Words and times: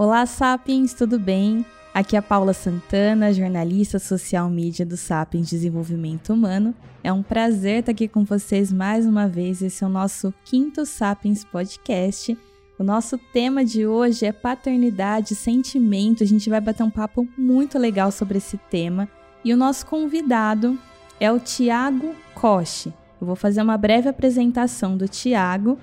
Olá, 0.00 0.24
Sapiens, 0.24 0.94
tudo 0.94 1.18
bem? 1.18 1.62
Aqui 1.92 2.16
é 2.16 2.20
a 2.20 2.22
Paula 2.22 2.54
Santana, 2.54 3.34
jornalista 3.34 3.98
social 3.98 4.48
media 4.48 4.86
do 4.86 4.96
Sapiens 4.96 5.50
Desenvolvimento 5.50 6.32
Humano. 6.32 6.74
É 7.04 7.12
um 7.12 7.22
prazer 7.22 7.80
estar 7.80 7.92
aqui 7.92 8.08
com 8.08 8.24
vocês 8.24 8.72
mais 8.72 9.04
uma 9.04 9.28
vez. 9.28 9.60
Esse 9.60 9.84
é 9.84 9.86
o 9.86 9.90
nosso 9.90 10.32
quinto 10.42 10.86
Sapiens 10.86 11.44
Podcast. 11.44 12.34
O 12.78 12.82
nosso 12.82 13.18
tema 13.30 13.62
de 13.62 13.86
hoje 13.86 14.24
é 14.24 14.32
paternidade, 14.32 15.34
sentimento. 15.34 16.24
A 16.24 16.26
gente 16.26 16.48
vai 16.48 16.62
bater 16.62 16.82
um 16.82 16.88
papo 16.88 17.28
muito 17.36 17.78
legal 17.78 18.10
sobre 18.10 18.38
esse 18.38 18.56
tema. 18.56 19.06
E 19.44 19.52
o 19.52 19.56
nosso 19.56 19.84
convidado 19.84 20.78
é 21.20 21.30
o 21.30 21.38
Tiago 21.38 22.14
Koch. 22.34 22.86
Eu 23.20 23.26
vou 23.26 23.36
fazer 23.36 23.60
uma 23.60 23.76
breve 23.76 24.08
apresentação 24.08 24.96
do 24.96 25.06
Tiago. 25.06 25.78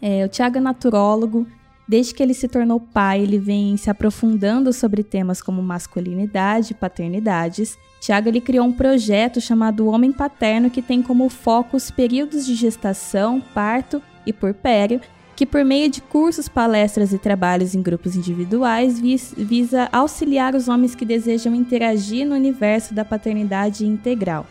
É, 0.00 0.24
o 0.24 0.28
Tiago 0.28 0.58
é 0.58 0.60
naturólogo, 0.60 1.48
Desde 1.90 2.14
que 2.14 2.22
ele 2.22 2.34
se 2.34 2.46
tornou 2.46 2.78
pai, 2.78 3.20
ele 3.20 3.36
vem 3.36 3.76
se 3.76 3.90
aprofundando 3.90 4.72
sobre 4.72 5.02
temas 5.02 5.42
como 5.42 5.60
masculinidade 5.60 6.72
paternidades. 6.72 7.76
Tiago 8.00 8.28
ele 8.28 8.40
criou 8.40 8.64
um 8.64 8.72
projeto 8.72 9.40
chamado 9.40 9.88
Homem 9.88 10.12
Paterno 10.12 10.70
que 10.70 10.82
tem 10.82 11.02
como 11.02 11.28
foco 11.28 11.76
os 11.76 11.90
períodos 11.90 12.46
de 12.46 12.54
gestação, 12.54 13.42
parto 13.52 14.00
e 14.24 14.32
porpério, 14.32 15.00
que 15.34 15.44
por 15.44 15.64
meio 15.64 15.90
de 15.90 16.00
cursos, 16.00 16.48
palestras 16.48 17.12
e 17.12 17.18
trabalhos 17.18 17.74
em 17.74 17.82
grupos 17.82 18.14
individuais 18.14 19.00
visa 19.00 19.88
auxiliar 19.90 20.54
os 20.54 20.68
homens 20.68 20.94
que 20.94 21.04
desejam 21.04 21.56
interagir 21.56 22.24
no 22.24 22.36
universo 22.36 22.94
da 22.94 23.04
paternidade 23.04 23.84
integral. 23.84 24.46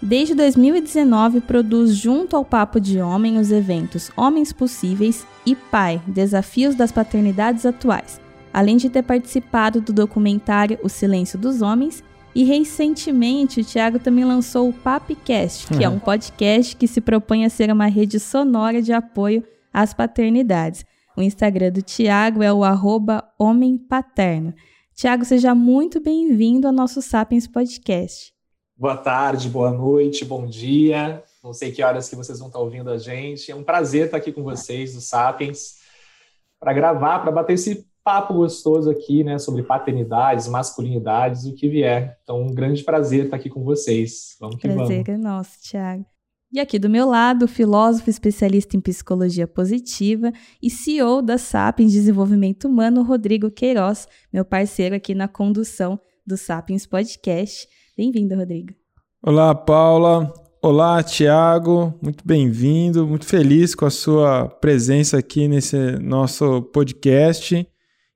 Desde 0.00 0.34
2019, 0.34 1.40
produz 1.40 1.94
junto 1.96 2.36
ao 2.36 2.44
Papo 2.44 2.78
de 2.78 3.00
Homem 3.00 3.38
os 3.38 3.50
eventos 3.50 4.10
Homens 4.16 4.52
Possíveis 4.52 5.26
e 5.44 5.56
Pai 5.56 6.00
Desafios 6.06 6.74
das 6.74 6.92
Paternidades 6.92 7.64
Atuais, 7.64 8.20
além 8.52 8.76
de 8.76 8.90
ter 8.90 9.02
participado 9.02 9.80
do 9.80 9.92
documentário 9.92 10.78
O 10.82 10.88
Silêncio 10.88 11.38
dos 11.38 11.62
Homens. 11.62 12.04
E 12.34 12.44
recentemente 12.44 13.62
o 13.62 13.64
Thiago 13.64 13.98
também 13.98 14.22
lançou 14.22 14.68
o 14.68 14.72
Papcast, 14.72 15.68
que 15.68 15.76
uhum. 15.76 15.82
é 15.82 15.88
um 15.88 15.98
podcast 15.98 16.76
que 16.76 16.86
se 16.86 17.00
propõe 17.00 17.46
a 17.46 17.50
ser 17.50 17.72
uma 17.72 17.86
rede 17.86 18.20
sonora 18.20 18.82
de 18.82 18.92
apoio 18.92 19.42
às 19.72 19.94
paternidades. 19.94 20.84
O 21.16 21.22
Instagram 21.22 21.72
do 21.72 21.80
Tiago 21.80 22.42
é 22.42 22.52
o 22.52 22.62
arroba 22.62 23.24
Homem 23.38 23.78
Paterno. 23.78 24.52
Tiago, 24.94 25.24
seja 25.24 25.54
muito 25.54 25.98
bem-vindo 25.98 26.66
ao 26.66 26.74
nosso 26.74 27.00
Sapiens 27.00 27.46
Podcast. 27.46 28.35
Boa 28.78 28.94
tarde, 28.94 29.48
boa 29.48 29.70
noite, 29.70 30.22
bom 30.22 30.46
dia. 30.46 31.22
Não 31.42 31.54
sei 31.54 31.72
que 31.72 31.82
horas 31.82 32.10
que 32.10 32.14
vocês 32.14 32.38
vão 32.38 32.48
estar 32.48 32.58
ouvindo 32.58 32.90
a 32.90 32.98
gente. 32.98 33.50
É 33.50 33.54
um 33.54 33.62
prazer 33.62 34.04
estar 34.04 34.18
aqui 34.18 34.30
com 34.30 34.42
vocês 34.42 34.92
do 34.92 35.00
Sapiens 35.00 35.76
para 36.60 36.74
gravar, 36.74 37.20
para 37.20 37.32
bater 37.32 37.54
esse 37.54 37.86
papo 38.04 38.34
gostoso 38.34 38.90
aqui, 38.90 39.24
né, 39.24 39.38
sobre 39.38 39.62
paternidades, 39.62 40.46
masculinidades, 40.46 41.46
o 41.46 41.54
que 41.54 41.70
vier. 41.70 42.18
Então, 42.22 42.42
um 42.42 42.54
grande 42.54 42.84
prazer 42.84 43.24
estar 43.24 43.38
aqui 43.38 43.48
com 43.48 43.64
vocês. 43.64 44.36
Vamos 44.38 44.56
que 44.56 44.68
prazer 44.68 44.76
vamos. 44.76 44.94
Prazer 44.94 45.14
é 45.14 45.16
nosso, 45.16 45.58
Thiago. 45.62 46.04
E 46.52 46.60
aqui 46.60 46.78
do 46.78 46.90
meu 46.90 47.08
lado, 47.08 47.48
filósofo 47.48 48.10
especialista 48.10 48.76
em 48.76 48.80
psicologia 48.80 49.48
positiva 49.48 50.30
e 50.62 50.68
CEO 50.68 51.22
da 51.22 51.38
Sapiens 51.38 51.92
Desenvolvimento 51.92 52.68
Humano, 52.68 53.02
Rodrigo 53.02 53.50
Queiroz, 53.50 54.06
meu 54.30 54.44
parceiro 54.44 54.94
aqui 54.94 55.14
na 55.14 55.26
condução 55.26 55.98
do 56.26 56.36
Sapiens 56.36 56.86
Podcast. 56.86 57.66
Bem-vindo, 57.96 58.34
Rodrigo. 58.36 58.74
Olá, 59.22 59.54
Paula. 59.54 60.30
Olá, 60.60 61.02
Tiago. 61.02 61.98
Muito 62.02 62.26
bem-vindo. 62.26 63.06
Muito 63.06 63.24
feliz 63.24 63.74
com 63.74 63.86
a 63.86 63.90
sua 63.90 64.50
presença 64.50 65.16
aqui 65.16 65.48
nesse 65.48 65.92
nosso 65.92 66.60
podcast. 66.74 67.66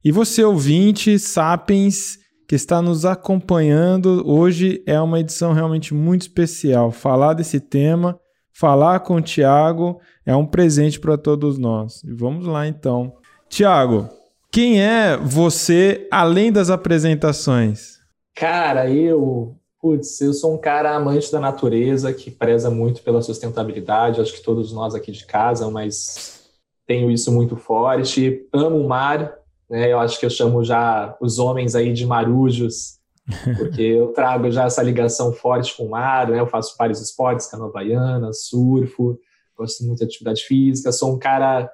E 0.05 0.13
você, 0.13 0.45
ouvinte, 0.45 1.19
Sapiens, 1.19 2.19
que 2.47 2.55
está 2.55 2.83
nos 2.83 3.07
acompanhando, 3.07 4.23
hoje 4.27 4.83
é 4.87 5.01
uma 5.01 5.19
edição 5.19 5.55
realmente 5.55 5.95
muito 5.95 6.23
especial. 6.23 6.91
Falar 6.91 7.33
desse 7.33 7.59
tema, 7.59 8.21
falar 8.53 9.01
com 9.01 9.15
o 9.15 9.23
Tiago, 9.23 9.99
é 10.27 10.37
um 10.37 10.45
presente 10.45 11.01
para 11.01 11.17
todos 11.17 11.57
nós. 11.57 12.05
E 12.05 12.13
vamos 12.13 12.45
lá 12.45 12.69
então. 12.69 13.15
Tiago, 13.49 14.11
quem 14.53 14.83
é 14.83 15.17
você 15.17 16.07
além 16.11 16.53
das 16.53 16.69
apresentações? 16.69 17.99
Cara, 18.35 18.91
eu 18.91 19.57
Putz, 19.81 20.21
eu 20.21 20.35
sou 20.35 20.55
um 20.55 20.59
cara 20.59 20.95
amante 20.95 21.33
da 21.33 21.41
natureza, 21.41 22.13
que 22.13 22.31
preza 22.31 22.71
muito 22.71 23.03
pela 23.03 23.23
sustentabilidade, 23.23 24.21
acho 24.21 24.35
que 24.35 24.43
todos 24.43 24.73
nós 24.75 24.95
aqui 24.95 25.11
de 25.11 25.25
casa, 25.25 25.71
mas 25.71 26.51
tenho 26.87 27.11
isso 27.11 27.33
muito 27.33 27.57
forte. 27.57 28.47
Amo 28.53 28.79
o 28.79 28.87
mar, 28.87 29.39
né? 29.71 29.91
Eu 29.91 29.99
acho 29.99 30.21
que 30.21 30.27
eu 30.27 30.31
chamo 30.31 30.63
já 30.63 31.17
os 31.19 31.39
homens 31.39 31.75
aí 31.75 31.95
de 31.95 32.05
marujos, 32.05 32.99
porque 33.57 33.81
eu 33.81 34.09
trago 34.09 34.51
já 34.51 34.65
essa 34.65 34.83
ligação 34.83 35.33
forte 35.33 35.75
com 35.75 35.87
o 35.87 35.91
mar, 35.91 36.29
né? 36.29 36.39
Eu 36.39 36.47
faço 36.47 36.77
vários 36.79 37.01
esportes, 37.01 37.47
canoa 37.47 37.73
baiana, 37.73 38.35
surfo, 38.35 39.19
gosto 39.57 39.83
muito 39.85 40.01
de 40.01 40.05
atividade 40.05 40.43
física, 40.43 40.93
sou 40.93 41.15
um 41.15 41.19
cara 41.19 41.73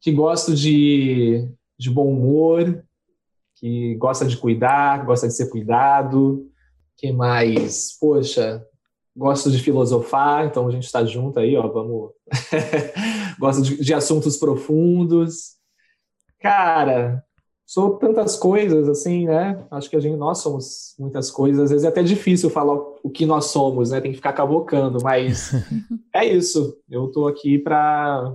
que 0.00 0.10
gosto 0.10 0.54
de, 0.54 1.46
de 1.78 1.90
bom 1.90 2.08
humor, 2.10 2.82
que 3.56 3.96
gosta 3.96 4.24
de 4.24 4.36
cuidar, 4.38 5.04
gosta 5.04 5.28
de 5.28 5.34
ser 5.34 5.50
cuidado, 5.50 6.50
que 6.96 7.12
mais? 7.12 7.96
Poxa, 7.98 8.64
gosto 9.16 9.50
de 9.50 9.58
filosofar, 9.58 10.46
então 10.46 10.66
a 10.66 10.70
gente 10.70 10.84
está 10.84 11.04
junto 11.04 11.38
aí, 11.38 11.56
ó, 11.56 11.68
vamos. 11.68 12.12
gosto 13.38 13.62
de, 13.62 13.82
de, 13.82 13.94
assuntos 13.94 14.36
profundos. 14.36 15.56
Cara, 16.40 17.22
sou 17.66 17.98
tantas 17.98 18.36
coisas 18.36 18.88
assim, 18.88 19.26
né? 19.26 19.64
Acho 19.70 19.88
que 19.90 19.96
a 19.96 20.00
gente, 20.00 20.16
nós 20.16 20.38
somos 20.38 20.94
muitas 20.98 21.30
coisas. 21.30 21.64
Às 21.64 21.70
vezes 21.70 21.84
é 21.84 21.88
até 21.88 22.02
difícil 22.02 22.50
falar 22.50 22.74
o 23.02 23.10
que 23.10 23.26
nós 23.26 23.46
somos, 23.46 23.90
né? 23.90 24.00
Tem 24.00 24.10
que 24.10 24.16
ficar 24.16 24.32
cavocando, 24.32 24.98
mas 25.02 25.52
é 26.14 26.24
isso. 26.24 26.78
Eu 26.88 27.06
estou 27.06 27.28
aqui 27.28 27.58
para 27.58 28.34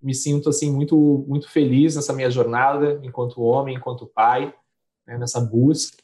me 0.00 0.14
sinto 0.14 0.48
assim 0.48 0.70
muito 0.70 1.24
muito 1.26 1.50
feliz 1.50 1.96
nessa 1.96 2.12
minha 2.12 2.30
jornada 2.30 3.00
enquanto 3.02 3.42
homem, 3.42 3.76
enquanto 3.76 4.06
pai, 4.06 4.54
né? 5.04 5.18
nessa 5.18 5.40
busca 5.40 5.96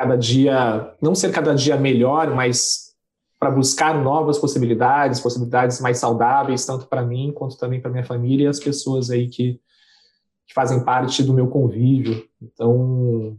cada 0.00 0.16
dia, 0.16 0.94
não 1.02 1.14
ser 1.14 1.30
cada 1.30 1.54
dia 1.54 1.76
melhor, 1.76 2.34
mas 2.34 2.94
para 3.38 3.50
buscar 3.50 4.02
novas 4.02 4.38
possibilidades, 4.38 5.20
possibilidades 5.20 5.78
mais 5.78 5.98
saudáveis, 5.98 6.64
tanto 6.64 6.86
para 6.86 7.02
mim 7.02 7.30
quanto 7.34 7.58
também 7.58 7.82
para 7.82 7.90
minha 7.90 8.04
família 8.04 8.44
e 8.44 8.46
as 8.46 8.58
pessoas 8.58 9.10
aí 9.10 9.28
que, 9.28 9.60
que 10.48 10.54
fazem 10.54 10.82
parte 10.82 11.22
do 11.22 11.34
meu 11.34 11.48
convívio. 11.48 12.24
Então, 12.40 13.36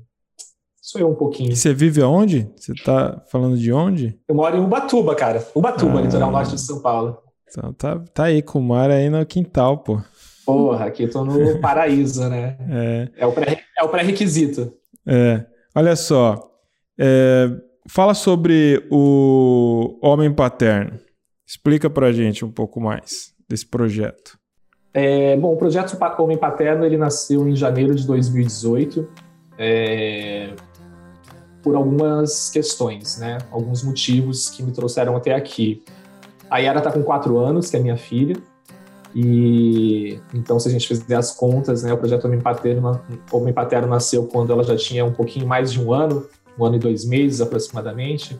sou 0.79 1.01
eu 1.01 1.09
um 1.09 1.15
pouquinho. 1.15 1.51
E 1.51 1.55
você 1.55 1.73
vive 1.73 1.99
aonde? 1.99 2.47
Você 2.55 2.73
está 2.73 3.19
falando 3.31 3.57
de 3.57 3.73
onde? 3.73 4.19
Eu 4.27 4.35
moro 4.35 4.55
em 4.55 4.61
Ubatuba, 4.61 5.15
cara. 5.15 5.43
Ubatuba, 5.55 5.97
ah, 5.97 6.01
litoral 6.03 6.29
norte 6.29 6.51
de 6.51 6.61
São 6.61 6.79
Paulo. 6.79 7.17
Então 7.49 7.73
tá, 7.73 7.99
tá 8.13 8.25
aí 8.25 8.43
com 8.43 8.59
o 8.59 8.63
mar 8.63 8.91
aí 8.91 9.09
no 9.09 9.25
quintal, 9.25 9.79
pô. 9.79 9.99
Porra, 10.45 10.85
aqui 10.85 11.03
eu 11.03 11.09
tô 11.09 11.25
no 11.25 11.57
paraíso, 11.59 12.29
né? 12.29 12.55
É, 12.69 13.09
é 13.17 13.83
o 13.83 13.89
pré-requisito. 13.89 14.71
É. 15.07 15.43
Olha 15.73 15.95
só, 15.95 16.50
é, 17.03 17.49
fala 17.89 18.13
sobre 18.13 18.87
o 18.91 19.97
Homem 20.03 20.31
Paterno. 20.31 20.99
Explica 21.47 21.89
para 21.89 22.07
a 22.07 22.11
gente 22.11 22.45
um 22.45 22.51
pouco 22.51 22.79
mais 22.79 23.33
desse 23.49 23.65
projeto. 23.65 24.37
É, 24.93 25.35
bom, 25.35 25.53
o 25.53 25.57
projeto 25.57 25.97
Homem 26.19 26.37
Paterno 26.37 26.85
ele 26.85 26.97
nasceu 26.97 27.47
em 27.47 27.55
janeiro 27.55 27.95
de 27.95 28.05
2018 28.05 29.09
é, 29.57 30.53
por 31.63 31.75
algumas 31.75 32.51
questões, 32.51 33.17
né? 33.17 33.39
Alguns 33.49 33.83
motivos 33.83 34.49
que 34.49 34.61
me 34.61 34.71
trouxeram 34.71 35.15
até 35.15 35.33
aqui. 35.33 35.83
A 36.51 36.59
Yara 36.59 36.77
está 36.77 36.91
com 36.91 37.01
quatro 37.01 37.39
anos, 37.39 37.69
que 37.69 37.77
é 37.77 37.79
minha 37.79 37.97
filha, 37.97 38.35
e 39.13 40.19
então, 40.33 40.59
se 40.59 40.67
a 40.67 40.71
gente 40.71 40.87
fizer 40.87 41.15
as 41.15 41.31
contas, 41.31 41.83
né, 41.83 41.91
o 41.91 41.97
projeto 41.97 42.25
Homem 42.25 42.39
Paterno, 42.39 43.01
Homem 43.31 43.53
Paterno 43.53 43.87
nasceu 43.87 44.25
quando 44.25 44.53
ela 44.53 44.63
já 44.63 44.75
tinha 44.75 45.03
um 45.03 45.11
pouquinho 45.11 45.45
mais 45.45 45.71
de 45.71 45.81
um 45.81 45.93
ano, 45.93 46.25
um 46.57 46.65
ano 46.65 46.75
e 46.75 46.79
dois 46.79 47.05
meses 47.05 47.41
aproximadamente. 47.41 48.39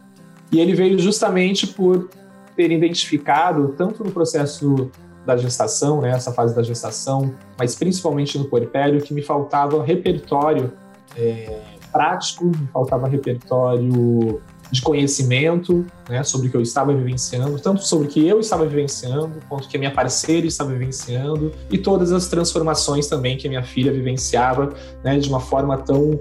E 0.52 0.60
ele 0.60 0.74
veio 0.74 1.00
justamente 1.00 1.68
por 1.68 2.10
ter 2.56 2.72
identificado, 2.72 3.74
tanto 3.78 4.04
no 4.04 4.12
processo 4.12 4.92
da 5.26 5.38
gestação, 5.38 6.02
né, 6.02 6.10
essa 6.10 6.32
fase 6.32 6.56
da 6.56 6.64
gestação, 6.64 7.34
mas 7.58 7.76
principalmente 7.76 8.38
no 8.38 8.46
puerpério, 8.46 9.02
que 9.02 9.14
me 9.14 9.22
faltava 9.22 9.84
repertório 9.84 10.74
é, 11.16 11.60
prático, 11.92 12.46
me 12.46 12.68
faltava 12.74 13.08
repertório 13.08 14.42
de 14.72 14.82
conhecimento 14.82 15.86
né, 16.10 16.24
sobre 16.24 16.48
o 16.48 16.50
que 16.52 16.56
eu 16.56 16.62
estava 16.62 16.94
vivenciando, 16.94 17.60
tanto 17.60 17.86
sobre 17.86 18.08
o 18.08 18.10
que 18.10 18.26
eu 18.26 18.40
estava 18.40 18.66
vivenciando, 18.66 19.34
quanto 19.50 19.68
que 19.68 19.76
a 19.76 19.80
minha 19.80 19.92
parceira 19.92 20.48
estava 20.48 20.72
vivenciando, 20.72 21.52
e 21.70 21.78
todas 21.78 22.12
as 22.14 22.28
transformações 22.28 23.08
também 23.08 23.38
que 23.38 23.48
a 23.48 23.50
minha 23.50 23.64
filha 23.64 23.92
vivenciava 23.92 24.74
né, 25.04 25.20
de 25.20 25.28
uma 25.28 25.42
forma 25.42 25.78
tão 25.78 26.18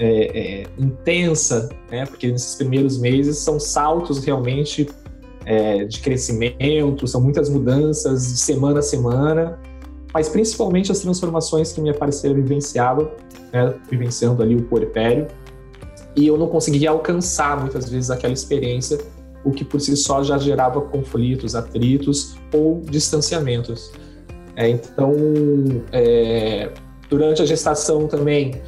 é, 0.00 0.62
é, 0.62 0.66
intensa, 0.78 1.68
né? 1.90 2.06
Porque 2.06 2.32
nesses 2.32 2.54
primeiros 2.54 2.96
meses 2.96 3.36
são 3.36 3.60
saltos 3.60 4.24
realmente 4.24 4.88
é, 5.44 5.84
de 5.84 6.00
crescimento, 6.00 7.06
são 7.06 7.20
muitas 7.20 7.50
mudanças 7.50 8.32
de 8.32 8.38
semana 8.38 8.78
a 8.78 8.82
semana. 8.82 9.58
mas 10.12 10.28
principalmente 10.28 10.90
as 10.90 11.00
transformações 11.00 11.72
que 11.72 11.80
minha 11.80 11.94
parceira 11.94 12.34
vivenciava, 12.34 13.12
né, 13.52 13.74
vivenciando 13.88 14.42
ali 14.42 14.56
o 14.56 14.62
puerpério, 14.62 15.28
e 16.16 16.26
eu 16.26 16.36
não 16.36 16.48
conseguia 16.48 16.90
alcançar 16.90 17.60
muitas 17.60 17.88
vezes 17.88 18.10
aquela 18.10 18.32
experiência, 18.32 18.98
o 19.44 19.52
que 19.52 19.64
por 19.64 19.80
si 19.80 19.96
só 19.96 20.22
já 20.22 20.36
gerava 20.36 20.80
conflitos, 20.80 21.54
atritos 21.54 22.36
ou 22.52 22.80
distanciamentos. 22.80 23.92
É, 24.56 24.68
então, 24.68 25.14
é, 25.92 26.70
durante 27.08 27.42
a 27.42 27.46
gestação 27.46 28.06
também, 28.06 28.60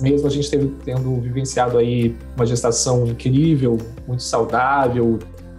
mesmo 0.00 0.26
a 0.26 0.30
gente 0.30 0.50
teve, 0.50 0.74
tendo 0.84 1.20
vivenciado 1.20 1.78
aí 1.78 2.16
uma 2.36 2.46
gestação 2.46 3.06
incrível, 3.06 3.78
muito 4.06 4.22
saudável, 4.22 5.18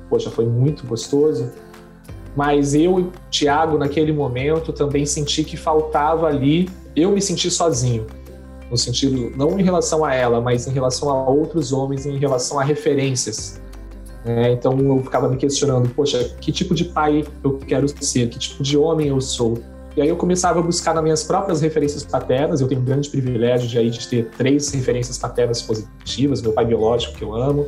poxa, 0.10 0.30
foi 0.30 0.46
muito 0.46 0.86
gostoso, 0.86 1.52
mas 2.36 2.74
eu 2.74 3.00
e 3.00 3.10
Tiago, 3.30 3.78
naquele 3.78 4.14
momento, 4.14 4.72
também 4.72 5.06
senti 5.06 5.44
que 5.44 5.58
faltava 5.58 6.28
ali, 6.28 6.70
eu 6.96 7.12
me 7.12 7.22
senti 7.22 7.50
sozinho, 7.50 8.06
no 8.70 8.78
sentido, 8.78 9.32
não 9.36 9.60
em 9.60 9.64
relação 9.64 10.06
a 10.06 10.14
ela, 10.14 10.40
mas 10.40 10.68
em 10.68 10.72
relação 10.72 11.10
a 11.10 11.28
outros 11.28 11.74
homens, 11.74 12.06
em 12.06 12.18
relação 12.18 12.60
a 12.60 12.64
referências. 12.64 13.60
É, 14.26 14.52
então 14.52 14.78
eu 14.78 15.02
ficava 15.04 15.30
me 15.30 15.38
questionando, 15.38 15.90
poxa, 15.90 16.36
que 16.40 16.52
tipo 16.52 16.76
de 16.76 16.86
pai 16.86 17.26
eu 17.44 17.58
quero 17.58 17.88
ser, 18.04 18.30
que 18.30 18.38
tipo 18.38 18.62
de 18.62 18.78
homem 18.78 19.08
eu 19.08 19.20
sou. 19.22 19.58
E 20.00 20.02
aí 20.02 20.08
eu 20.08 20.16
começava 20.16 20.60
a 20.60 20.62
buscar 20.62 20.94
nas 20.94 21.04
minhas 21.04 21.26
próprias 21.26 21.60
referências 21.60 22.06
paternas, 22.06 22.62
eu 22.62 22.70
tenho 22.70 22.80
um 22.80 22.86
grande 22.86 23.10
privilégio 23.10 23.68
de, 23.68 23.78
aí, 23.78 23.90
de 23.90 24.08
ter 24.08 24.30
três 24.30 24.72
referências 24.72 25.18
paternas 25.18 25.62
positivas, 25.62 26.42
meu 26.42 26.54
pai 26.54 26.64
biológico 26.64 27.18
que 27.18 27.22
eu 27.22 27.36
amo, 27.36 27.68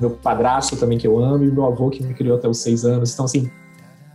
meu 0.00 0.10
padrasto 0.10 0.76
também 0.76 0.98
que 0.98 1.06
eu 1.06 1.16
amo 1.16 1.44
e 1.44 1.46
meu 1.48 1.64
avô 1.64 1.88
que 1.88 2.02
me 2.02 2.12
criou 2.12 2.36
até 2.36 2.48
os 2.48 2.58
seis 2.58 2.84
anos. 2.84 3.12
Então, 3.12 3.24
assim, 3.24 3.48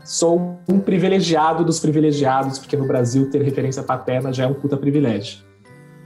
sou 0.04 0.60
um 0.68 0.82
privilegiado 0.82 1.64
dos 1.64 1.80
privilegiados, 1.80 2.60
porque 2.60 2.76
no 2.76 2.86
Brasil 2.86 3.30
ter 3.30 3.42
referência 3.42 3.82
paterna 3.82 4.34
já 4.34 4.44
é 4.44 4.48
um 4.48 4.54
puta 4.54 4.76
privilégio. 4.76 5.40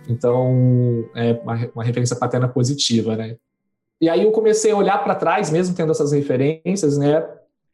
Então, 0.08 1.04
é 1.16 1.34
uma, 1.42 1.72
uma 1.74 1.84
referência 1.84 2.16
paterna 2.16 2.48
positiva, 2.48 3.16
né? 3.16 3.38
E 4.00 4.08
aí 4.08 4.24
eu 4.24 4.32
comecei 4.32 4.70
a 4.70 4.76
olhar 4.76 5.04
para 5.04 5.16
trás, 5.16 5.50
mesmo 5.50 5.74
tendo 5.74 5.94
essas 5.94 6.12
referências, 6.12 6.96
né? 6.96 7.26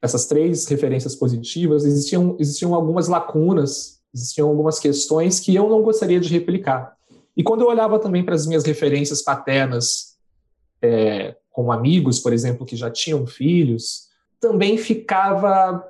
Essas 0.05 0.25
três 0.25 0.65
referências 0.67 1.15
positivas, 1.15 1.83
existiam, 1.83 2.35
existiam 2.39 2.73
algumas 2.73 3.07
lacunas, 3.07 3.99
existiam 4.13 4.47
algumas 4.47 4.79
questões 4.79 5.39
que 5.39 5.53
eu 5.53 5.67
não 5.67 5.81
gostaria 5.81 6.19
de 6.19 6.29
replicar. 6.29 6.95
E 7.35 7.43
quando 7.43 7.61
eu 7.61 7.67
olhava 7.67 7.99
também 7.99 8.23
para 8.23 8.35
as 8.35 8.47
minhas 8.47 8.63
referências 8.63 9.21
paternas, 9.21 10.15
é, 10.81 11.35
como 11.51 11.71
amigos, 11.71 12.19
por 12.19 12.31
exemplo, 12.31 12.65
que 12.65 12.75
já 12.75 12.89
tinham 12.89 13.25
filhos, 13.25 14.07
também 14.39 14.77
ficava 14.77 15.83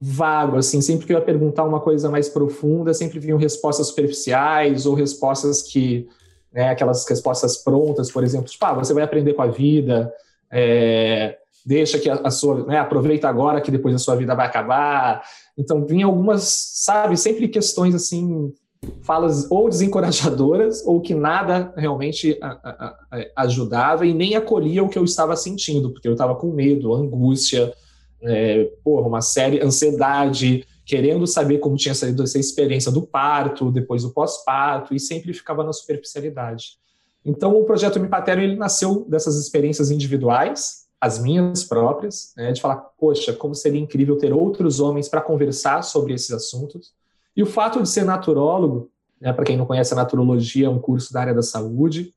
vago, 0.00 0.56
assim, 0.58 0.80
sempre 0.80 1.06
que 1.06 1.12
eu 1.12 1.18
ia 1.18 1.24
perguntar 1.24 1.64
uma 1.64 1.80
coisa 1.80 2.10
mais 2.10 2.28
profunda, 2.28 2.92
sempre 2.92 3.18
vinham 3.18 3.38
respostas 3.38 3.86
superficiais 3.86 4.84
ou 4.84 4.94
respostas 4.94 5.62
que, 5.62 6.06
né, 6.52 6.68
aquelas 6.68 7.06
respostas 7.08 7.56
prontas, 7.56 8.10
por 8.10 8.22
exemplo, 8.22 8.48
tipo, 8.50 8.64
ah, 8.64 8.74
você 8.74 8.92
vai 8.92 9.04
aprender 9.04 9.34
com 9.34 9.42
a 9.42 9.46
vida, 9.46 10.12
é, 10.50 11.38
deixa 11.66 11.98
que 11.98 12.08
a, 12.08 12.14
a 12.14 12.30
sua, 12.30 12.64
né, 12.64 12.78
aproveita 12.78 13.28
agora 13.28 13.60
que 13.60 13.72
depois 13.72 13.92
a 13.92 13.98
sua 13.98 14.14
vida 14.14 14.36
vai 14.36 14.46
acabar. 14.46 15.24
Então, 15.58 15.84
vinha 15.84 16.06
algumas, 16.06 16.44
sabe, 16.74 17.16
sempre 17.16 17.48
questões 17.48 17.92
assim, 17.92 18.54
falas 19.02 19.50
ou 19.50 19.68
desencorajadoras 19.68 20.86
ou 20.86 21.00
que 21.00 21.12
nada 21.12 21.74
realmente 21.76 22.38
a, 22.40 22.96
a, 23.10 23.42
ajudava 23.42 24.06
e 24.06 24.14
nem 24.14 24.36
acolhia 24.36 24.84
o 24.84 24.88
que 24.88 24.98
eu 24.98 25.04
estava 25.04 25.34
sentindo, 25.34 25.90
porque 25.90 26.06
eu 26.06 26.12
estava 26.12 26.36
com 26.36 26.52
medo, 26.52 26.94
angústia, 26.94 27.74
é, 28.22 28.70
porra, 28.84 29.08
uma 29.08 29.20
série, 29.20 29.60
ansiedade, 29.60 30.64
querendo 30.84 31.26
saber 31.26 31.58
como 31.58 31.76
tinha 31.76 31.96
saído 31.96 32.22
essa 32.22 32.38
experiência 32.38 32.92
do 32.92 33.02
parto, 33.02 33.72
depois 33.72 34.04
do 34.04 34.12
pós-parto, 34.12 34.94
e 34.94 35.00
sempre 35.00 35.32
ficava 35.32 35.64
na 35.64 35.72
superficialidade. 35.72 36.76
Então, 37.24 37.58
o 37.58 37.64
projeto 37.64 37.98
Me 37.98 38.06
Patero, 38.06 38.40
ele 38.40 38.54
nasceu 38.54 39.04
dessas 39.08 39.34
experiências 39.36 39.90
individuais, 39.90 40.85
as 41.00 41.18
minhas 41.18 41.62
próprias, 41.62 42.32
né, 42.36 42.52
de 42.52 42.60
falar, 42.60 42.76
poxa, 42.98 43.32
como 43.32 43.54
seria 43.54 43.80
incrível 43.80 44.16
ter 44.16 44.32
outros 44.32 44.80
homens 44.80 45.08
para 45.08 45.20
conversar 45.20 45.82
sobre 45.82 46.14
esses 46.14 46.30
assuntos. 46.30 46.92
E 47.36 47.42
o 47.42 47.46
fato 47.46 47.82
de 47.82 47.88
ser 47.88 48.04
naturólogo, 48.04 48.90
né, 49.20 49.32
para 49.32 49.44
quem 49.44 49.56
não 49.56 49.66
conhece, 49.66 49.92
a 49.92 49.96
naturologia 49.96 50.66
é 50.66 50.70
um 50.70 50.78
curso 50.78 51.12
da 51.12 51.20
área 51.20 51.34
da 51.34 51.42
saúde, 51.42 52.14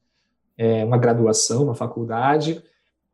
é 0.57 0.83
uma 0.83 0.97
graduação, 0.97 1.63
uma 1.63 1.75
faculdade, 1.75 2.63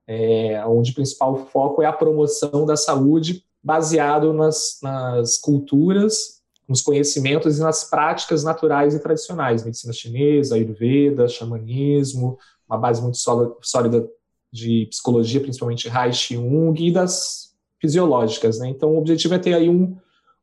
é, 0.08 0.64
onde 0.68 0.92
o 0.92 0.96
principal 0.96 1.48
foco 1.48 1.82
é 1.82 1.86
a 1.86 1.94
promoção 1.94 2.66
da 2.66 2.76
saúde 2.76 3.44
baseado 3.64 4.32
nas, 4.34 4.80
nas 4.82 5.38
culturas, 5.38 6.42
nos 6.68 6.82
conhecimentos 6.82 7.58
e 7.58 7.62
nas 7.62 7.84
práticas 7.84 8.44
naturais 8.44 8.94
e 8.94 9.00
tradicionais, 9.00 9.64
medicina 9.64 9.94
chinesa, 9.94 10.56
ayurveda, 10.56 11.28
xamanismo, 11.28 12.38
uma 12.68 12.78
base 12.78 13.02
muito 13.02 13.18
sólida 13.62 14.08
de 14.56 14.88
psicologia, 14.90 15.42
principalmente 15.42 15.90
Reich 15.90 16.34
Jung, 16.34 16.82
e 16.82 16.92
das 16.92 17.54
fisiológicas. 17.80 18.58
Né? 18.58 18.70
Então, 18.70 18.94
o 18.94 18.98
objetivo 18.98 19.34
é 19.34 19.40
ter 19.40 19.54
aí 19.54 19.70
um, 19.70 19.98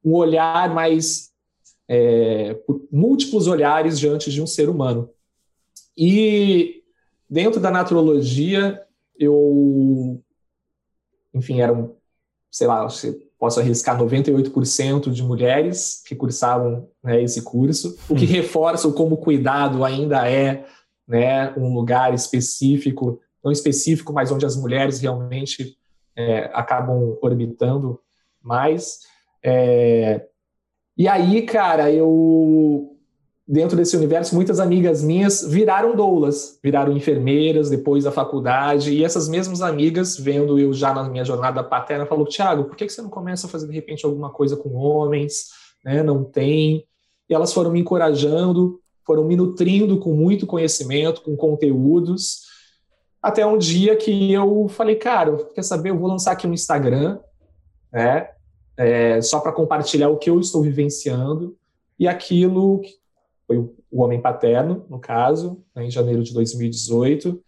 um 0.04 0.14
olhar 0.14 0.72
mais, 0.74 1.30
é, 1.88 2.60
múltiplos 2.90 3.46
olhares 3.46 3.98
diante 3.98 4.30
de 4.30 4.42
um 4.42 4.46
ser 4.46 4.68
humano. 4.68 5.08
E 5.96 6.82
dentro 7.28 7.58
da 7.58 7.70
naturologia, 7.70 8.82
eu, 9.18 10.22
enfim, 11.32 11.60
eram, 11.60 11.96
sei 12.50 12.66
lá, 12.66 12.86
posso 13.38 13.60
arriscar 13.60 13.98
98% 13.98 15.10
de 15.10 15.22
mulheres 15.22 16.02
que 16.06 16.14
cursavam 16.14 16.86
né, 17.02 17.22
esse 17.22 17.40
curso, 17.40 17.98
o 18.10 18.14
que 18.14 18.24
hum. 18.24 18.28
reforça 18.28 18.92
como 18.92 19.16
cuidado 19.16 19.84
ainda 19.84 20.28
é 20.28 20.66
né, 21.08 21.52
um 21.56 21.74
lugar 21.74 22.14
específico, 22.14 23.20
não 23.42 23.50
específico, 23.50 24.12
mas 24.12 24.30
onde 24.30 24.46
as 24.46 24.56
mulheres 24.56 25.00
realmente 25.00 25.76
é, 26.16 26.50
acabam 26.52 27.16
orbitando 27.20 27.98
mais. 28.42 29.00
É, 29.42 30.26
e 30.96 31.08
aí, 31.08 31.42
cara, 31.42 31.90
eu 31.90 32.92
dentro 33.46 33.76
desse 33.76 33.96
universo, 33.96 34.34
muitas 34.34 34.60
amigas 34.60 35.02
minhas 35.02 35.46
viraram 35.46 35.94
doulas, 35.94 36.58
viraram 36.62 36.96
enfermeiras 36.96 37.68
depois 37.68 38.04
da 38.04 38.12
faculdade, 38.12 38.92
e 38.92 39.04
essas 39.04 39.28
mesmas 39.28 39.60
amigas, 39.60 40.16
vendo 40.16 40.58
eu 40.58 40.72
já 40.72 40.94
na 40.94 41.08
minha 41.08 41.24
jornada 41.24 41.62
paterna, 41.62 42.06
falou, 42.06 42.24
Tiago, 42.24 42.64
por 42.64 42.76
que 42.76 42.88
você 42.88 43.02
não 43.02 43.10
começa 43.10 43.46
a 43.46 43.50
fazer 43.50 43.66
de 43.66 43.74
repente 43.74 44.06
alguma 44.06 44.30
coisa 44.30 44.56
com 44.56 44.74
homens, 44.74 45.48
né? 45.84 46.02
não 46.02 46.24
tem, 46.24 46.86
e 47.28 47.34
elas 47.34 47.52
foram 47.52 47.70
me 47.70 47.80
encorajando, 47.80 48.80
foram 49.04 49.24
me 49.24 49.36
nutrindo 49.36 49.98
com 49.98 50.14
muito 50.14 50.46
conhecimento, 50.46 51.20
com 51.20 51.36
conteúdos, 51.36 52.42
até 53.22 53.46
um 53.46 53.56
dia 53.56 53.94
que 53.94 54.32
eu 54.32 54.66
falei, 54.68 54.96
cara, 54.96 55.36
quer 55.54 55.62
saber, 55.62 55.90
eu 55.90 55.98
vou 55.98 56.08
lançar 56.08 56.32
aqui 56.32 56.46
um 56.46 56.52
Instagram, 56.52 57.20
né, 57.92 58.28
é, 58.76 59.20
só 59.20 59.38
para 59.38 59.52
compartilhar 59.52 60.08
o 60.08 60.16
que 60.16 60.28
eu 60.28 60.40
estou 60.40 60.60
vivenciando, 60.60 61.56
e 61.98 62.08
aquilo 62.08 62.82
foi 63.46 63.58
o 63.58 64.02
Homem 64.02 64.20
Paterno, 64.20 64.84
no 64.90 64.98
caso, 64.98 65.62
né, 65.74 65.86
em 65.86 65.90
janeiro 65.90 66.22
de 66.22 66.34
2018. 66.34 67.40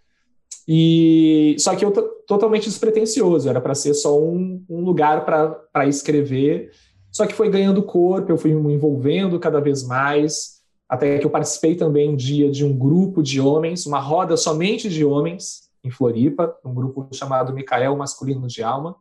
E 0.66 1.56
só 1.58 1.74
que 1.74 1.84
eu 1.84 1.90
totalmente 2.26 2.64
despretensioso, 2.64 3.48
era 3.48 3.60
para 3.60 3.74
ser 3.74 3.94
só 3.94 4.18
um, 4.18 4.62
um 4.68 4.80
lugar 4.80 5.24
para 5.24 5.86
escrever. 5.86 6.70
Só 7.10 7.26
que 7.26 7.34
foi 7.34 7.50
ganhando 7.50 7.82
corpo, 7.82 8.30
eu 8.30 8.38
fui 8.38 8.54
me 8.54 8.74
envolvendo 8.74 9.38
cada 9.38 9.60
vez 9.60 9.82
mais, 9.82 10.60
até 10.88 11.18
que 11.18 11.26
eu 11.26 11.30
participei 11.30 11.74
também 11.74 12.10
um 12.10 12.16
dia 12.16 12.50
de 12.50 12.64
um 12.64 12.76
grupo 12.76 13.22
de 13.22 13.40
homens, 13.40 13.86
uma 13.86 14.00
roda 14.00 14.36
somente 14.36 14.88
de 14.88 15.04
homens 15.04 15.63
em 15.84 15.90
Floripa, 15.90 16.56
um 16.64 16.74
grupo 16.74 17.06
chamado 17.12 17.52
Micael 17.52 17.96
Masculino 17.96 18.46
de 18.46 18.62
Alma. 18.62 18.96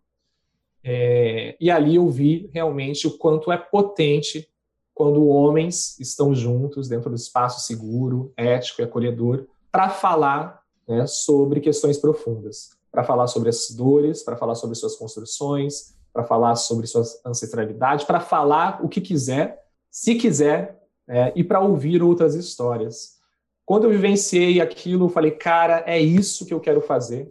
É, 0.83 1.55
e 1.59 1.71
ali 1.71 1.95
eu 1.95 2.09
vi 2.09 2.49
realmente 2.53 3.07
o 3.07 3.17
quanto 3.17 3.51
é 3.51 3.57
potente 3.57 4.49
quando 4.93 5.27
homens 5.27 5.97
estão 5.99 6.35
juntos 6.35 6.87
dentro 6.87 7.09
do 7.09 7.15
espaço 7.15 7.65
seguro, 7.65 8.31
ético 8.37 8.81
e 8.81 8.83
acolhedor 8.83 9.47
para 9.71 9.89
falar 9.89 10.61
né, 10.87 11.07
sobre 11.07 11.61
questões 11.61 11.97
profundas, 11.97 12.71
para 12.91 13.03
falar 13.03 13.27
sobre 13.27 13.49
as 13.49 13.71
dores, 13.71 14.21
para 14.21 14.37
falar 14.37 14.55
sobre 14.55 14.75
suas 14.75 14.95
construções, 14.95 15.95
para 16.11 16.23
falar 16.23 16.55
sobre 16.55 16.85
sua 16.85 17.03
ancestralidade, 17.25 18.05
para 18.05 18.19
falar 18.19 18.83
o 18.83 18.89
que 18.89 19.01
quiser, 19.01 19.63
se 19.89 20.13
quiser, 20.15 20.83
é, 21.07 21.33
e 21.35 21.43
para 21.43 21.59
ouvir 21.59 22.01
outras 22.01 22.35
histórias. 22.35 23.12
Quando 23.65 23.85
eu 23.85 23.89
vivenciei 23.89 24.59
aquilo, 24.59 25.05
eu 25.05 25.09
falei, 25.09 25.31
cara, 25.31 25.83
é 25.85 25.99
isso 25.99 26.45
que 26.45 26.53
eu 26.53 26.59
quero 26.59 26.81
fazer. 26.81 27.27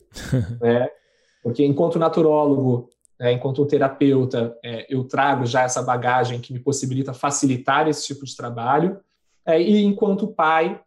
né? 0.60 0.88
Porque 1.42 1.64
enquanto 1.64 1.98
naturólogo, 1.98 2.88
é, 3.20 3.32
enquanto 3.32 3.66
terapeuta, 3.66 4.56
é, 4.64 4.86
eu 4.88 5.04
trago 5.04 5.44
já 5.44 5.62
essa 5.62 5.82
bagagem 5.82 6.40
que 6.40 6.52
me 6.52 6.58
possibilita 6.58 7.12
facilitar 7.12 7.88
esse 7.88 8.06
tipo 8.06 8.24
de 8.24 8.36
trabalho. 8.36 9.00
É, 9.44 9.60
e 9.60 9.82
enquanto 9.82 10.28
pai, 10.28 10.80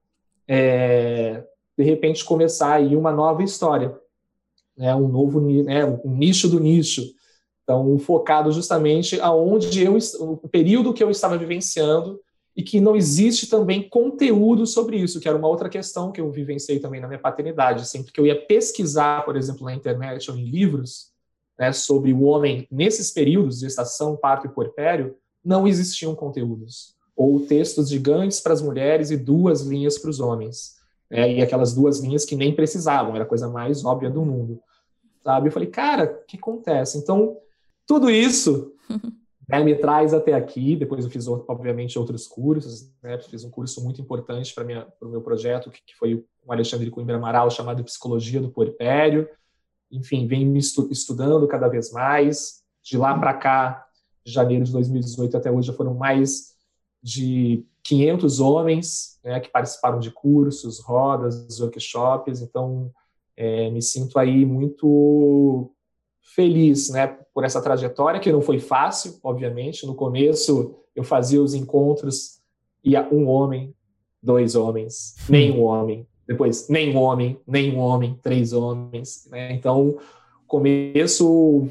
é, 0.47 1.43
de 1.77 1.83
repente 1.83 2.23
começar 2.23 2.73
aí 2.73 2.95
uma 2.95 3.11
nova 3.11 3.43
história, 3.43 3.95
né, 4.77 4.95
um 4.95 5.07
novo 5.07 5.41
né, 5.41 5.85
um 5.85 6.15
nicho 6.15 6.47
do 6.47 6.59
nicho. 6.59 7.03
Então, 7.63 7.97
focado 7.97 8.51
justamente 8.51 9.19
aonde 9.19 9.83
eu, 9.83 9.97
o 10.19 10.47
período 10.47 10.93
que 10.93 11.03
eu 11.03 11.09
estava 11.09 11.37
vivenciando 11.37 12.19
e 12.55 12.63
que 12.63 12.79
não 12.79 12.95
existe 12.95 13.47
também 13.47 13.89
conteúdo 13.89 14.65
sobre 14.65 14.97
isso, 14.97 15.19
que 15.19 15.27
era 15.27 15.38
uma 15.38 15.47
outra 15.47 15.67
questão 15.67 16.12
que 16.12 16.21
eu 16.21 16.31
vivenciei 16.31 16.79
também 16.79 17.01
na 17.01 17.07
minha 17.07 17.19
paternidade. 17.19 17.85
Sempre 17.85 18.13
que 18.13 18.19
eu 18.19 18.25
ia 18.25 18.45
pesquisar, 18.45 19.25
por 19.25 19.35
exemplo, 19.35 19.65
na 19.65 19.75
internet 19.75 20.31
ou 20.31 20.38
em 20.38 20.45
livros, 20.45 21.12
né, 21.59 21.74
sobre 21.74 22.13
o 22.13 22.24
homem 22.24 22.65
nesses 22.71 23.12
períodos 23.12 23.59
de 23.59 23.67
estação, 23.67 24.15
parto 24.15 24.47
e 24.47 24.50
puerpério, 24.50 25.17
não 25.43 25.67
existiam 25.67 26.15
conteúdos. 26.15 26.95
Ou 27.15 27.41
textos 27.45 27.89
gigantes 27.89 28.39
para 28.39 28.53
as 28.53 28.62
mulheres 28.62 29.12
e 29.12 29.17
duas 29.17 29.62
linhas 29.62 29.97
para 29.97 30.09
os 30.09 30.21
homens. 30.21 30.75
Né, 31.09 31.33
e 31.33 31.41
aquelas 31.41 31.74
duas 31.74 32.00
linhas 32.00 32.24
que 32.24 32.38
nem 32.38 32.55
precisavam, 32.55 33.15
era 33.15 33.25
a 33.25 33.27
coisa 33.27 33.50
mais 33.50 33.83
óbvia 33.83 34.09
do 34.09 34.24
mundo. 34.24 34.62
Sabe? 35.24 35.50
Eu 35.50 35.51
falei, 35.51 35.69
cara, 35.69 36.21
o 36.21 36.25
que 36.25 36.38
acontece? 36.38 36.97
Então, 36.97 37.38
tudo 37.85 38.09
isso 38.09 38.74
né, 39.47 39.63
me 39.63 39.75
traz 39.75 40.13
até 40.13 40.33
aqui. 40.33 40.75
Depois 40.75 41.05
eu 41.05 41.11
fiz, 41.11 41.27
obviamente, 41.27 41.97
outros 41.99 42.27
cursos. 42.27 42.91
Né, 43.01 43.17
fiz 43.19 43.43
um 43.43 43.51
curso 43.51 43.83
muito 43.83 44.01
importante 44.01 44.53
para 44.53 44.87
o 45.01 45.09
meu 45.09 45.21
projeto, 45.21 45.69
que, 45.69 45.79
que 45.85 45.95
foi 45.95 46.25
o 46.45 46.51
Alexandre 46.51 46.89
Coimbra 46.89 47.17
Amaral, 47.17 47.49
chamado 47.49 47.83
Psicologia 47.83 48.41
do 48.41 48.49
Puerpério. 48.49 49.27
Enfim, 49.91 50.27
venho 50.27 50.55
estu 50.57 50.87
estudando 50.91 51.47
cada 51.47 51.67
vez 51.67 51.91
mais. 51.91 52.63
De 52.83 52.97
lá 52.97 53.17
para 53.17 53.33
cá, 53.33 53.85
de 54.23 54.31
janeiro 54.31 54.65
de 54.65 54.71
2018 54.71 55.37
até 55.37 55.51
hoje, 55.51 55.67
já 55.67 55.73
foram 55.73 55.93
mais 55.93 56.55
de 57.01 57.65
500 57.83 58.39
homens 58.39 59.19
né, 59.23 59.39
que 59.39 59.49
participaram 59.49 59.99
de 59.99 60.11
cursos, 60.11 60.79
rodas, 60.79 61.59
workshops. 61.59 62.41
Então, 62.41 62.91
é, 63.37 63.69
me 63.69 63.81
sinto 63.81 64.17
aí 64.17 64.45
muito 64.45 65.71
feliz, 66.25 66.89
né, 66.89 67.17
por 67.34 67.44
essa 67.44 67.62
trajetória 67.62 68.20
que 68.20 68.32
não 68.32 68.41
foi 68.41 68.60
fácil, 68.60 69.20
obviamente. 69.24 69.86
No 69.86 69.96
começo 69.96 70.75
eu 70.96 71.03
fazia 71.03 71.41
os 71.41 71.53
encontros 71.53 72.41
ia 72.84 73.08
um 73.12 73.27
homem, 73.27 73.74
dois 74.22 74.55
homens, 74.55 75.15
nem 75.27 75.51
um 75.51 75.63
homem, 75.63 76.08
depois 76.27 76.67
nem 76.70 76.96
um 76.96 77.00
homem, 77.00 77.39
nem 77.48 77.75
um 77.75 77.79
homem, 77.79 78.20
três 78.22 78.53
homens. 78.53 79.27
Né? 79.29 79.53
Então, 79.53 79.98
começo 80.48 81.67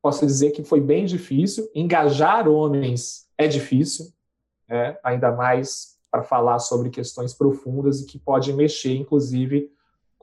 posso 0.00 0.24
dizer 0.24 0.52
que 0.52 0.62
foi 0.62 0.80
bem 0.80 1.04
difícil. 1.04 1.68
Engajar 1.74 2.48
homens 2.48 3.26
é 3.36 3.46
difícil, 3.48 4.06
né? 4.68 4.96
ainda 5.02 5.32
mais 5.32 5.96
para 6.10 6.22
falar 6.22 6.58
sobre 6.58 6.90
questões 6.90 7.34
profundas 7.34 8.00
e 8.00 8.06
que 8.06 8.18
podem 8.18 8.54
mexer, 8.54 8.94
inclusive, 8.94 9.70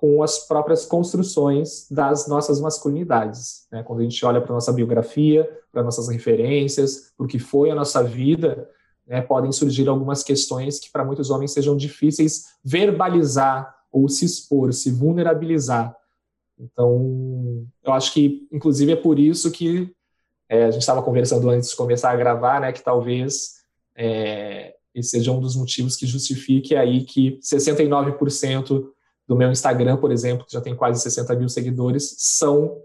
com 0.03 0.21
as 0.21 0.37
próprias 0.37 0.85
construções 0.85 1.87
das 1.89 2.27
nossas 2.27 2.59
masculinidades. 2.59 3.65
Né? 3.71 3.81
Quando 3.83 4.01
a 4.01 4.03
gente 4.03 4.25
olha 4.25 4.41
para 4.41 4.53
nossa 4.53 4.73
biografia, 4.73 5.49
para 5.71 5.81
nossas 5.81 6.09
referências, 6.09 7.13
para 7.15 7.23
o 7.23 7.27
que 7.27 7.39
foi 7.39 7.71
a 7.71 7.75
nossa 7.75 8.03
vida, 8.03 8.69
né, 9.07 9.21
podem 9.21 9.49
surgir 9.53 9.87
algumas 9.87 10.21
questões 10.21 10.77
que 10.77 10.91
para 10.91 11.05
muitos 11.05 11.29
homens 11.29 11.53
sejam 11.53 11.77
difíceis 11.77 12.47
verbalizar 12.61 13.73
ou 13.89 14.09
se 14.09 14.25
expor, 14.25 14.73
se 14.73 14.91
vulnerabilizar. 14.91 15.95
Então, 16.59 17.65
eu 17.81 17.93
acho 17.93 18.11
que, 18.11 18.45
inclusive, 18.51 18.91
é 18.91 18.97
por 18.97 19.17
isso 19.17 19.51
que 19.51 19.89
é, 20.49 20.65
a 20.65 20.71
gente 20.71 20.81
estava 20.81 21.01
conversando 21.01 21.49
antes 21.49 21.69
de 21.69 21.77
começar 21.77 22.11
a 22.11 22.17
gravar, 22.17 22.59
né, 22.59 22.73
que 22.73 22.83
talvez 22.83 23.61
é, 23.95 24.75
esse 24.93 25.11
seja 25.11 25.31
um 25.31 25.39
dos 25.39 25.55
motivos 25.55 25.95
que 25.95 26.05
justifique 26.05 26.75
aí 26.75 27.05
que 27.05 27.39
69% 27.41 28.91
do 29.27 29.35
meu 29.35 29.51
Instagram, 29.51 29.97
por 29.97 30.11
exemplo, 30.11 30.45
que 30.45 30.53
já 30.53 30.61
tem 30.61 30.75
quase 30.75 31.01
60 31.01 31.35
mil 31.35 31.49
seguidores, 31.49 32.15
são 32.17 32.81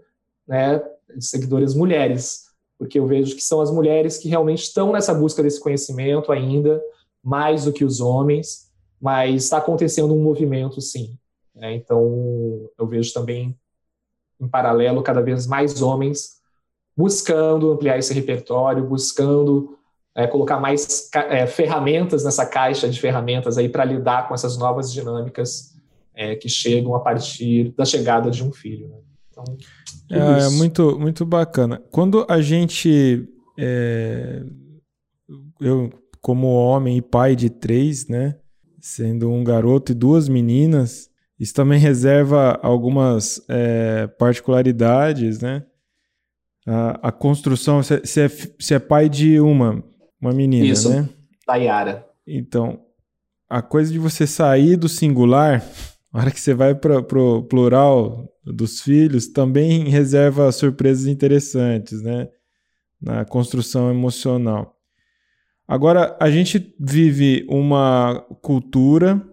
né, 0.47 0.81
seguidores 1.19 1.73
mulheres, 1.73 2.45
porque 2.77 2.97
eu 2.97 3.05
vejo 3.05 3.35
que 3.35 3.41
são 3.41 3.61
as 3.61 3.69
mulheres 3.69 4.17
que 4.17 4.29
realmente 4.29 4.63
estão 4.63 4.91
nessa 4.93 5.13
busca 5.13 5.43
desse 5.43 5.59
conhecimento 5.59 6.31
ainda, 6.31 6.81
mais 7.21 7.65
do 7.65 7.73
que 7.73 7.83
os 7.83 7.99
homens, 7.99 8.71
mas 9.01 9.43
está 9.43 9.57
acontecendo 9.57 10.13
um 10.13 10.21
movimento, 10.21 10.81
sim. 10.81 11.17
Né? 11.53 11.75
Então, 11.75 12.69
eu 12.77 12.87
vejo 12.87 13.13
também, 13.13 13.57
em 14.39 14.47
paralelo, 14.47 15.03
cada 15.03 15.21
vez 15.21 15.45
mais 15.45 15.81
homens 15.81 16.39
buscando 16.95 17.71
ampliar 17.71 17.97
esse 17.97 18.13
repertório, 18.13 18.85
buscando 18.85 19.77
é, 20.15 20.27
colocar 20.27 20.59
mais 20.59 21.09
é, 21.13 21.47
ferramentas 21.47 22.25
nessa 22.25 22.45
caixa 22.45 22.89
de 22.89 22.99
ferramentas 22.99 23.57
aí 23.57 23.69
para 23.69 23.85
lidar 23.85 24.27
com 24.27 24.33
essas 24.33 24.57
novas 24.57 24.91
dinâmicas 24.91 25.68
é, 26.19 26.35
que 26.35 26.49
chegam 26.49 26.93
a 26.93 26.99
partir 26.99 27.73
da 27.77 27.85
chegada 27.85 28.29
de 28.29 28.43
um 28.43 28.51
filho. 28.51 28.89
Né? 28.89 28.97
Então, 29.31 29.57
é, 30.11 30.47
é, 30.47 30.49
muito, 30.49 30.99
muito 30.99 31.25
bacana. 31.25 31.81
Quando 31.89 32.25
a 32.27 32.41
gente. 32.41 33.25
É, 33.57 34.43
eu, 35.61 35.89
como 36.21 36.47
homem 36.47 36.97
e 36.97 37.01
pai 37.01 37.37
de 37.37 37.49
três, 37.49 38.09
né? 38.09 38.35
Sendo 38.81 39.31
um 39.31 39.43
garoto 39.45 39.93
e 39.93 39.95
duas 39.95 40.27
meninas, 40.27 41.09
isso 41.39 41.53
também 41.53 41.79
reserva 41.79 42.59
algumas 42.61 43.41
é, 43.47 44.07
particularidades, 44.07 45.39
né? 45.39 45.63
A, 46.67 47.07
a 47.07 47.11
construção. 47.13 47.81
Você 47.81 48.25
é, 48.25 48.75
é 48.75 48.79
pai 48.79 49.07
de 49.07 49.39
uma, 49.39 49.81
uma 50.19 50.33
menina, 50.33 50.65
isso, 50.65 50.89
né? 50.89 51.07
Tayara. 51.45 52.05
Então, 52.27 52.81
a 53.49 53.61
coisa 53.61 53.91
de 53.91 53.97
você 53.97 54.27
sair 54.27 54.75
do 54.75 54.89
singular 54.89 55.63
a 56.11 56.19
hora 56.19 56.31
que 56.31 56.39
você 56.39 56.53
vai 56.53 56.73
para 56.73 56.99
o 56.99 57.43
plural 57.43 58.27
dos 58.43 58.81
filhos, 58.81 59.27
também 59.27 59.89
reserva 59.89 60.51
surpresas 60.51 61.05
interessantes, 61.05 62.01
né? 62.01 62.27
Na 63.01 63.23
construção 63.23 63.89
emocional. 63.91 64.75
Agora, 65.67 66.17
a 66.19 66.31
gente 66.31 66.75
vive 66.79 67.45
uma 67.47 68.25
cultura, 68.41 69.23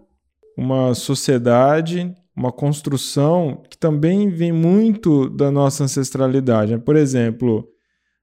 uma 0.55 0.93
sociedade, 0.93 2.13
uma 2.35 2.51
construção 2.51 3.63
que 3.67 3.75
também 3.75 4.29
vem 4.29 4.51
muito 4.51 5.27
da 5.31 5.49
nossa 5.49 5.83
ancestralidade. 5.83 6.77
Por 6.77 6.95
exemplo, 6.95 7.67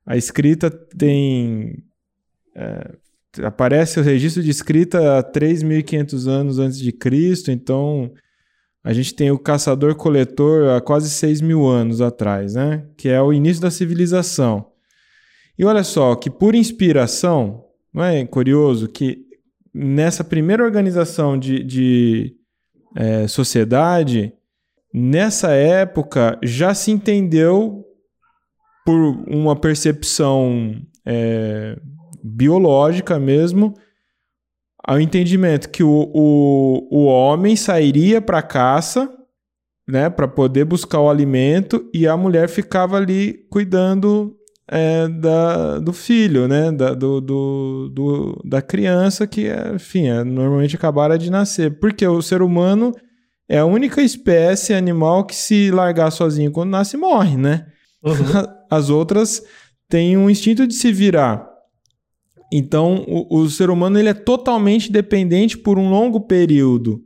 a 0.07 0.17
escrita 0.17 0.71
tem. 0.71 1.83
É, 2.55 2.97
aparece 3.43 3.99
o 3.99 4.03
registro 4.05 4.45
de 4.45 4.51
escrita 4.51 5.19
há 5.19 5.25
3.500 5.25 6.29
anos 6.29 6.59
antes 6.61 6.79
de 6.79 6.93
Cristo, 6.93 7.51
então 7.51 8.13
a 8.85 8.93
gente 8.93 9.15
tem 9.15 9.31
o 9.31 9.39
caçador-coletor 9.39 10.69
há 10.77 10.81
quase 10.81 11.09
6 11.09 11.41
mil 11.41 11.67
anos 11.67 12.03
atrás, 12.03 12.53
né? 12.53 12.87
Que 12.99 13.09
é 13.09 13.21
o 13.21 13.33
início 13.33 13.63
da 13.63 13.71
civilização. 13.71 14.67
E 15.59 15.65
olha 15.65 15.83
só, 15.83 16.15
que 16.15 16.29
por 16.29 16.55
inspiração, 16.55 17.65
não 17.93 18.05
é 18.05 18.27
curioso 18.27 18.87
que 18.87 19.25
nessa 19.73 20.23
primeira 20.23 20.63
organização 20.63 21.39
de, 21.39 21.65
de 21.65 22.37
é, 22.95 23.27
sociedade, 23.27 24.35
nessa 24.93 25.53
época 25.53 26.39
já 26.43 26.75
se 26.75 26.91
entendeu 26.91 27.85
por 28.85 29.01
uma 29.27 29.57
percepção 29.57 30.77
é, 31.07 31.79
biológica 32.23 33.19
mesmo 33.19 33.75
ao 34.87 35.01
entendimento 35.01 35.71
que 35.71 35.83
o, 35.83 36.11
o, 36.15 36.89
o 36.91 37.05
homem 37.07 37.57
sairia 37.57 38.21
para 38.21 38.43
caça, 38.43 39.11
né, 39.89 40.11
para 40.11 40.29
poder 40.29 40.65
buscar 40.65 41.01
o 41.01 41.11
alimento 41.11 41.89
e 41.93 42.07
a 42.07 42.17
mulher 42.17 42.49
ficava 42.49 42.97
ali 42.97 43.47
cuidando 43.51 44.37
é, 44.69 45.09
da, 45.09 45.79
do 45.79 45.93
filho, 45.93 46.47
né, 46.49 46.71
da, 46.71 46.95
do, 46.95 47.21
do, 47.21 47.89
do, 47.93 48.43
da 48.45 48.63
criança 48.63 49.27
que, 49.27 49.49
enfim, 49.75 50.09
é, 50.09 50.23
normalmente 50.23 50.77
acabara 50.77 51.19
de 51.19 51.31
nascer. 51.31 51.79
Porque 51.79 52.07
o 52.07 52.23
ser 52.23 52.43
humano 52.43 52.93
é 53.49 53.59
a 53.59 53.67
única 53.67 54.03
espécie 54.03 54.75
animal 54.75 55.25
que 55.25 55.35
se 55.35 55.71
largar 55.71 56.11
sozinho 56.11 56.51
quando 56.51 56.71
nasce 56.71 56.97
morre, 56.97 57.37
né? 57.37 57.67
Uhum. 58.03 58.15
As 58.71 58.89
outras 58.89 59.43
têm 59.89 60.17
um 60.17 60.31
instinto 60.31 60.67
de 60.67 60.75
se 60.75 60.93
virar. 60.93 61.54
Então, 62.57 63.05
o, 63.09 63.41
o, 63.41 63.51
ser 63.51 63.69
humano 63.69 63.99
ele 63.99 64.09
é 64.09 64.15
totalmente 64.15 64.93
dependente 64.93 65.59
por 65.59 65.77
um 65.77 65.91
longo 65.91 66.21
período. 66.21 67.03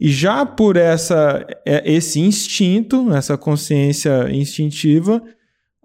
E 0.00 0.10
já 0.10 0.44
por 0.44 0.76
essa, 0.76 1.46
é, 1.64 1.92
esse 1.92 2.18
instinto, 2.18 3.14
essa 3.14 3.38
consciência 3.38 4.28
instintiva, 4.32 5.22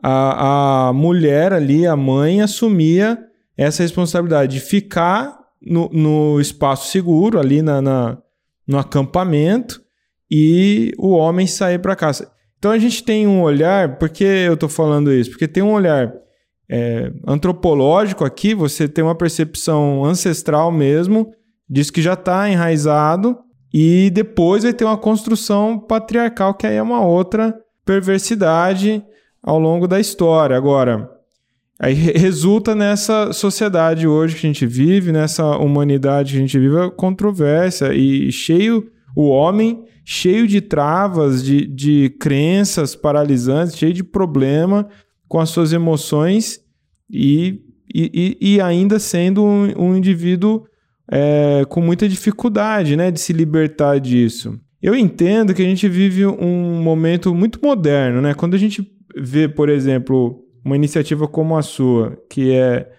a, 0.02 0.88
a 0.88 0.94
mulher 0.94 1.54
ali, 1.54 1.86
a 1.86 1.96
mãe, 1.96 2.42
assumia 2.42 3.20
essa 3.56 3.84
responsabilidade 3.84 4.54
de 4.54 4.60
ficar 4.60 5.38
no, 5.62 5.88
no 5.94 6.42
espaço 6.42 6.90
seguro, 6.90 7.40
ali 7.40 7.62
na, 7.62 7.84
na, 7.84 8.18
no 8.68 8.80
acampamento, 8.80 9.84
e 10.32 10.94
o 10.98 11.10
homem 11.12 11.46
sair 11.46 11.78
para 11.78 11.96
casa. 11.96 12.32
Então 12.58 12.72
a 12.72 12.80
gente 12.80 13.04
tem 13.04 13.28
um 13.28 13.44
olhar, 13.44 14.00
por 14.00 14.10
que 14.10 14.24
eu 14.24 14.56
estou 14.56 14.68
falando 14.68 15.14
isso? 15.14 15.30
Porque 15.30 15.48
tem 15.48 15.62
um 15.62 15.74
olhar 15.74 16.12
é, 16.70 17.12
antropológico 17.28 18.24
aqui, 18.24 18.54
você 18.54 18.88
tem 18.88 19.04
uma 19.04 19.16
percepção 19.16 20.06
ancestral 20.06 20.72
mesmo, 20.72 21.32
diz 21.70 21.90
que 21.90 22.02
já 22.02 22.14
está 22.14 22.50
enraizado, 22.50 23.38
e 23.74 24.10
depois 24.12 24.64
vai 24.64 24.74
ter 24.74 24.86
uma 24.86 24.98
construção 24.98 25.80
patriarcal, 25.80 26.54
que 26.54 26.66
aí 26.66 26.76
é 26.76 26.82
uma 26.82 27.06
outra 27.06 27.56
perversidade, 27.86 29.04
ao 29.42 29.60
longo 29.60 29.88
da 29.88 30.00
história. 30.00 30.56
Agora, 30.56 31.10
aí 31.80 31.94
resulta 31.94 32.76
nessa 32.76 33.32
sociedade 33.34 34.08
hoje 34.08 34.36
que 34.36 34.46
a 34.46 34.50
gente 34.50 34.66
vive, 34.66 35.12
nessa 35.12 35.58
humanidade 35.58 36.32
que 36.34 36.38
a 36.38 36.42
gente 36.42 36.60
vive, 36.60 36.78
a 36.78 36.90
controvérsia 36.90 37.94
e 37.94 38.32
cheio 38.32 38.92
o 39.16 39.28
homem 39.28 39.84
cheio 40.06 40.48
de 40.48 40.62
travas, 40.62 41.44
de, 41.44 41.68
de 41.68 42.10
crenças 42.20 42.96
paralisantes, 42.96 43.78
cheio 43.78 43.94
de 43.94 44.04
problema 44.04 44.88
com 45.30 45.40
as 45.40 45.50
suas 45.50 45.72
emoções 45.72 46.60
e, 47.10 47.62
e, 47.94 48.38
e 48.42 48.60
ainda 48.60 49.00
sendo 49.00 49.46
um, 49.46 49.72
um 49.78 49.96
indivíduo 49.96 50.66
é, 51.10 51.64
com 51.70 51.80
muita 51.80 52.10
dificuldade 52.10 52.98
né, 52.98 53.12
de 53.12 53.20
se 53.20 53.32
libertar 53.32 54.00
disso. 54.00 54.60
Eu 54.82 54.96
entendo 54.96 55.54
que 55.54 55.62
a 55.62 55.66
gente 55.66 55.88
vive 55.88 56.26
um 56.26 56.82
momento 56.82 57.34
muito 57.34 57.60
moderno, 57.62 58.22
né? 58.22 58.34
Quando 58.34 58.56
a 58.56 58.58
gente 58.58 58.90
vê, 59.18 59.48
por 59.48 59.68
exemplo, 59.68 60.42
uma 60.64 60.76
iniciativa 60.76 61.28
como 61.28 61.58
a 61.58 61.62
sua, 61.62 62.18
que 62.30 62.52
é 62.54 62.90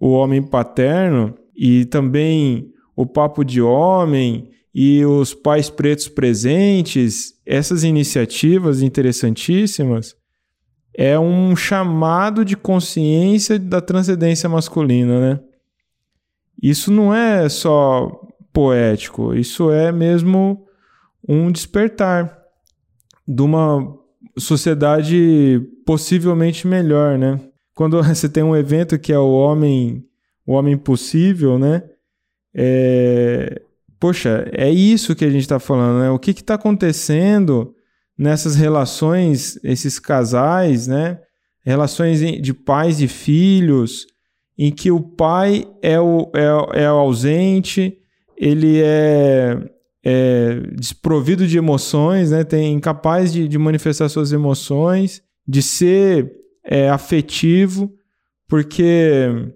o 0.00 0.10
homem 0.10 0.40
paterno, 0.40 1.34
e 1.56 1.84
também 1.86 2.68
o 2.94 3.04
papo 3.04 3.42
de 3.42 3.60
homem, 3.60 4.48
e 4.72 5.04
os 5.04 5.34
pais 5.34 5.68
pretos 5.68 6.06
presentes, 6.06 7.32
essas 7.44 7.82
iniciativas 7.82 8.80
interessantíssimas, 8.80 10.14
é 11.00 11.16
um 11.16 11.54
chamado 11.54 12.44
de 12.44 12.56
consciência 12.56 13.56
da 13.56 13.80
transcendência 13.80 14.48
masculina, 14.48 15.20
né? 15.20 15.40
Isso 16.60 16.90
não 16.90 17.14
é 17.14 17.48
só 17.48 18.20
poético, 18.52 19.32
isso 19.32 19.70
é 19.70 19.92
mesmo 19.92 20.66
um 21.26 21.52
despertar 21.52 22.36
de 23.28 23.42
uma 23.42 23.96
sociedade 24.36 25.62
possivelmente 25.86 26.66
melhor, 26.66 27.16
né? 27.16 27.38
Quando 27.76 28.02
você 28.02 28.28
tem 28.28 28.42
um 28.42 28.56
evento 28.56 28.98
que 28.98 29.12
é 29.12 29.18
o 29.20 29.30
homem, 29.30 30.04
o 30.44 30.54
homem 30.54 30.76
possível, 30.76 31.60
né? 31.60 31.84
É, 32.52 33.62
poxa, 34.00 34.48
é 34.50 34.68
isso 34.68 35.14
que 35.14 35.24
a 35.24 35.30
gente 35.30 35.42
está 35.42 35.60
falando, 35.60 36.00
né? 36.00 36.10
O 36.10 36.18
que 36.18 36.32
está 36.32 36.54
acontecendo 36.54 37.72
nessas 38.18 38.56
relações, 38.56 39.58
esses 39.62 39.98
casais, 39.98 40.88
né? 40.88 41.20
Relações 41.64 42.20
de 42.20 42.52
pais 42.52 43.00
e 43.00 43.06
filhos, 43.06 44.06
em 44.56 44.72
que 44.72 44.90
o 44.90 45.00
pai 45.00 45.64
é 45.80 46.00
o, 46.00 46.30
é, 46.34 46.82
é 46.82 46.90
o 46.90 46.96
ausente, 46.96 47.96
ele 48.36 48.80
é, 48.82 49.56
é, 50.04 50.54
desprovido 50.76 51.46
de 51.46 51.56
emoções, 51.56 52.32
né? 52.32 52.42
Tem 52.42 52.72
incapaz 52.72 53.32
de, 53.32 53.46
de 53.46 53.56
manifestar 53.56 54.08
suas 54.08 54.32
emoções, 54.32 55.22
de 55.46 55.62
ser 55.62 56.32
é, 56.64 56.90
afetivo, 56.90 57.92
porque 58.48 59.52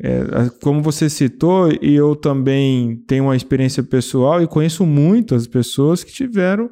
é, 0.00 0.50
como 0.62 0.82
você 0.82 1.10
citou, 1.10 1.72
e 1.82 1.94
eu 1.94 2.14
também 2.14 2.96
tenho 3.08 3.24
uma 3.24 3.36
experiência 3.36 3.82
pessoal 3.82 4.40
e 4.40 4.46
conheço 4.46 4.86
muitas 4.86 5.48
pessoas 5.48 6.04
que 6.04 6.12
tiveram 6.12 6.70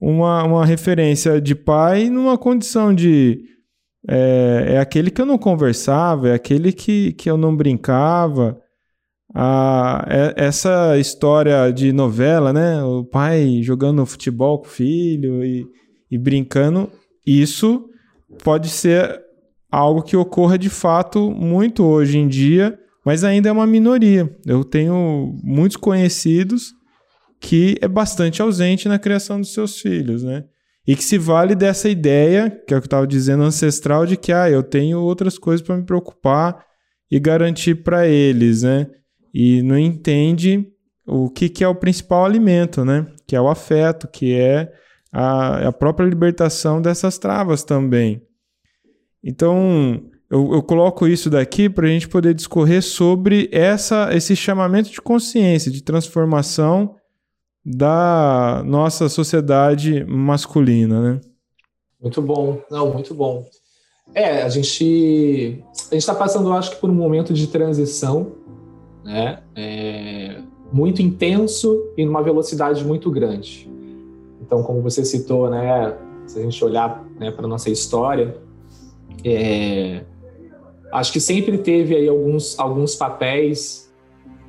uma, 0.00 0.44
uma 0.44 0.66
referência 0.66 1.40
de 1.40 1.54
pai 1.54 2.08
numa 2.08 2.36
condição 2.36 2.94
de. 2.94 3.40
É, 4.08 4.74
é 4.74 4.78
aquele 4.78 5.10
que 5.10 5.20
eu 5.20 5.26
não 5.26 5.38
conversava, 5.38 6.28
é 6.28 6.34
aquele 6.34 6.72
que, 6.72 7.12
que 7.14 7.28
eu 7.28 7.36
não 7.36 7.56
brincava. 7.56 8.60
Ah, 9.34 10.06
essa 10.36 10.96
história 10.96 11.70
de 11.70 11.92
novela, 11.92 12.52
né? 12.52 12.82
O 12.82 13.04
pai 13.04 13.60
jogando 13.62 14.06
futebol 14.06 14.60
com 14.60 14.66
o 14.66 14.70
filho 14.70 15.44
e, 15.44 15.66
e 16.10 16.16
brincando, 16.16 16.90
isso 17.26 17.84
pode 18.42 18.68
ser 18.68 19.20
algo 19.70 20.02
que 20.02 20.16
ocorra 20.16 20.56
de 20.56 20.70
fato 20.70 21.30
muito 21.30 21.84
hoje 21.84 22.18
em 22.18 22.28
dia, 22.28 22.78
mas 23.04 23.24
ainda 23.24 23.48
é 23.48 23.52
uma 23.52 23.66
minoria. 23.66 24.34
Eu 24.46 24.64
tenho 24.64 25.36
muitos 25.42 25.76
conhecidos 25.76 26.72
que 27.46 27.76
é 27.80 27.86
bastante 27.86 28.42
ausente 28.42 28.88
na 28.88 28.98
criação 28.98 29.40
dos 29.40 29.54
seus 29.54 29.80
filhos, 29.80 30.24
né? 30.24 30.42
E 30.84 30.96
que 30.96 31.04
se 31.04 31.16
vale 31.16 31.54
dessa 31.54 31.88
ideia, 31.88 32.50
que 32.50 32.74
é 32.74 32.76
o 32.76 32.80
que 32.80 32.86
eu 32.86 32.86
estava 32.86 33.06
dizendo, 33.06 33.44
ancestral, 33.44 34.04
de 34.04 34.16
que 34.16 34.32
ah, 34.32 34.50
eu 34.50 34.64
tenho 34.64 35.00
outras 35.00 35.38
coisas 35.38 35.64
para 35.64 35.76
me 35.76 35.84
preocupar 35.84 36.66
e 37.08 37.20
garantir 37.20 37.84
para 37.84 38.08
eles, 38.08 38.64
né? 38.64 38.88
E 39.32 39.62
não 39.62 39.78
entende 39.78 40.66
o 41.06 41.30
que, 41.30 41.48
que 41.48 41.62
é 41.62 41.68
o 41.68 41.74
principal 41.74 42.24
alimento, 42.24 42.84
né? 42.84 43.06
Que 43.28 43.36
é 43.36 43.40
o 43.40 43.48
afeto, 43.48 44.08
que 44.08 44.34
é 44.34 44.72
a, 45.12 45.68
a 45.68 45.72
própria 45.72 46.04
libertação 46.04 46.82
dessas 46.82 47.16
travas 47.16 47.62
também. 47.62 48.22
Então, 49.22 50.02
eu, 50.28 50.52
eu 50.52 50.62
coloco 50.64 51.06
isso 51.06 51.30
daqui 51.30 51.68
para 51.68 51.86
a 51.86 51.90
gente 51.90 52.08
poder 52.08 52.34
discorrer 52.34 52.82
sobre 52.82 53.48
essa, 53.52 54.08
esse 54.12 54.34
chamamento 54.34 54.90
de 54.90 55.00
consciência, 55.00 55.70
de 55.70 55.84
transformação 55.84 56.96
da 57.68 58.62
nossa 58.64 59.08
sociedade 59.08 60.04
masculina, 60.04 61.00
né? 61.00 61.20
Muito 62.00 62.22
bom, 62.22 62.60
não, 62.70 62.92
muito 62.92 63.12
bom. 63.12 63.44
É, 64.14 64.42
a 64.42 64.48
gente 64.48 65.64
a 65.90 65.94
gente 65.94 66.02
está 66.02 66.14
passando, 66.14 66.52
acho 66.52 66.70
que 66.70 66.76
por 66.76 66.88
um 66.88 66.94
momento 66.94 67.34
de 67.34 67.48
transição, 67.48 68.34
né? 69.04 69.40
É, 69.56 70.40
muito 70.72 71.02
intenso 71.02 71.92
e 71.96 72.04
numa 72.04 72.22
velocidade 72.22 72.84
muito 72.84 73.10
grande. 73.10 73.68
Então, 74.40 74.62
como 74.62 74.80
você 74.80 75.04
citou, 75.04 75.50
né? 75.50 75.96
Se 76.28 76.38
a 76.38 76.42
gente 76.42 76.64
olhar 76.64 77.04
né, 77.18 77.32
para 77.32 77.48
nossa 77.48 77.68
história, 77.68 78.36
é, 79.24 80.04
acho 80.92 81.12
que 81.12 81.20
sempre 81.20 81.58
teve 81.58 81.96
aí 81.96 82.08
alguns, 82.08 82.56
alguns 82.60 82.94
papéis 82.94 83.92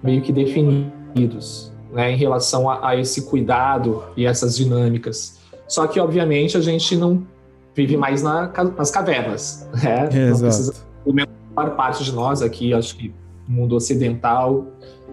meio 0.03 0.21
que 0.21 0.32
definidos 0.32 1.75
né, 1.97 2.12
em 2.12 2.15
relação 2.15 2.69
a, 2.69 2.89
a, 2.89 2.95
esse 2.95 3.23
cuidado 3.23 4.03
e 4.15 4.27
essas 4.27 4.55
dinâmicas. 4.55 5.39
Só 5.67 5.88
que, 5.88 5.99
obviamente, 5.99 6.55
a 6.55 6.62
gente 6.62 6.95
não 6.95 7.25
vive 7.73 7.97
mais 7.97 8.21
na, 8.21 8.53
nas 8.77 8.91
cavernas. 8.91 9.67
Né? 9.83 10.07
É, 10.13 10.29
não 10.29 10.39
precisa, 10.39 10.75
a 11.07 11.12
maior 11.12 11.75
parte 11.75 12.03
de 12.03 12.13
nós 12.13 12.43
aqui, 12.43 12.71
acho 12.71 12.95
que 12.95 13.12
no 13.47 13.55
mundo 13.55 13.75
ocidental, 13.75 14.67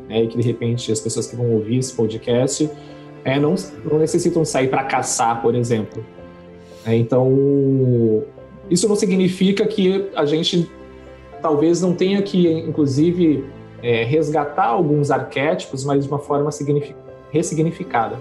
né, 0.06 0.26
que 0.26 0.36
de 0.36 0.42
repente 0.42 0.92
as 0.92 1.00
pessoas 1.00 1.26
que 1.26 1.34
vão 1.34 1.50
ouvir 1.52 1.78
esse 1.78 1.94
podcast 1.94 2.70
é, 3.24 3.40
não, 3.40 3.54
não 3.90 3.98
necessitam 3.98 4.44
sair 4.44 4.68
para 4.68 4.84
caçar, 4.84 5.40
por 5.40 5.54
exemplo. 5.54 6.04
É, 6.84 6.94
então, 6.94 8.22
isso 8.70 8.86
não 8.86 8.94
significa 8.94 9.66
que 9.66 10.10
a 10.14 10.26
gente 10.26 10.70
talvez 11.40 11.80
não 11.80 11.94
tenha 11.94 12.20
que, 12.20 12.46
inclusive, 12.46 13.42
é, 13.84 14.02
resgatar 14.02 14.64
alguns 14.64 15.10
arquétipos, 15.10 15.84
mas 15.84 16.04
de 16.04 16.10
uma 16.10 16.18
forma 16.18 16.48
ressignificada. 17.30 18.16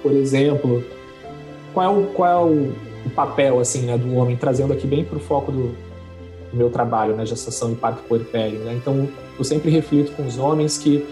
Por 0.00 0.12
exemplo, 0.12 0.84
qual 1.74 1.86
é 1.86 1.98
o, 1.98 2.06
qual 2.12 2.30
é 2.30 2.52
o, 2.52 3.10
papel 3.10 3.58
assim, 3.58 3.82
né, 3.82 3.98
do 3.98 4.14
homem, 4.14 4.36
trazendo 4.36 4.72
aqui 4.72 4.86
bem 4.86 5.04
para 5.04 5.16
o 5.16 5.20
foco 5.20 5.50
do, 5.50 5.74
do, 6.50 6.56
meu 6.56 6.70
trabalho, 6.70 7.16
né, 7.16 7.26
gestação 7.26 7.72
e 7.72 7.74
parto 7.74 8.04
puerpério. 8.04 8.60
Né? 8.60 8.74
Então, 8.74 9.08
eu 9.36 9.44
sempre 9.44 9.72
reflito 9.72 10.12
com 10.12 10.24
os 10.24 10.38
homens 10.38 10.78
que 10.78 11.04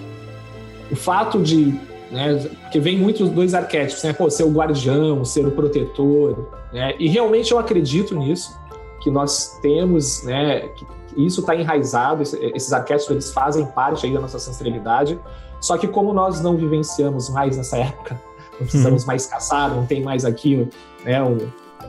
o 0.88 0.94
fato 0.94 1.40
de 1.40 1.74
né? 2.10 2.36
Porque 2.62 2.80
vem 2.80 2.98
muitos 2.98 3.30
dois 3.30 3.54
arquétipos, 3.54 4.02
né? 4.02 4.12
Pô, 4.12 4.28
ser 4.28 4.42
o 4.42 4.50
guardião, 4.50 5.24
ser 5.24 5.46
o 5.46 5.52
protetor, 5.52 6.48
né? 6.72 6.92
E 6.98 7.06
realmente 7.08 7.52
eu 7.52 7.58
acredito 7.58 8.16
nisso, 8.16 8.52
que 9.00 9.08
nós 9.10 9.60
temos, 9.62 10.24
né? 10.24 10.68
Que 10.76 10.84
isso 11.16 11.40
está 11.40 11.54
enraizado, 11.54 12.22
esses 12.22 12.72
arquétipos 12.72 13.10
eles 13.10 13.32
fazem 13.32 13.64
parte 13.66 14.06
aí 14.06 14.12
da 14.12 14.20
nossa 14.20 14.36
ancestralidade. 14.36 15.18
Só 15.60 15.76
que 15.76 15.86
como 15.86 16.12
nós 16.12 16.40
não 16.40 16.56
vivenciamos 16.56 17.28
mais 17.28 17.56
nessa 17.56 17.76
época, 17.78 18.20
não 18.52 18.58
precisamos 18.60 19.02
uhum. 19.02 19.06
mais 19.06 19.26
caçar, 19.26 19.70
não 19.70 19.86
tem 19.86 20.02
mais 20.02 20.24
aqui, 20.24 20.68
né? 21.04 21.22
Um, 21.22 21.38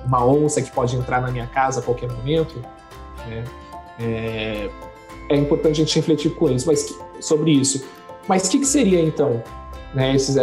uma 0.05 0.25
onça 0.25 0.61
que 0.61 0.71
pode 0.71 0.95
entrar 0.95 1.21
na 1.21 1.31
minha 1.31 1.47
casa 1.47 1.79
a 1.79 1.83
qualquer 1.83 2.09
momento, 2.09 2.59
né? 3.27 3.43
É, 3.99 4.69
é 5.29 5.35
importante 5.35 5.81
a 5.81 5.85
gente 5.85 5.95
refletir 5.95 6.35
com 6.35 6.49
isso, 6.49 6.67
mas 6.67 6.97
sobre 7.19 7.51
isso. 7.51 7.85
Mas 8.27 8.47
o 8.47 8.51
que, 8.51 8.59
que 8.59 8.65
seria 8.65 9.01
então 9.01 9.41
né, 9.93 10.15
esses, 10.15 10.35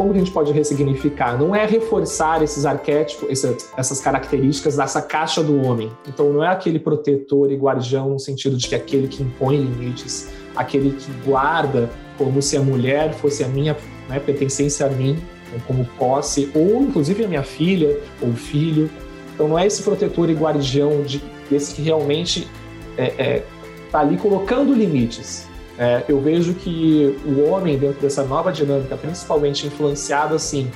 como 0.00 0.14
a 0.14 0.16
gente 0.18 0.30
pode 0.30 0.50
ressignificar? 0.50 1.38
Não 1.38 1.54
é 1.54 1.66
reforçar 1.66 2.42
esses 2.42 2.64
arquétipos, 2.64 3.44
essas 3.76 4.00
características 4.00 4.78
dessa 4.78 5.02
caixa 5.02 5.42
do 5.42 5.60
homem. 5.60 5.92
Então, 6.08 6.32
não 6.32 6.42
é 6.42 6.48
aquele 6.48 6.78
protetor 6.78 7.52
e 7.52 7.54
guardião 7.54 8.08
no 8.08 8.18
sentido 8.18 8.56
de 8.56 8.66
que 8.66 8.74
aquele 8.74 9.08
que 9.08 9.22
impõe 9.22 9.58
limites, 9.58 10.30
aquele 10.56 10.92
que 10.92 11.12
guarda 11.22 11.90
como 12.16 12.40
se 12.40 12.56
a 12.56 12.62
mulher 12.62 13.12
fosse 13.12 13.44
a 13.44 13.48
minha 13.48 13.76
né, 14.08 14.18
pertencência 14.18 14.86
a 14.86 14.88
mim, 14.88 15.18
como 15.66 15.84
posse, 15.98 16.50
ou 16.54 16.80
inclusive 16.80 17.22
a 17.22 17.28
minha 17.28 17.42
filha 17.42 18.00
ou 18.22 18.32
filho. 18.32 18.88
Então, 19.34 19.48
não 19.48 19.58
é 19.58 19.66
esse 19.66 19.82
protetor 19.82 20.30
e 20.30 20.32
guardião 20.32 21.02
de, 21.02 21.22
desse 21.50 21.74
que 21.74 21.82
realmente 21.82 22.48
está 22.96 23.02
é, 23.02 23.14
é, 23.18 23.44
tá 23.92 24.00
ali 24.00 24.16
colocando 24.16 24.72
limites, 24.72 25.46
é, 25.80 26.04
eu 26.06 26.20
vejo 26.20 26.52
que 26.52 27.18
o 27.24 27.40
homem, 27.48 27.78
dentro 27.78 28.02
dessa 28.02 28.22
nova 28.22 28.52
dinâmica, 28.52 28.98
principalmente 28.98 29.66
influenciado 29.66 30.34
assim, 30.34 30.70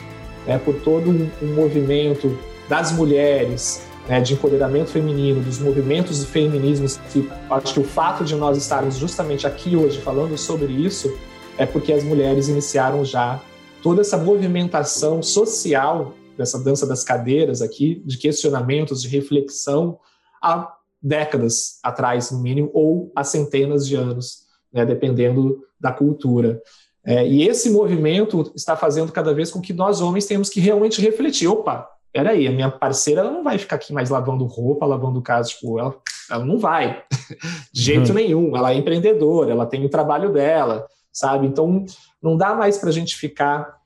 né, 0.47 0.59
por 0.59 0.77
todo 0.77 1.11
um, 1.11 1.31
um, 1.43 1.55
movimento 1.55 2.39
das 2.71 2.91
mulheres, 2.91 3.87
né, 4.09 4.23
de 4.23 4.33
empoderamento 4.33 4.89
feminino, 4.89 5.43
dos 5.43 5.59
movimentos 5.59 6.21
de 6.21 6.27
feminismo, 6.27 6.87
que 7.13 7.31
acho 7.51 7.75
que 7.75 7.81
o 7.81 7.85
fato 7.85 8.25
de 8.25 8.35
nós 8.35 8.57
estarmos 8.57 8.97
justamente 8.97 9.47
aqui 9.47 9.77
hoje 9.77 10.01
falando 10.01 10.39
sobre 10.39 10.73
isso 10.73 11.15
é 11.59 11.67
porque 11.67 11.93
as 11.93 12.03
mulheres 12.03 12.49
iniciaram 12.49 13.05
já 13.05 13.43
toda 13.83 14.01
essa 14.01 14.17
movimentação 14.17 15.23
social 15.23 16.15
dessa 16.35 16.59
dança 16.59 16.87
das 16.87 17.05
cadeiras 17.05 17.61
aqui, 17.61 18.03
de 18.07 18.17
questionamentos, 18.17 19.03
de 19.03 19.09
reflexão, 19.09 19.99
há 20.43 20.73
décadas 21.03 21.79
atrás, 21.83 22.31
no 22.31 22.39
mínimo, 22.39 22.71
ou 22.73 23.13
há 23.15 23.23
centenas 23.23 23.87
de 23.87 23.97
anos, 23.97 24.44
né, 24.75 24.85
dependendo 24.85 25.63
da 25.81 25.93
cultura. 25.93 26.61
É, 27.07 27.27
e 27.27 27.47
esse 27.47 27.71
movimento 27.71 28.51
está 28.57 28.77
fazendo 28.77 29.13
cada 29.13 29.33
vez 29.33 29.51
com 29.51 29.61
que 29.61 29.73
nós 29.73 30.01
homens 30.01 30.27
temos 30.27 30.49
que 30.49 30.59
realmente 30.59 31.01
refletir. 31.01 31.47
Opa, 31.47 31.89
peraí, 32.13 32.49
a 32.49 32.53
minha 32.53 32.71
parceira 32.71 33.23
não 33.23 33.45
vai 33.45 33.57
ficar 33.59 33.77
aqui 33.77 33.93
mais 33.93 34.11
lavando 34.11 34.45
roupa, 34.47 34.87
lavando 34.87 35.23
casa, 35.23 35.51
tipo, 35.51 35.79
ela, 35.79 35.95
ela 36.31 36.45
não 36.45 36.59
vai, 36.59 37.05
de 37.73 37.83
jeito 37.83 38.09
uhum. 38.09 38.15
nenhum. 38.15 38.57
Ela 38.57 38.73
é 38.73 38.77
empreendedora, 38.77 39.53
ela 39.53 39.67
tem 39.67 39.85
o 39.85 39.91
trabalho 39.91 40.33
dela, 40.33 40.87
sabe? 41.13 41.47
Então, 41.47 41.85
não 42.21 42.37
dá 42.37 42.55
mais 42.55 42.79
para 42.79 42.89
a 42.89 42.93
gente 42.93 43.15
ficar 43.17 43.77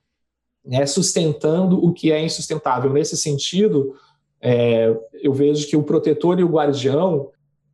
né, 0.65 0.87
sustentando 0.87 1.85
o 1.85 1.93
que 1.93 2.13
é 2.13 2.23
insustentável. 2.23 2.93
Nesse 2.93 3.17
sentido, 3.17 3.95
é, 4.41 4.97
eu 5.15 5.33
vejo 5.33 5.67
que 5.67 5.77
o 5.77 5.83
protetor 5.83 6.39
e 6.39 6.45
o 6.45 6.49
guardião, 6.49 7.31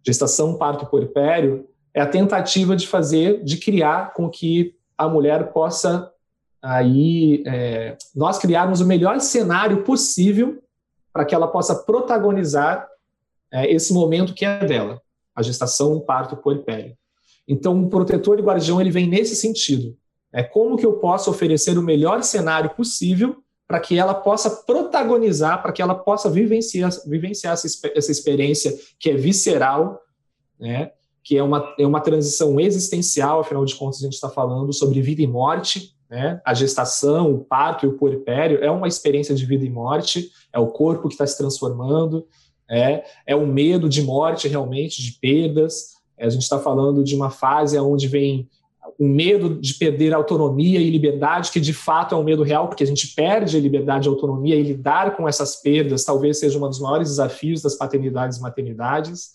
gestação, 0.07 0.57
parto, 0.57 0.87
puerpério, 0.87 1.67
é 1.95 2.01
a 2.01 2.07
tentativa 2.07 2.75
de 2.75 2.89
fazer, 2.89 3.43
de 3.45 3.57
criar 3.57 4.13
com 4.13 4.29
que 4.29 4.75
a 4.99 5.09
mulher 5.09 5.53
possa 5.53 6.11
aí 6.61 7.43
é, 7.47 7.97
nós 8.15 8.39
criarmos 8.39 8.81
o 8.81 8.87
melhor 8.87 9.21
cenário 9.21 9.85
possível 9.85 10.63
para 11.13 11.25
que 11.25 11.35
ela 11.35 11.47
possa 11.47 11.75
protagonizar 11.75 12.89
é, 13.53 13.71
esse 13.73 13.93
momento 13.93 14.35
que 14.35 14.45
é 14.45 14.65
dela, 14.65 15.01
a 15.35 15.43
gestação, 15.43 15.93
o 15.93 16.01
parto, 16.01 16.35
o 16.35 16.39
puerpério. 16.39 16.97
Então, 17.47 17.85
o 17.85 17.89
protetor 17.89 18.39
e 18.39 18.43
guardião 18.43 18.81
ele 18.81 18.91
vem 18.91 19.07
nesse 19.07 19.37
sentido. 19.37 19.97
É 20.33 20.43
como 20.43 20.77
que 20.77 20.87
eu 20.87 20.95
posso 20.95 21.31
oferecer 21.31 21.79
o 21.79 21.83
melhor 21.83 22.23
cenário 22.25 22.71
possível 22.71 23.37
para 23.69 23.79
que 23.79 23.97
ela 23.97 24.15
possa 24.15 24.51
protagonizar, 24.51 25.63
para 25.63 25.73
que 25.73 25.81
ela 25.81 25.95
possa 25.95 26.29
vivenciar, 26.29 26.91
vivenciar 27.07 27.53
essa, 27.53 27.69
essa 27.95 28.11
experiência 28.11 28.75
que 28.99 29.11
é 29.11 29.15
visceral, 29.15 30.01
né? 30.59 30.91
Que 31.25 31.39
é 31.39 31.43
uma, 31.43 31.75
é 31.79 31.87
uma 31.87 32.01
transição 32.01 32.61
existencial, 32.61 33.41
afinal 33.41 33.65
de 33.65 33.75
contas, 33.75 34.01
a 34.01 34.05
gente 34.05 34.13
está 34.13 34.29
falando 34.29 34.73
sobre 34.75 35.01
vida 35.01 35.23
e 35.23 35.27
morte, 35.27 35.95
né? 36.09 36.41
a 36.45 36.53
gestação, 36.53 37.33
o 37.33 37.39
parto 37.39 37.87
e 37.87 37.89
o 37.89 37.97
puerpério 37.97 38.63
é 38.63 38.71
uma 38.71 38.87
experiência 38.87 39.35
de 39.35 39.47
vida 39.47 39.65
e 39.65 39.71
morte, 39.71 40.31
é 40.53 40.59
o 40.59 40.67
corpo 40.67 41.09
que 41.09 41.15
está 41.15 41.27
se 41.27 41.39
transformando, 41.39 42.27
é, 42.71 43.05
é 43.27 43.35
o 43.35 43.47
medo 43.47 43.89
de 43.89 44.03
morte 44.03 44.47
realmente, 44.47 45.03
de 45.03 45.13
perdas, 45.13 45.95
a 46.19 46.29
gente 46.29 46.43
está 46.43 46.59
falando 46.59 47.03
de 47.03 47.17
uma 47.17 47.31
fase 47.31 47.79
onde 47.79 48.07
vem 48.07 48.49
o 48.99 49.09
medo 49.09 49.59
de 49.61 49.75
perder 49.75 50.15
autonomia 50.15 50.79
e 50.79 50.91
liberdade, 50.91 51.51
que 51.51 51.59
de 51.59 51.73
fato 51.73 52.15
é 52.15 52.19
um 52.19 52.23
medo 52.23 52.43
real, 52.43 52.69
porque 52.69 52.85
a 52.85 52.87
gente 52.87 53.09
perde 53.15 53.57
a 53.57 53.61
liberdade 53.61 54.07
e 54.07 54.11
autonomia, 54.11 54.55
e 54.55 54.63
lidar 54.63 55.17
com 55.17 55.29
essas 55.29 55.57
perdas 55.57 56.05
talvez 56.05 56.39
seja 56.39 56.59
um 56.59 56.69
dos 56.69 56.81
maiores 56.81 57.09
desafios 57.09 57.63
das 57.63 57.75
paternidades 57.75 58.39
e 58.39 58.43
maternidades. 58.43 59.33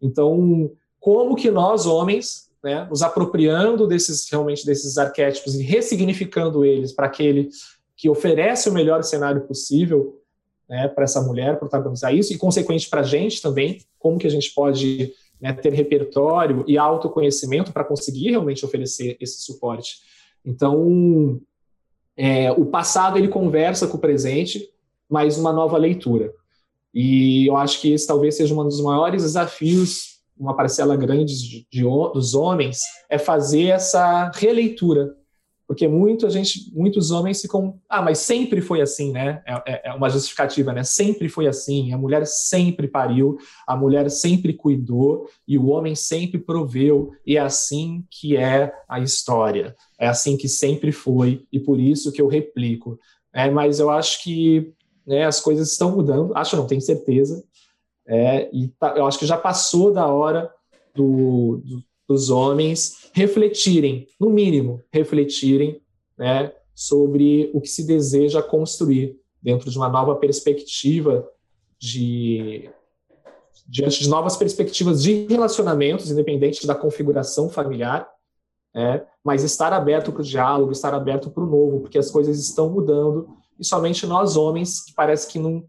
Então, 0.00 0.70
como 1.02 1.34
que 1.34 1.50
nós, 1.50 1.84
homens, 1.84 2.48
né, 2.62 2.86
nos 2.88 3.02
apropriando 3.02 3.88
desses 3.88 4.30
realmente 4.30 4.64
desses 4.64 4.96
arquétipos 4.96 5.56
e 5.56 5.62
ressignificando 5.64 6.64
eles 6.64 6.92
para 6.92 7.06
aquele 7.06 7.50
que 7.96 8.08
oferece 8.08 8.68
o 8.68 8.72
melhor 8.72 9.02
cenário 9.02 9.40
possível 9.40 10.22
né, 10.68 10.86
para 10.86 11.02
essa 11.02 11.20
mulher 11.20 11.58
protagonizar 11.58 12.14
isso, 12.14 12.32
e 12.32 12.38
consequente 12.38 12.88
para 12.88 13.00
a 13.00 13.04
gente 13.04 13.42
também, 13.42 13.80
como 13.98 14.16
que 14.16 14.28
a 14.28 14.30
gente 14.30 14.54
pode 14.54 15.12
né, 15.40 15.52
ter 15.52 15.72
repertório 15.72 16.64
e 16.68 16.78
autoconhecimento 16.78 17.72
para 17.72 17.82
conseguir 17.82 18.30
realmente 18.30 18.64
oferecer 18.64 19.16
esse 19.20 19.42
suporte. 19.42 19.96
Então, 20.44 21.40
é, 22.16 22.52
o 22.52 22.64
passado 22.66 23.18
ele 23.18 23.26
conversa 23.26 23.88
com 23.88 23.96
o 23.96 24.00
presente, 24.00 24.70
mas 25.10 25.36
uma 25.36 25.52
nova 25.52 25.76
leitura. 25.76 26.32
E 26.94 27.48
eu 27.48 27.56
acho 27.56 27.80
que 27.80 27.92
esse 27.92 28.06
talvez 28.06 28.36
seja 28.36 28.54
um 28.54 28.62
dos 28.62 28.80
maiores 28.80 29.24
desafios, 29.24 30.11
uma 30.38 30.56
parcela 30.56 30.96
grande 30.96 31.34
de, 31.36 31.66
de, 31.70 31.82
dos 31.82 32.34
homens, 32.34 32.80
é 33.08 33.18
fazer 33.18 33.68
essa 33.68 34.30
releitura 34.34 35.14
porque 35.72 35.88
muito 35.88 36.28
gente, 36.28 36.70
muitos 36.74 37.10
homens 37.10 37.40
ficam, 37.40 37.80
ah, 37.88 38.02
mas 38.02 38.18
sempre 38.18 38.60
foi 38.60 38.82
assim, 38.82 39.10
né? 39.10 39.42
É, 39.46 39.54
é, 39.72 39.82
é, 39.86 39.92
uma 39.94 40.10
justificativa, 40.10 40.70
né? 40.70 40.84
Sempre 40.84 41.30
foi 41.30 41.46
assim, 41.46 41.94
a 41.94 41.96
mulher 41.96 42.26
sempre 42.26 42.86
pariu, 42.86 43.38
a 43.66 43.74
mulher 43.74 44.10
sempre 44.10 44.52
cuidou 44.52 45.26
e 45.48 45.56
o 45.56 45.68
homem 45.68 45.94
sempre 45.94 46.38
proveu, 46.38 47.12
e 47.26 47.38
é 47.38 47.40
assim 47.40 48.04
que 48.10 48.36
é 48.36 48.70
a 48.86 49.00
história, 49.00 49.74
é 49.98 50.06
assim 50.06 50.36
que 50.36 50.46
sempre 50.46 50.92
foi 50.92 51.46
e 51.50 51.58
por 51.58 51.80
isso 51.80 52.12
que 52.12 52.20
eu 52.20 52.28
replico. 52.28 52.98
É, 53.32 53.50
mas 53.50 53.80
eu 53.80 53.88
acho 53.88 54.22
que 54.22 54.74
né, 55.06 55.24
as 55.24 55.40
coisas 55.40 55.72
estão 55.72 55.96
mudando, 55.96 56.36
acho 56.36 56.54
não, 56.54 56.66
tenho 56.66 56.82
certeza, 56.82 57.42
é, 58.06 58.50
e 58.52 58.68
tá, 58.68 58.94
eu 58.96 59.06
acho 59.06 59.18
que 59.18 59.26
já 59.26 59.36
passou 59.36 59.92
da 59.92 60.06
hora 60.06 60.52
do, 60.94 61.62
do 61.64 61.82
dos 62.12 62.30
homens 62.30 63.10
refletirem, 63.14 64.06
no 64.20 64.28
mínimo, 64.28 64.82
refletirem 64.92 65.80
né, 66.16 66.52
sobre 66.74 67.50
o 67.54 67.60
que 67.60 67.68
se 67.68 67.86
deseja 67.86 68.42
construir 68.42 69.18
dentro 69.42 69.70
de 69.70 69.78
uma 69.78 69.88
nova 69.88 70.14
perspectiva 70.16 71.26
de 71.78 72.70
diante 73.66 74.00
de 74.00 74.08
novas 74.08 74.36
perspectivas 74.36 75.02
de 75.02 75.26
relacionamentos, 75.26 76.10
independente 76.10 76.66
da 76.66 76.74
configuração 76.74 77.48
familiar, 77.48 78.06
é, 78.74 79.04
mas 79.24 79.42
estar 79.44 79.72
aberto 79.72 80.12
para 80.12 80.20
o 80.20 80.24
diálogo, 80.24 80.72
estar 80.72 80.92
aberto 80.92 81.30
para 81.30 81.42
o 81.42 81.46
novo, 81.46 81.80
porque 81.80 81.96
as 81.96 82.10
coisas 82.10 82.38
estão 82.38 82.68
mudando 82.68 83.28
e 83.58 83.64
somente 83.64 84.06
nós 84.06 84.36
homens 84.36 84.84
que 84.84 84.92
parece 84.92 85.28
que 85.28 85.38
não 85.38 85.64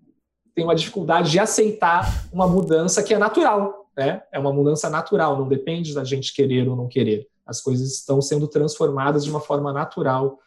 tem 0.55 0.63
uma 0.63 0.75
dificuldade 0.75 1.31
de 1.31 1.39
aceitar 1.39 2.27
uma 2.31 2.47
mudança 2.47 3.01
que 3.01 3.13
é 3.13 3.17
natural, 3.17 3.87
né? 3.97 4.21
É 4.31 4.39
uma 4.39 4.53
mudança 4.53 4.89
natural, 4.89 5.37
não 5.37 5.47
depende 5.47 5.93
da 5.93 6.03
gente 6.03 6.33
querer 6.33 6.67
ou 6.67 6.75
não 6.75 6.87
querer. 6.87 7.27
As 7.45 7.61
coisas 7.61 7.91
estão 7.93 8.21
sendo 8.21 8.47
transformadas 8.47 9.23
de 9.23 9.29
uma 9.29 9.39
forma 9.39 9.73
natural. 9.73 10.39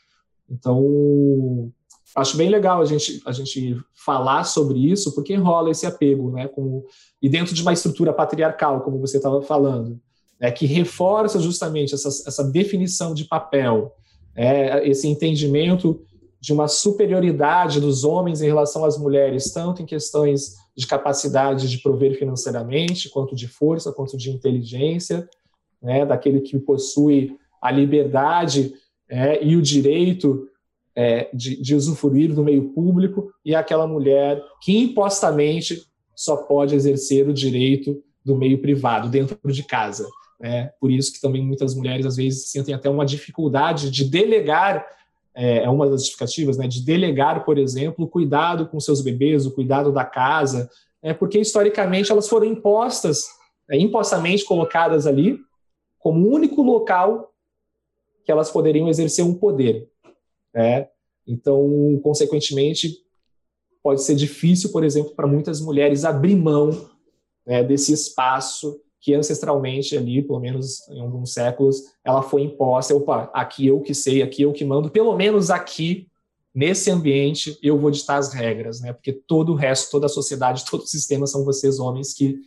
Então, 0.48 1.70
acho 2.14 2.36
bem 2.36 2.48
legal 2.48 2.80
a 2.80 2.84
gente, 2.84 3.20
a 3.26 3.32
gente 3.32 3.76
falar 3.94 4.44
sobre 4.44 4.78
isso, 4.78 5.14
porque 5.14 5.34
rola 5.34 5.70
esse 5.70 5.86
apego, 5.86 6.30
né? 6.30 6.48
Com, 6.48 6.84
e 7.20 7.28
dentro 7.28 7.54
de 7.54 7.62
uma 7.62 7.72
estrutura 7.72 8.12
patriarcal, 8.12 8.80
como 8.82 9.00
você 9.00 9.16
estava 9.16 9.42
falando, 9.42 10.00
né? 10.40 10.50
que 10.50 10.66
reforça 10.66 11.40
justamente 11.40 11.94
essa, 11.94 12.08
essa 12.08 12.44
definição 12.44 13.12
de 13.12 13.24
papel, 13.24 13.94
é, 14.34 14.86
esse 14.88 15.08
entendimento 15.08 16.00
de 16.40 16.52
uma 16.52 16.68
superioridade 16.68 17.80
dos 17.80 18.04
homens 18.04 18.40
em 18.40 18.46
relação 18.46 18.84
às 18.84 18.98
mulheres, 18.98 19.52
tanto 19.52 19.82
em 19.82 19.86
questões 19.86 20.54
de 20.76 20.86
capacidade 20.86 21.68
de 21.68 21.78
prover 21.78 22.18
financeiramente, 22.18 23.08
quanto 23.08 23.34
de 23.34 23.48
força, 23.48 23.92
quanto 23.92 24.16
de 24.16 24.30
inteligência, 24.30 25.28
né, 25.82 26.04
daquele 26.04 26.40
que 26.40 26.58
possui 26.58 27.36
a 27.60 27.70
liberdade 27.70 28.74
é, 29.08 29.42
e 29.44 29.56
o 29.56 29.62
direito 29.62 30.48
é, 30.94 31.28
de, 31.32 31.60
de 31.60 31.74
usufruir 31.74 32.34
do 32.34 32.44
meio 32.44 32.70
público, 32.70 33.30
e 33.44 33.54
aquela 33.54 33.86
mulher 33.86 34.42
que 34.62 34.76
impostamente 34.76 35.82
só 36.14 36.36
pode 36.36 36.74
exercer 36.74 37.28
o 37.28 37.34
direito 37.34 38.02
do 38.24 38.34
meio 38.34 38.58
privado, 38.58 39.08
dentro 39.08 39.38
de 39.52 39.62
casa. 39.62 40.06
Né? 40.40 40.70
Por 40.80 40.90
isso 40.90 41.12
que 41.12 41.20
também 41.20 41.42
muitas 41.42 41.74
mulheres, 41.74 42.06
às 42.06 42.16
vezes, 42.16 42.50
sentem 42.50 42.74
até 42.74 42.88
uma 42.88 43.04
dificuldade 43.04 43.90
de 43.90 44.04
delegar 44.04 44.84
é, 45.36 45.64
é 45.64 45.70
uma 45.70 45.86
das 45.88 46.00
justificativas, 46.00 46.56
né, 46.56 46.66
de 46.66 46.82
delegar, 46.82 47.44
por 47.44 47.58
exemplo, 47.58 48.06
o 48.06 48.08
cuidado 48.08 48.66
com 48.66 48.80
seus 48.80 49.02
bebês, 49.02 49.44
o 49.44 49.54
cuidado 49.54 49.92
da 49.92 50.02
casa, 50.02 50.70
é 51.02 51.12
porque 51.12 51.38
historicamente 51.38 52.10
elas 52.10 52.26
foram 52.26 52.46
impostas, 52.46 53.26
é, 53.70 53.78
impostamente 53.78 54.46
colocadas 54.46 55.06
ali, 55.06 55.38
como 55.98 56.26
único 56.26 56.62
local 56.62 57.34
que 58.24 58.32
elas 58.32 58.50
poderiam 58.50 58.88
exercer 58.88 59.24
um 59.24 59.34
poder. 59.34 59.90
Né? 60.54 60.88
Então, 61.26 62.00
consequentemente, 62.02 62.96
pode 63.82 64.02
ser 64.02 64.14
difícil, 64.14 64.72
por 64.72 64.84
exemplo, 64.84 65.14
para 65.14 65.26
muitas 65.26 65.60
mulheres 65.60 66.04
abrir 66.04 66.34
mão 66.34 66.88
né, 67.46 67.62
desse 67.62 67.92
espaço 67.92 68.80
que 69.06 69.14
ancestralmente 69.14 69.96
ali, 69.96 70.20
pelo 70.20 70.40
menos 70.40 70.80
em 70.88 71.00
alguns 71.00 71.32
séculos, 71.32 71.80
ela 72.04 72.22
foi 72.22 72.42
imposta. 72.42 72.92
Opa, 72.92 73.30
aqui 73.32 73.68
eu 73.68 73.80
que 73.80 73.94
sei, 73.94 74.20
aqui 74.20 74.42
eu 74.42 74.52
que 74.52 74.64
mando, 74.64 74.90
pelo 74.90 75.14
menos 75.14 75.48
aqui, 75.48 76.08
nesse 76.52 76.90
ambiente, 76.90 77.56
eu 77.62 77.78
vou 77.78 77.92
ditar 77.92 78.16
as 78.16 78.32
regras, 78.32 78.80
né? 78.80 78.92
Porque 78.92 79.12
todo 79.12 79.52
o 79.52 79.54
resto, 79.54 79.92
toda 79.92 80.06
a 80.06 80.08
sociedade, 80.08 80.64
todo 80.68 80.80
o 80.80 80.86
sistema 80.88 81.24
são 81.24 81.44
vocês 81.44 81.78
homens 81.78 82.12
que, 82.12 82.40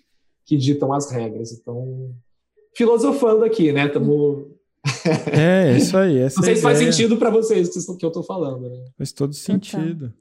que 0.45 0.57
ditam 0.57 0.91
as 0.91 1.09
regras. 1.09 1.53
Então, 1.53 2.13
filosofando 2.75 3.45
aqui, 3.45 3.71
né? 3.71 3.85
Estamos 3.85 4.47
é, 5.31 5.77
isso 5.77 5.95
aí. 5.95 6.19
Não 6.35 6.43
sei 6.43 6.57
se 6.57 6.61
faz 6.61 6.77
sentido 6.77 7.15
para 7.15 7.29
vocês 7.29 7.73
o 7.87 7.95
que 7.95 8.03
eu 8.03 8.09
estou 8.09 8.23
falando. 8.23 8.69
Né? 8.69 8.83
Faz 8.97 9.13
todo 9.13 9.33
sentido. 9.33 10.13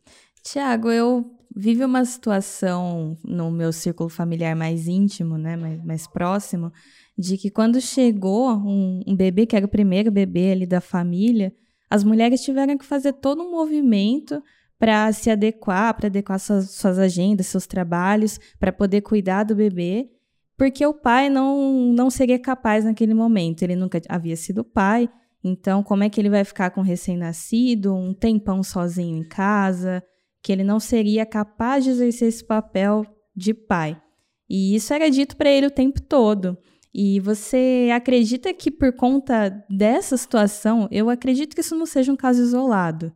Tiago, 0.44 0.88
eu 0.88 1.37
vivi 1.54 1.84
uma 1.84 2.04
situação 2.04 3.16
no 3.24 3.50
meu 3.50 3.72
círculo 3.72 4.08
familiar 4.08 4.54
mais 4.54 4.86
íntimo, 4.86 5.36
né, 5.36 5.56
mais, 5.56 5.84
mais 5.84 6.06
próximo, 6.06 6.72
de 7.16 7.36
que 7.36 7.50
quando 7.50 7.80
chegou 7.80 8.50
um, 8.50 9.02
um 9.06 9.16
bebê, 9.16 9.46
que 9.46 9.56
era 9.56 9.66
o 9.66 9.68
primeiro 9.68 10.10
bebê 10.10 10.52
ali 10.52 10.66
da 10.66 10.80
família, 10.80 11.52
as 11.90 12.04
mulheres 12.04 12.42
tiveram 12.42 12.76
que 12.76 12.84
fazer 12.84 13.14
todo 13.14 13.42
um 13.42 13.50
movimento 13.50 14.42
para 14.78 15.12
se 15.12 15.30
adequar, 15.30 15.94
para 15.94 16.06
adequar 16.06 16.38
suas, 16.38 16.70
suas 16.70 16.98
agendas, 16.98 17.46
seus 17.46 17.66
trabalhos, 17.66 18.38
para 18.60 18.72
poder 18.72 19.00
cuidar 19.00 19.42
do 19.42 19.56
bebê, 19.56 20.08
porque 20.56 20.84
o 20.84 20.94
pai 20.94 21.28
não, 21.28 21.92
não 21.92 22.10
seria 22.10 22.38
capaz 22.38 22.84
naquele 22.84 23.14
momento. 23.14 23.62
Ele 23.62 23.74
nunca 23.74 24.00
havia 24.08 24.36
sido 24.36 24.62
pai, 24.62 25.08
então 25.42 25.82
como 25.82 26.04
é 26.04 26.08
que 26.08 26.20
ele 26.20 26.30
vai 26.30 26.44
ficar 26.44 26.70
com 26.70 26.80
recém-nascido, 26.80 27.94
um 27.94 28.14
tempão 28.14 28.62
sozinho 28.62 29.16
em 29.16 29.28
casa, 29.28 30.02
que 30.42 30.52
ele 30.52 30.64
não 30.64 30.80
seria 30.80 31.26
capaz 31.26 31.84
de 31.84 31.90
exercer 31.90 32.28
esse 32.28 32.44
papel 32.44 33.04
de 33.34 33.52
pai. 33.52 34.00
E 34.48 34.74
isso 34.74 34.92
era 34.94 35.10
dito 35.10 35.36
para 35.36 35.50
ele 35.50 35.66
o 35.66 35.70
tempo 35.70 36.00
todo. 36.00 36.56
E 36.94 37.20
você 37.20 37.90
acredita 37.94 38.52
que 38.54 38.70
por 38.70 38.92
conta 38.92 39.50
dessa 39.68 40.16
situação, 40.16 40.88
eu 40.90 41.10
acredito 41.10 41.54
que 41.54 41.60
isso 41.60 41.76
não 41.76 41.86
seja 41.86 42.12
um 42.12 42.16
caso 42.16 42.40
isolado 42.42 43.12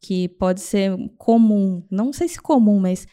que 0.00 0.28
pode 0.28 0.60
ser 0.60 0.96
comum, 1.18 1.82
não 1.90 2.12
sei 2.12 2.28
se 2.28 2.40
comum, 2.40 2.78
mas 2.78 3.06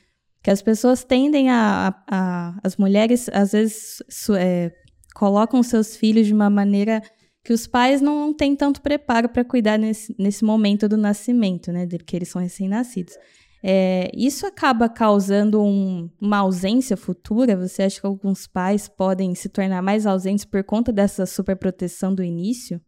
que 0.44 0.52
as 0.52 0.62
pessoas 0.62 1.04
tendem 1.04 1.50
a, 1.50 1.96
a, 2.08 2.50
a 2.50 2.60
as 2.64 2.78
mulheres 2.78 3.30
às 3.30 3.54
vezes 3.54 4.04
é, 4.38 4.72
colocam 5.16 5.64
seus 5.64 5.96
filhos 5.96 6.28
de 6.28 6.34
uma 6.34 6.50
maneira 6.50 7.02
que 7.44 7.54
os 7.54 7.66
pais 7.66 8.00
não 8.00 8.34
têm 8.34 8.56
tanto 8.56 8.82
preparo 8.82 9.28
para 9.28 9.44
cuidar 9.44 9.78
nesse, 9.78 10.16
nesse 10.20 10.46
momento 10.46 10.88
do 10.88 10.96
nascimento, 10.96 11.72
né, 11.72 11.86
de 11.86 11.98
que 11.98 12.16
eles 12.16 12.30
são 12.30 12.42
recém-nascidos. 12.42 13.18
É, 13.66 14.12
isso 14.14 14.46
acaba 14.46 14.90
causando 14.90 15.62
um, 15.62 16.10
uma 16.20 16.40
ausência 16.40 16.98
futura? 16.98 17.56
Você 17.56 17.84
acha 17.84 18.02
que 18.02 18.06
alguns 18.06 18.46
pais 18.46 18.90
podem 18.90 19.34
se 19.34 19.48
tornar 19.48 19.82
mais 19.82 20.06
ausentes 20.06 20.44
por 20.44 20.64
conta 20.66 20.92
dessa 20.92 21.26
superproteção 21.26 22.14
do 22.14 22.22
início? 22.22 22.82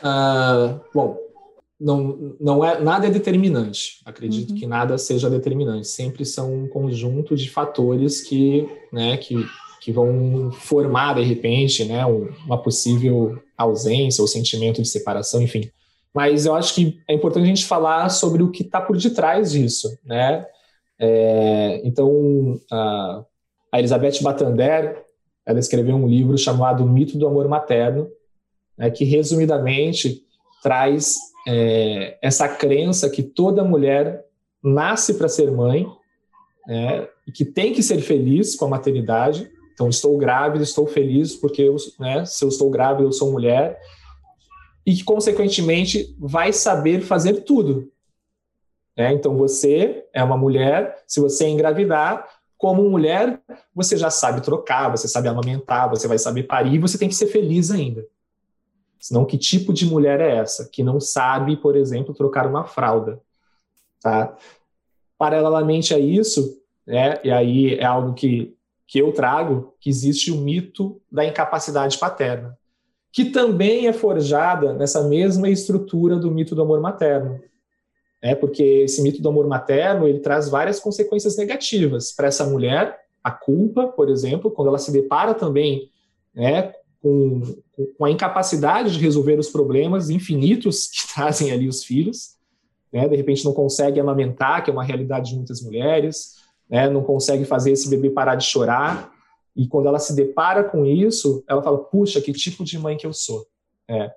Uh, 0.00 0.80
bom, 0.92 1.16
não, 1.80 2.36
não 2.40 2.64
é 2.64 2.80
nada 2.80 3.06
é 3.06 3.10
determinante. 3.10 4.00
Acredito 4.04 4.50
uhum. 4.50 4.56
que 4.56 4.66
nada 4.66 4.98
seja 4.98 5.30
determinante. 5.30 5.86
Sempre 5.86 6.24
são 6.24 6.52
um 6.52 6.68
conjunto 6.68 7.36
de 7.36 7.48
fatores 7.48 8.20
que, 8.20 8.68
né, 8.92 9.16
que, 9.18 9.36
que 9.80 9.92
vão 9.92 10.50
formar 10.50 11.14
de 11.14 11.22
repente, 11.22 11.84
né, 11.84 12.04
uma 12.04 12.60
possível 12.60 13.40
ausência 13.56 14.20
ou 14.20 14.26
sentimento 14.26 14.82
de 14.82 14.88
separação, 14.88 15.40
enfim. 15.40 15.70
Mas 16.14 16.46
eu 16.46 16.54
acho 16.54 16.74
que 16.74 17.00
é 17.08 17.14
importante 17.14 17.44
a 17.44 17.48
gente 17.48 17.66
falar 17.66 18.08
sobre 18.08 18.42
o 18.42 18.50
que 18.50 18.62
está 18.62 18.80
por 18.80 18.96
detrás 18.96 19.52
disso, 19.52 19.98
né? 20.04 20.46
É, 20.98 21.80
então, 21.84 22.60
a, 22.70 23.24
a 23.72 23.78
Elizabeth 23.78 24.20
Batander, 24.22 25.04
ela 25.46 25.58
escreveu 25.58 25.94
um 25.94 26.08
livro 26.08 26.36
chamado 26.36 26.84
O 26.84 26.88
Mito 26.88 27.16
do 27.16 27.26
Amor 27.26 27.48
Materno, 27.48 28.08
né, 28.76 28.90
que 28.90 29.04
resumidamente 29.04 30.22
traz 30.62 31.16
é, 31.46 32.18
essa 32.20 32.48
crença 32.48 33.08
que 33.08 33.22
toda 33.22 33.64
mulher 33.64 34.24
nasce 34.62 35.14
para 35.14 35.28
ser 35.28 35.50
mãe 35.50 35.86
né, 36.66 37.08
e 37.26 37.32
que 37.32 37.44
tem 37.44 37.72
que 37.72 37.82
ser 37.82 38.00
feliz 38.00 38.56
com 38.56 38.66
a 38.66 38.68
maternidade. 38.68 39.50
Então, 39.72 39.88
estou 39.88 40.18
grávida, 40.18 40.64
estou 40.64 40.86
feliz 40.86 41.36
porque 41.36 41.62
eu, 41.62 41.76
né, 41.98 42.24
se 42.24 42.44
eu 42.44 42.48
estou 42.48 42.68
grávida, 42.68 43.04
eu 43.08 43.12
sou 43.12 43.30
mulher. 43.30 43.78
E 44.88 44.94
que, 44.94 45.04
consequentemente, 45.04 46.16
vai 46.18 46.50
saber 46.50 47.02
fazer 47.02 47.42
tudo. 47.42 47.92
Né? 48.96 49.12
Então, 49.12 49.36
você 49.36 50.06
é 50.14 50.24
uma 50.24 50.34
mulher, 50.38 51.04
se 51.06 51.20
você 51.20 51.46
engravidar, 51.46 52.26
como 52.56 52.88
mulher, 52.88 53.38
você 53.74 53.98
já 53.98 54.08
sabe 54.08 54.40
trocar, 54.40 54.88
você 54.88 55.06
sabe 55.06 55.28
amamentar, 55.28 55.90
você 55.90 56.08
vai 56.08 56.18
saber 56.18 56.44
parir, 56.44 56.78
você 56.78 56.96
tem 56.96 57.06
que 57.06 57.14
ser 57.14 57.26
feliz 57.26 57.70
ainda. 57.70 58.02
Senão, 58.98 59.26
que 59.26 59.36
tipo 59.36 59.74
de 59.74 59.84
mulher 59.84 60.22
é 60.22 60.38
essa? 60.38 60.66
Que 60.66 60.82
não 60.82 60.98
sabe, 60.98 61.58
por 61.58 61.76
exemplo, 61.76 62.14
trocar 62.14 62.46
uma 62.46 62.64
fralda. 62.64 63.20
Tá? 64.00 64.34
Paralelamente 65.18 65.92
a 65.92 65.98
isso, 65.98 66.62
né, 66.86 67.20
e 67.22 67.30
aí 67.30 67.74
é 67.74 67.84
algo 67.84 68.14
que, 68.14 68.56
que 68.86 68.98
eu 69.00 69.12
trago, 69.12 69.74
que 69.78 69.90
existe 69.90 70.32
o 70.32 70.38
mito 70.38 70.98
da 71.12 71.26
incapacidade 71.26 71.98
paterna, 71.98 72.57
que 73.18 73.24
também 73.24 73.88
é 73.88 73.92
forjada 73.92 74.74
nessa 74.74 75.02
mesma 75.02 75.50
estrutura 75.50 76.14
do 76.14 76.30
mito 76.30 76.54
do 76.54 76.62
amor 76.62 76.80
materno. 76.80 77.40
É 78.22 78.32
porque 78.32 78.62
esse 78.62 79.02
mito 79.02 79.20
do 79.20 79.28
amor 79.28 79.48
materno 79.48 80.06
ele 80.06 80.20
traz 80.20 80.48
várias 80.48 80.78
consequências 80.78 81.36
negativas 81.36 82.12
para 82.12 82.28
essa 82.28 82.46
mulher, 82.46 82.96
a 83.24 83.32
culpa, 83.32 83.88
por 83.88 84.08
exemplo, 84.08 84.52
quando 84.52 84.68
ela 84.68 84.78
se 84.78 84.92
depara 84.92 85.34
também 85.34 85.90
né, 86.32 86.72
com, 87.02 87.42
com 87.98 88.04
a 88.04 88.10
incapacidade 88.12 88.92
de 88.92 89.00
resolver 89.00 89.36
os 89.36 89.48
problemas 89.48 90.10
infinitos 90.10 90.86
que 90.86 91.04
trazem 91.12 91.50
ali 91.50 91.66
os 91.66 91.82
filhos, 91.82 92.36
né? 92.92 93.08
de 93.08 93.16
repente 93.16 93.44
não 93.44 93.52
consegue 93.52 93.98
amamentar, 93.98 94.62
que 94.62 94.70
é 94.70 94.72
uma 94.72 94.84
realidade 94.84 95.30
de 95.30 95.36
muitas 95.36 95.60
mulheres, 95.60 96.36
né? 96.70 96.88
não 96.88 97.02
consegue 97.02 97.44
fazer 97.44 97.72
esse 97.72 97.90
bebê 97.90 98.10
parar 98.10 98.36
de 98.36 98.44
chorar, 98.44 99.10
e 99.58 99.66
quando 99.66 99.88
ela 99.88 99.98
se 99.98 100.14
depara 100.14 100.62
com 100.62 100.86
isso, 100.86 101.42
ela 101.48 101.60
fala, 101.60 101.78
puxa, 101.78 102.20
que 102.20 102.32
tipo 102.32 102.62
de 102.62 102.78
mãe 102.78 102.96
que 102.96 103.04
eu 103.04 103.12
sou. 103.12 103.44
É. 103.88 104.08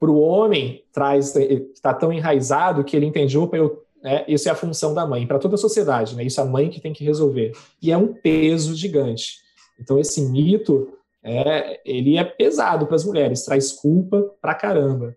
Para 0.00 0.10
o 0.10 0.18
homem, 0.18 0.82
traz 0.90 1.36
está 1.36 1.92
tão 1.92 2.10
enraizado 2.10 2.82
que 2.82 2.96
ele 2.96 3.04
entende, 3.04 3.36
opa, 3.36 3.58
eu, 3.58 3.84
é, 4.02 4.24
isso 4.26 4.48
é 4.48 4.52
a 4.52 4.56
função 4.56 4.94
da 4.94 5.06
mãe, 5.06 5.26
para 5.26 5.38
toda 5.38 5.56
a 5.56 5.58
sociedade, 5.58 6.16
né? 6.16 6.24
isso 6.24 6.40
é 6.40 6.44
a 6.44 6.46
mãe 6.46 6.70
que 6.70 6.80
tem 6.80 6.94
que 6.94 7.04
resolver. 7.04 7.52
E 7.82 7.92
é 7.92 7.96
um 7.96 8.14
peso 8.14 8.74
gigante. 8.74 9.40
Então, 9.78 9.98
esse 9.98 10.22
mito 10.22 10.88
é, 11.22 11.78
ele 11.84 12.16
é 12.16 12.24
pesado 12.24 12.86
para 12.86 12.96
as 12.96 13.04
mulheres, 13.04 13.44
traz 13.44 13.72
culpa 13.72 14.22
pra 14.40 14.54
caramba. 14.54 15.14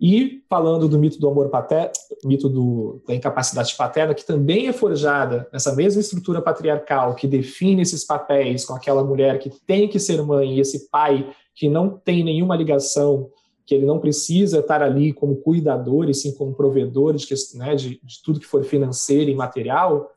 E 0.00 0.44
falando 0.48 0.88
do 0.88 0.98
mito 0.98 1.18
do 1.18 1.28
amor 1.28 1.48
paterno, 1.48 1.90
mito 2.24 2.48
do, 2.48 3.02
da 3.06 3.14
incapacidade 3.14 3.74
paterna, 3.76 4.14
que 4.14 4.24
também 4.24 4.68
é 4.68 4.72
forjada 4.72 5.48
nessa 5.52 5.74
mesma 5.74 6.00
estrutura 6.00 6.40
patriarcal 6.40 7.14
que 7.16 7.26
define 7.26 7.82
esses 7.82 8.04
papéis 8.04 8.64
com 8.64 8.74
aquela 8.74 9.02
mulher 9.02 9.38
que 9.40 9.50
tem 9.66 9.88
que 9.88 9.98
ser 9.98 10.22
mãe 10.22 10.54
e 10.54 10.60
esse 10.60 10.88
pai 10.88 11.28
que 11.52 11.68
não 11.68 11.90
tem 11.90 12.22
nenhuma 12.22 12.54
ligação, 12.54 13.28
que 13.66 13.74
ele 13.74 13.84
não 13.84 13.98
precisa 13.98 14.60
estar 14.60 14.82
ali 14.82 15.12
como 15.12 15.36
cuidador 15.36 16.08
e 16.08 16.14
sim 16.14 16.32
como 16.32 16.54
provedor 16.54 17.14
de, 17.14 17.26
né, 17.54 17.74
de, 17.74 18.00
de 18.02 18.22
tudo 18.22 18.38
que 18.38 18.46
for 18.46 18.62
financeiro 18.62 19.30
e 19.30 19.34
material. 19.34 20.12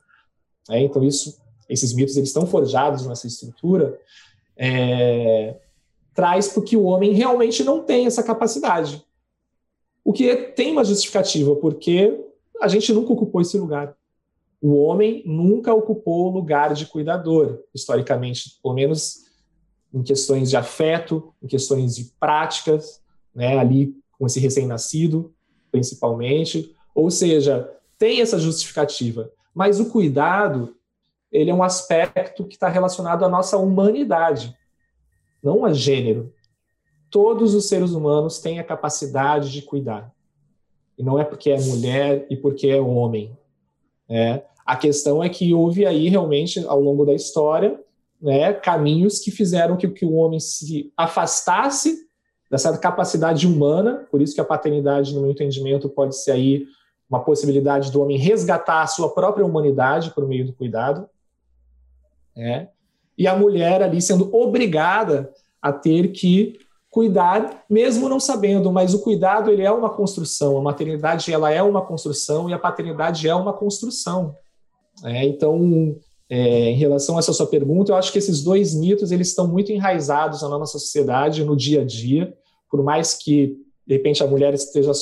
É, 0.70 0.80
então 0.80 1.02
isso, 1.02 1.42
esses 1.68 1.92
mitos 1.92 2.16
eles 2.16 2.28
estão 2.28 2.46
forjados 2.46 3.04
nessa 3.04 3.26
estrutura 3.26 3.98
é, 4.56 5.56
traz 6.14 6.48
porque 6.48 6.76
o 6.76 6.84
homem 6.84 7.12
realmente 7.12 7.64
não 7.64 7.82
tem 7.82 8.06
essa 8.06 8.22
capacidade. 8.22 9.04
O 10.04 10.12
que 10.12 10.34
tem 10.34 10.72
uma 10.72 10.84
justificativa, 10.84 11.54
porque 11.56 12.18
a 12.60 12.68
gente 12.68 12.92
nunca 12.92 13.12
ocupou 13.12 13.40
esse 13.40 13.58
lugar. 13.58 13.96
O 14.60 14.76
homem 14.76 15.22
nunca 15.26 15.74
ocupou 15.74 16.26
o 16.26 16.30
lugar 16.30 16.74
de 16.74 16.86
cuidador, 16.86 17.60
historicamente, 17.74 18.58
pelo 18.62 18.74
menos 18.74 19.24
em 19.92 20.02
questões 20.02 20.50
de 20.50 20.56
afeto, 20.56 21.34
em 21.42 21.46
questões 21.46 21.96
de 21.96 22.12
práticas, 22.18 23.02
né, 23.34 23.58
ali 23.58 23.94
com 24.18 24.26
esse 24.26 24.40
recém-nascido, 24.40 25.34
principalmente. 25.70 26.74
Ou 26.94 27.10
seja, 27.10 27.68
tem 27.98 28.20
essa 28.20 28.38
justificativa. 28.38 29.30
Mas 29.54 29.80
o 29.80 29.90
cuidado 29.90 30.76
ele 31.32 31.50
é 31.50 31.54
um 31.54 31.62
aspecto 31.62 32.44
que 32.44 32.54
está 32.54 32.68
relacionado 32.68 33.24
à 33.24 33.28
nossa 33.28 33.56
humanidade, 33.56 34.54
não 35.42 35.64
a 35.64 35.72
gênero. 35.72 36.32
Todos 37.12 37.54
os 37.54 37.68
seres 37.68 37.92
humanos 37.92 38.38
têm 38.38 38.58
a 38.58 38.64
capacidade 38.64 39.52
de 39.52 39.60
cuidar. 39.60 40.10
E 40.96 41.02
não 41.02 41.18
é 41.18 41.24
porque 41.24 41.50
é 41.50 41.60
mulher 41.60 42.26
e 42.30 42.36
porque 42.36 42.68
é 42.68 42.80
homem. 42.80 43.36
Né? 44.08 44.42
A 44.64 44.76
questão 44.76 45.22
é 45.22 45.28
que 45.28 45.52
houve 45.52 45.84
aí 45.84 46.08
realmente, 46.08 46.64
ao 46.66 46.80
longo 46.80 47.04
da 47.04 47.12
história, 47.12 47.78
né, 48.18 48.54
caminhos 48.54 49.18
que 49.18 49.30
fizeram 49.30 49.76
que, 49.76 49.86
que 49.88 50.06
o 50.06 50.14
homem 50.14 50.40
se 50.40 50.90
afastasse 50.96 52.08
dessa 52.50 52.78
capacidade 52.78 53.46
humana, 53.46 54.06
por 54.10 54.22
isso 54.22 54.34
que 54.34 54.40
a 54.40 54.44
paternidade, 54.44 55.14
no 55.14 55.20
meu 55.20 55.32
entendimento, 55.32 55.90
pode 55.90 56.16
ser 56.16 56.30
aí 56.30 56.66
uma 57.10 57.22
possibilidade 57.22 57.92
do 57.92 58.00
homem 58.00 58.16
resgatar 58.16 58.80
a 58.80 58.86
sua 58.86 59.12
própria 59.12 59.44
humanidade 59.44 60.12
por 60.12 60.26
meio 60.26 60.46
do 60.46 60.54
cuidado, 60.54 61.06
né? 62.34 62.70
E 63.18 63.26
a 63.26 63.36
mulher 63.36 63.82
ali 63.82 64.00
sendo 64.00 64.34
obrigada 64.34 65.30
a 65.60 65.70
ter 65.72 66.08
que 66.08 66.58
cuidar, 66.92 67.64
mesmo 67.70 68.06
não 68.06 68.20
sabendo, 68.20 68.70
mas 68.70 68.92
o 68.92 68.98
cuidado 68.98 69.50
ele 69.50 69.62
é 69.62 69.72
uma 69.72 69.88
construção, 69.88 70.58
a 70.58 70.60
maternidade 70.60 71.32
ela 71.32 71.50
é 71.50 71.62
uma 71.62 71.80
construção 71.80 72.50
e 72.50 72.52
a 72.52 72.58
paternidade 72.58 73.26
é 73.26 73.34
uma 73.34 73.54
construção. 73.54 74.36
É, 75.02 75.24
então, 75.24 75.96
é, 76.28 76.68
em 76.70 76.76
relação 76.76 77.16
a 77.16 77.20
essa 77.20 77.32
sua 77.32 77.46
pergunta, 77.46 77.90
eu 77.90 77.96
acho 77.96 78.12
que 78.12 78.18
esses 78.18 78.44
dois 78.44 78.74
mitos 78.74 79.10
eles 79.10 79.28
estão 79.28 79.48
muito 79.48 79.72
enraizados 79.72 80.42
na 80.42 80.50
nossa 80.50 80.78
sociedade, 80.78 81.42
no 81.42 81.56
dia 81.56 81.80
a 81.80 81.84
dia, 81.84 82.36
por 82.70 82.82
mais 82.84 83.14
que 83.14 83.56
de 83.86 83.96
repente 83.96 84.22
a 84.22 84.26
mulher 84.26 84.52
esteja 84.52 84.92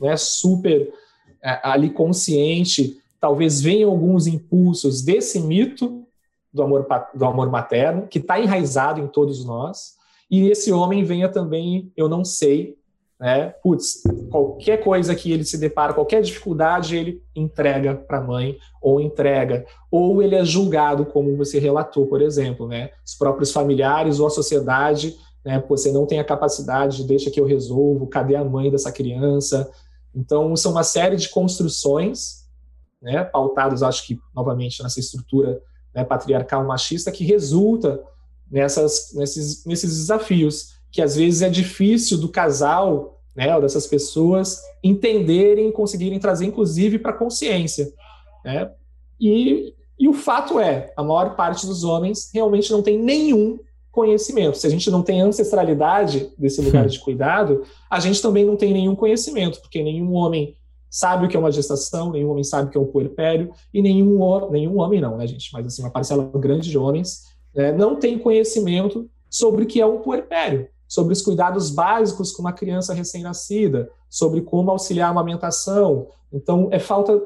né, 0.00 0.16
super 0.16 0.92
é, 1.40 1.60
ali 1.62 1.88
consciente 1.90 3.00
talvez 3.22 3.60
venham 3.60 3.88
alguns 3.88 4.26
impulsos 4.26 5.00
desse 5.00 5.38
mito 5.38 6.04
do 6.52 6.64
amor, 6.64 6.84
do 7.14 7.24
amor 7.24 7.48
materno, 7.48 8.08
que 8.08 8.18
está 8.18 8.40
enraizado 8.40 9.00
em 9.00 9.06
todos 9.06 9.44
nós, 9.44 9.92
e 10.32 10.48
esse 10.48 10.72
homem 10.72 11.04
venha 11.04 11.28
também, 11.28 11.92
eu 11.94 12.08
não 12.08 12.24
sei, 12.24 12.78
né? 13.20 13.50
Putz, 13.62 14.02
qualquer 14.30 14.78
coisa 14.78 15.14
que 15.14 15.30
ele 15.30 15.44
se 15.44 15.58
depara, 15.58 15.92
qualquer 15.92 16.22
dificuldade, 16.22 16.96
ele 16.96 17.22
entrega 17.36 17.94
para 17.94 18.16
a 18.16 18.22
mãe, 18.22 18.56
ou 18.80 18.98
entrega, 18.98 19.66
ou 19.90 20.22
ele 20.22 20.34
é 20.34 20.42
julgado, 20.42 21.04
como 21.04 21.36
você 21.36 21.58
relatou, 21.58 22.06
por 22.06 22.22
exemplo, 22.22 22.66
né? 22.66 22.92
Os 23.06 23.14
próprios 23.14 23.52
familiares 23.52 24.20
ou 24.20 24.26
a 24.26 24.30
sociedade, 24.30 25.18
né? 25.44 25.62
Você 25.68 25.92
não 25.92 26.06
tem 26.06 26.18
a 26.18 26.24
capacidade, 26.24 27.04
deixa 27.04 27.30
que 27.30 27.38
eu 27.38 27.44
resolvo, 27.44 28.06
cadê 28.06 28.34
a 28.34 28.42
mãe 28.42 28.70
dessa 28.70 28.90
criança? 28.90 29.70
Então, 30.14 30.56
são 30.56 30.72
uma 30.72 30.82
série 30.82 31.16
de 31.16 31.28
construções, 31.28 32.46
né? 33.02 33.22
Pautadas, 33.22 33.82
acho 33.82 34.06
que, 34.06 34.18
novamente, 34.34 34.82
nessa 34.82 34.98
estrutura 34.98 35.60
né, 35.94 36.02
patriarcal 36.04 36.64
machista, 36.64 37.12
que 37.12 37.22
resulta 37.22 38.02
nessas, 38.52 39.12
nesses, 39.14 39.64
nesses 39.64 39.96
desafios 39.96 40.74
que 40.90 41.00
às 41.00 41.16
vezes 41.16 41.40
é 41.40 41.48
difícil 41.48 42.18
do 42.18 42.28
casal, 42.28 43.18
né, 43.34 43.56
ou 43.56 43.62
dessas 43.62 43.86
pessoas 43.86 44.60
entenderem, 44.84 45.72
conseguirem 45.72 46.18
trazer, 46.18 46.44
inclusive, 46.44 46.98
para 46.98 47.12
a 47.12 47.16
consciência. 47.16 47.90
Né? 48.44 48.70
E, 49.18 49.74
e 49.98 50.06
o 50.06 50.12
fato 50.12 50.60
é, 50.60 50.92
a 50.94 51.02
maior 51.02 51.34
parte 51.34 51.66
dos 51.66 51.82
homens 51.82 52.30
realmente 52.34 52.70
não 52.70 52.82
tem 52.82 52.98
nenhum 52.98 53.58
conhecimento. 53.90 54.58
Se 54.58 54.66
a 54.66 54.70
gente 54.70 54.90
não 54.90 55.02
tem 55.02 55.22
ancestralidade 55.22 56.30
desse 56.36 56.60
lugar 56.60 56.86
de 56.88 56.98
cuidado, 57.00 57.62
a 57.90 57.98
gente 58.00 58.20
também 58.20 58.44
não 58.44 58.56
tem 58.56 58.72
nenhum 58.72 58.94
conhecimento, 58.94 59.60
porque 59.62 59.82
nenhum 59.82 60.12
homem 60.12 60.56
sabe 60.90 61.24
o 61.24 61.28
que 61.28 61.36
é 61.36 61.40
uma 61.40 61.50
gestação, 61.50 62.10
nenhum 62.10 62.30
homem 62.30 62.44
sabe 62.44 62.68
o 62.68 62.70
que 62.70 62.76
é 62.76 62.80
um 62.80 62.86
puerpério, 62.86 63.50
e 63.72 63.80
nenhum, 63.80 64.50
nenhum 64.50 64.78
homem 64.78 65.00
não, 65.00 65.16
né, 65.16 65.26
gente? 65.26 65.50
Mas, 65.54 65.66
assim, 65.66 65.82
uma 65.82 65.90
parcela 65.90 66.30
grande 66.34 66.68
de 66.68 66.76
homens 66.76 67.31
né, 67.54 67.72
não 67.72 67.96
tem 67.96 68.18
conhecimento 68.18 69.08
sobre 69.28 69.64
o 69.64 69.66
que 69.66 69.80
é 69.80 69.86
um 69.86 70.00
puerpério 70.00 70.68
sobre 70.92 71.14
os 71.14 71.22
cuidados 71.22 71.70
básicos 71.70 72.32
com 72.32 72.42
uma 72.42 72.52
criança 72.52 72.92
recém-nascida, 72.92 73.88
sobre 74.10 74.42
como 74.42 74.70
auxiliar 74.70 75.08
a 75.08 75.10
amamentação. 75.10 76.08
Então, 76.30 76.68
é 76.70 76.78
falta 76.78 77.18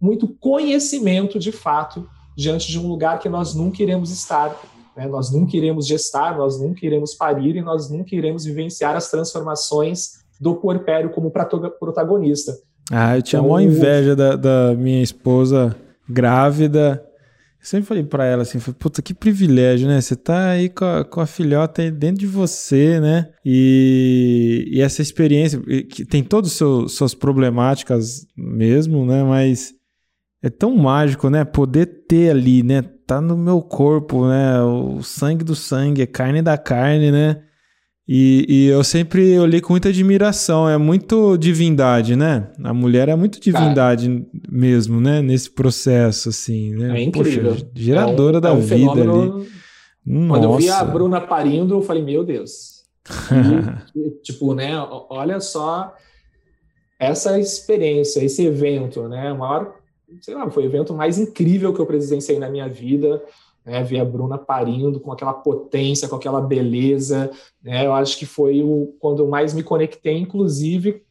muito 0.00 0.26
conhecimento, 0.40 1.38
de 1.38 1.52
fato, 1.52 2.08
diante 2.34 2.68
de 2.68 2.78
um 2.78 2.88
lugar 2.88 3.18
que 3.18 3.28
nós 3.28 3.54
nunca 3.54 3.82
iremos 3.82 4.10
estar. 4.10 4.58
Né? 4.96 5.06
Nós 5.06 5.30
nunca 5.30 5.54
iremos 5.54 5.86
gestar, 5.86 6.38
nós 6.38 6.58
nunca 6.58 6.86
iremos 6.86 7.12
parir 7.12 7.56
e 7.56 7.60
nós 7.60 7.90
nunca 7.90 8.14
iremos 8.14 8.46
vivenciar 8.46 8.96
as 8.96 9.10
transformações 9.10 10.24
do 10.40 10.54
puerpério 10.54 11.10
como 11.10 11.30
protagonista. 11.30 12.56
Ah, 12.90 13.18
eu 13.18 13.22
tinha 13.22 13.40
então, 13.40 13.50
uma 13.50 13.62
inveja 13.62 14.16
da, 14.16 14.34
da 14.34 14.74
minha 14.74 15.02
esposa 15.02 15.76
grávida 16.08 17.06
eu 17.60 17.66
sempre 17.66 17.86
falei 17.86 18.02
para 18.02 18.24
ela 18.24 18.42
assim, 18.42 18.58
puta, 18.58 19.02
que 19.02 19.12
privilégio, 19.12 19.86
né? 19.86 20.00
Você 20.00 20.16
tá 20.16 20.48
aí 20.48 20.70
com 20.70 20.84
a, 20.84 21.04
com 21.04 21.20
a 21.20 21.26
filhota 21.26 21.82
aí 21.82 21.90
dentro 21.90 22.20
de 22.20 22.26
você, 22.26 22.98
né? 22.98 23.30
E, 23.44 24.66
e 24.72 24.80
essa 24.80 25.02
experiência, 25.02 25.60
que 25.90 26.06
tem 26.06 26.24
todas 26.24 26.50
as 26.62 26.92
suas 26.92 27.14
problemáticas 27.14 28.26
mesmo, 28.34 29.04
né? 29.04 29.22
Mas 29.22 29.74
é 30.42 30.48
tão 30.48 30.74
mágico, 30.74 31.28
né? 31.28 31.44
Poder 31.44 31.84
ter 32.08 32.30
ali, 32.30 32.62
né? 32.62 32.80
Tá 33.06 33.20
no 33.20 33.36
meu 33.36 33.60
corpo, 33.60 34.26
né? 34.26 34.62
O 34.62 35.02
sangue 35.02 35.44
do 35.44 35.54
sangue, 35.54 36.00
é 36.00 36.06
carne 36.06 36.40
da 36.40 36.56
carne, 36.56 37.12
né? 37.12 37.42
E, 38.12 38.44
e, 38.48 38.66
eu 38.66 38.82
sempre 38.82 39.38
olhei 39.38 39.60
com 39.60 39.72
muita 39.72 39.90
admiração, 39.90 40.68
é 40.68 40.76
muito 40.76 41.36
divindade, 41.36 42.16
né? 42.16 42.50
A 42.64 42.74
mulher 42.74 43.08
é 43.08 43.14
muito 43.14 43.40
divindade 43.40 44.08
Cara, 44.08 44.44
mesmo, 44.50 45.00
né? 45.00 45.22
Nesse 45.22 45.48
processo, 45.48 46.30
assim, 46.30 46.74
né? 46.74 46.98
É 46.98 47.02
incrível. 47.04 47.52
Poxa, 47.52 47.70
geradora 47.72 48.38
é 48.38 48.38
um, 48.38 48.40
da 48.40 48.48
é 48.48 48.52
um 48.52 48.60
vida 48.60 48.94
fenômeno... 48.96 49.36
ali. 49.36 49.48
Quando 50.04 50.42
Nossa. 50.42 50.44
eu 50.44 50.56
vi 50.56 50.70
a 50.70 50.82
Bruna 50.82 51.20
parindo, 51.20 51.74
eu 51.74 51.82
falei, 51.82 52.02
meu 52.02 52.24
Deus. 52.24 52.82
E, 53.94 54.10
tipo, 54.24 54.54
né? 54.54 54.72
Olha 55.08 55.38
só 55.38 55.94
essa 56.98 57.38
experiência, 57.38 58.24
esse 58.24 58.44
evento, 58.44 59.06
né? 59.06 59.32
O 59.32 59.38
maior, 59.38 59.76
sei 60.20 60.34
lá, 60.34 60.50
foi 60.50 60.64
o 60.64 60.66
evento 60.66 60.92
mais 60.92 61.16
incrível 61.16 61.72
que 61.72 61.80
eu 61.80 61.86
presenciei 61.86 62.40
na 62.40 62.50
minha 62.50 62.68
vida 62.68 63.22
né, 63.70 63.84
ver 63.84 64.00
a 64.00 64.04
Bruna 64.04 64.36
parindo 64.36 64.98
com 64.98 65.12
aquela 65.12 65.32
potência, 65.32 66.08
com 66.08 66.16
aquela 66.16 66.40
beleza, 66.40 67.30
né, 67.62 67.86
eu 67.86 67.94
acho 67.94 68.18
que 68.18 68.26
foi 68.26 68.62
o, 68.62 68.96
quando 68.98 69.22
eu 69.22 69.28
mais 69.28 69.54
me 69.54 69.62
conectei, 69.62 70.18
inclusive, 70.18 71.02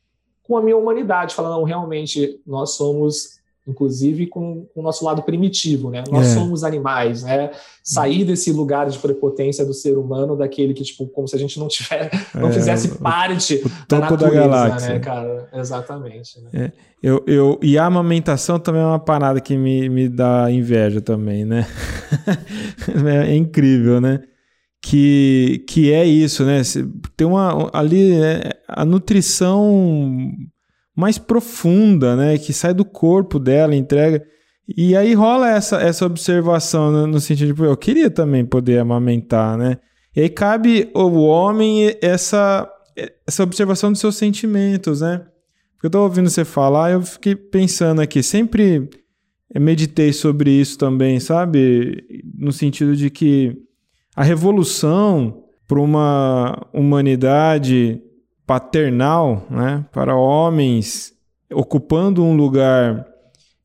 com 0.43 0.58
a 0.58 0.62
minha 0.62 0.76
humanidade, 0.76 1.34
falando, 1.34 1.63
realmente, 1.63 2.41
nós 2.45 2.72
somos 2.72 3.38
inclusive 3.69 4.27
com, 4.27 4.65
com, 4.73 4.82
o 4.82 4.84
nosso 4.84 5.05
lado 5.05 5.21
primitivo, 5.21 5.89
né? 5.89 6.03
Nós 6.12 6.27
é. 6.27 6.34
somos 6.34 6.63
animais, 6.63 7.23
né? 7.23 7.51
Sair 7.84 8.25
desse 8.25 8.51
lugar 8.51 8.89
de 8.89 8.97
prepotência 8.97 9.65
do 9.65 9.73
ser 9.73 9.97
humano, 9.97 10.36
daquele 10.36 10.73
que, 10.73 10.84
tipo, 10.84 11.08
como 11.08 11.27
se 11.27 11.36
a 11.36 11.39
gente 11.39 11.60
não 11.60 11.67
tiver, 11.67 12.10
não 12.34 12.49
é, 12.49 12.51
fizesse 12.51 12.97
parte 12.97 13.63
da 13.88 13.99
natureza, 13.99 14.36
da 14.36 14.47
galáxia. 14.47 14.89
né, 14.89 14.99
cara? 14.99 15.49
Exatamente. 15.53 16.41
Né? 16.41 16.49
É. 16.65 16.89
Eu, 17.01 17.23
eu, 17.25 17.60
e 17.62 17.77
a 17.77 17.86
amamentação 17.86 18.60
também 18.60 18.82
é 18.82 18.86
uma 18.86 18.99
parada 18.99 19.39
que 19.39 19.55
me, 19.55 19.88
me 19.88 20.10
dá 20.10 20.51
inveja 20.51 20.99
também, 20.99 21.45
né? 21.45 21.65
é 23.29 23.36
incrível, 23.36 24.01
né? 24.01 24.21
Que, 24.82 25.63
que 25.67 25.93
é 25.93 26.03
isso, 26.05 26.43
né? 26.43 26.62
Tem 27.15 27.25
uma 27.25 27.69
ali 27.73 28.13
é, 28.21 28.49
a 28.67 28.84
nutrição 28.84 30.32
mais 30.99 31.17
profunda, 31.17 32.15
né? 32.15 32.38
Que 32.38 32.51
sai 32.51 32.73
do 32.73 32.83
corpo 32.83 33.39
dela, 33.39 33.75
entrega. 33.75 34.23
E 34.75 34.95
aí 34.95 35.13
rola 35.13 35.49
essa, 35.49 35.81
essa 35.81 36.05
observação 36.05 36.91
no, 36.91 37.07
no 37.07 37.19
sentido 37.19 37.53
de, 37.53 37.63
eu 37.63 37.77
queria 37.77 38.09
também 38.09 38.45
poder 38.45 38.79
amamentar, 38.79 39.57
né? 39.57 39.77
E 40.15 40.21
aí 40.21 40.29
cabe 40.29 40.91
ao 40.93 41.13
homem 41.13 41.95
essa, 42.01 42.69
essa 43.25 43.43
observação 43.43 43.91
dos 43.91 44.01
seus 44.01 44.17
sentimentos, 44.17 45.01
né? 45.01 45.25
Porque 45.73 45.88
eu 45.88 45.91
tô 45.91 46.03
ouvindo 46.03 46.29
você 46.29 46.43
falar, 46.43 46.91
eu 46.91 47.01
fiquei 47.01 47.35
pensando 47.35 48.01
aqui, 48.01 48.21
sempre 48.21 48.89
meditei 49.57 50.12
sobre 50.12 50.51
isso 50.51 50.77
também, 50.77 51.19
sabe? 51.19 52.03
No 52.38 52.51
sentido 52.51 52.95
de 52.95 53.09
que 53.09 53.55
a 54.15 54.23
revolução 54.23 55.45
para 55.65 55.79
uma 55.79 56.67
humanidade 56.73 58.01
paternal, 58.49 59.45
né, 59.47 59.85
para 59.91 60.15
homens 60.15 61.13
ocupando 61.53 62.23
um 62.23 62.35
lugar 62.35 63.05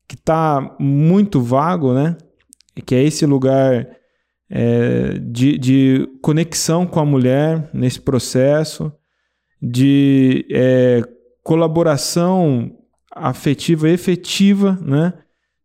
que 0.07 0.13
está 0.13 0.75
muito 0.79 1.41
vago, 1.41 1.91
né, 1.91 2.15
que 2.85 2.93
é 2.93 3.01
esse 3.01 3.25
lugar 3.25 3.87
é, 4.47 5.13
de, 5.17 5.57
de, 5.57 6.07
conexão 6.21 6.85
com 6.85 6.99
a 6.99 7.05
mulher 7.05 7.67
nesse 7.73 7.99
processo, 7.99 8.93
de 9.59 10.45
é, 10.51 11.01
colaboração 11.41 12.77
afetiva 13.11 13.89
efetiva, 13.89 14.77
né, 14.83 15.13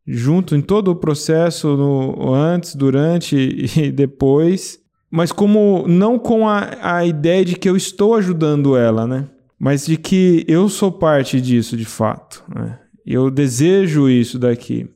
junto 0.06 0.56
em 0.56 0.62
todo 0.62 0.92
o 0.92 0.96
processo, 0.96 1.76
no, 1.76 2.32
antes, 2.32 2.74
durante 2.74 3.36
e 3.76 3.92
depois, 3.92 4.79
mas 5.10 5.32
como 5.32 5.86
não 5.88 6.18
com 6.18 6.48
a, 6.48 6.68
a 6.80 7.04
ideia 7.04 7.44
de 7.44 7.56
que 7.56 7.68
eu 7.68 7.76
estou 7.76 8.14
ajudando 8.14 8.76
ela, 8.76 9.06
né? 9.06 9.26
Mas 9.58 9.86
de 9.86 9.96
que 9.96 10.44
eu 10.46 10.68
sou 10.68 10.92
parte 10.92 11.40
disso 11.40 11.76
de 11.76 11.84
fato. 11.84 12.44
Né? 12.54 12.78
Eu 13.04 13.30
desejo 13.30 14.08
isso 14.08 14.38
daqui. 14.38 14.88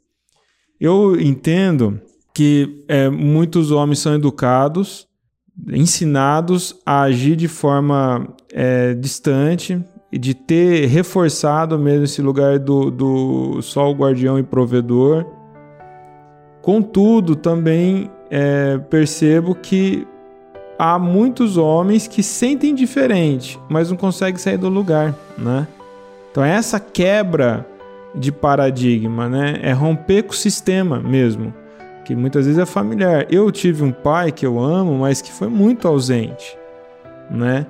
Eu 0.81 1.21
entendo 1.21 2.01
que 2.33 2.85
é, 2.89 3.09
muitos 3.09 3.71
homens 3.71 3.99
são 3.99 4.15
educados, 4.15 5.07
ensinados 5.69 6.81
a 6.87 7.03
agir 7.03 7.37
de 7.37 7.49
forma 7.49 8.27
é, 8.53 8.95
distante 8.95 9.83
de 10.13 10.35
ter 10.35 10.87
reforçado 10.87 11.79
mesmo 11.79 12.05
esse 12.05 12.23
lugar 12.23 12.59
do, 12.59 12.91
do 12.91 13.63
só 13.63 13.91
o 13.91 13.95
guardião 13.95 14.39
e 14.39 14.43
provedor. 14.43 15.27
Contudo, 16.63 17.37
também 17.37 18.11
é, 18.31 18.79
percebo 18.79 19.55
que 19.55 20.07
há 20.79 20.99
muitos 20.99 21.57
homens 21.57 22.07
que 22.07 22.23
sentem 22.23 22.75
diferente, 22.75 23.59
mas 23.69 23.91
não 23.91 23.97
conseguem 23.97 24.37
sair 24.37 24.59
do 24.59 24.69
lugar, 24.69 25.15
né? 25.37 25.67
Então 26.31 26.45
essa 26.45 26.81
quebra 26.81 27.67
de 28.15 28.31
paradigma, 28.31 29.29
né? 29.29 29.59
É 29.63 29.73
romper 29.73 30.23
com 30.23 30.33
o 30.33 30.37
sistema 30.37 31.01
mesmo, 31.01 31.53
que 32.05 32.15
muitas 32.15 32.47
vezes 32.47 32.61
é 32.61 32.67
familiar. 32.67 33.27
Eu 33.31 33.51
tive 33.51 33.83
um 33.83 33.93
pai 33.93 34.31
que 34.31 34.47
eu 34.47 34.59
amo, 34.59 34.99
mas 34.99 35.21
que 35.21 35.33
foi 35.33 35.49
muito 35.49 35.89
ausente, 35.89 36.57
né? 37.31 37.67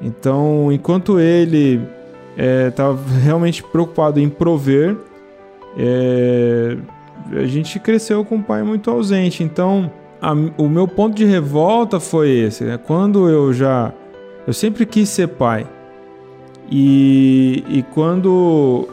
Então, 0.00 0.70
enquanto 0.72 1.18
ele 1.18 1.80
estava 2.68 2.98
é, 3.16 3.24
realmente 3.24 3.62
preocupado 3.64 4.20
em 4.20 4.28
prover, 4.28 4.96
é, 5.76 6.76
a 7.32 7.46
gente 7.46 7.80
cresceu 7.80 8.24
com 8.24 8.36
um 8.36 8.42
pai 8.42 8.62
muito 8.62 8.90
ausente. 8.90 9.42
Então, 9.42 9.90
a, 10.20 10.32
o 10.32 10.68
meu 10.68 10.86
ponto 10.86 11.14
de 11.14 11.24
revolta 11.24 12.00
foi 12.00 12.30
esse. 12.30 12.64
Né? 12.64 12.78
Quando 12.78 13.28
eu 13.28 13.52
já. 13.52 13.92
Eu 14.46 14.52
sempre 14.52 14.86
quis 14.86 15.08
ser 15.08 15.28
pai. 15.28 15.66
E, 16.70 17.64
e 17.68 17.82
quando 17.94 18.88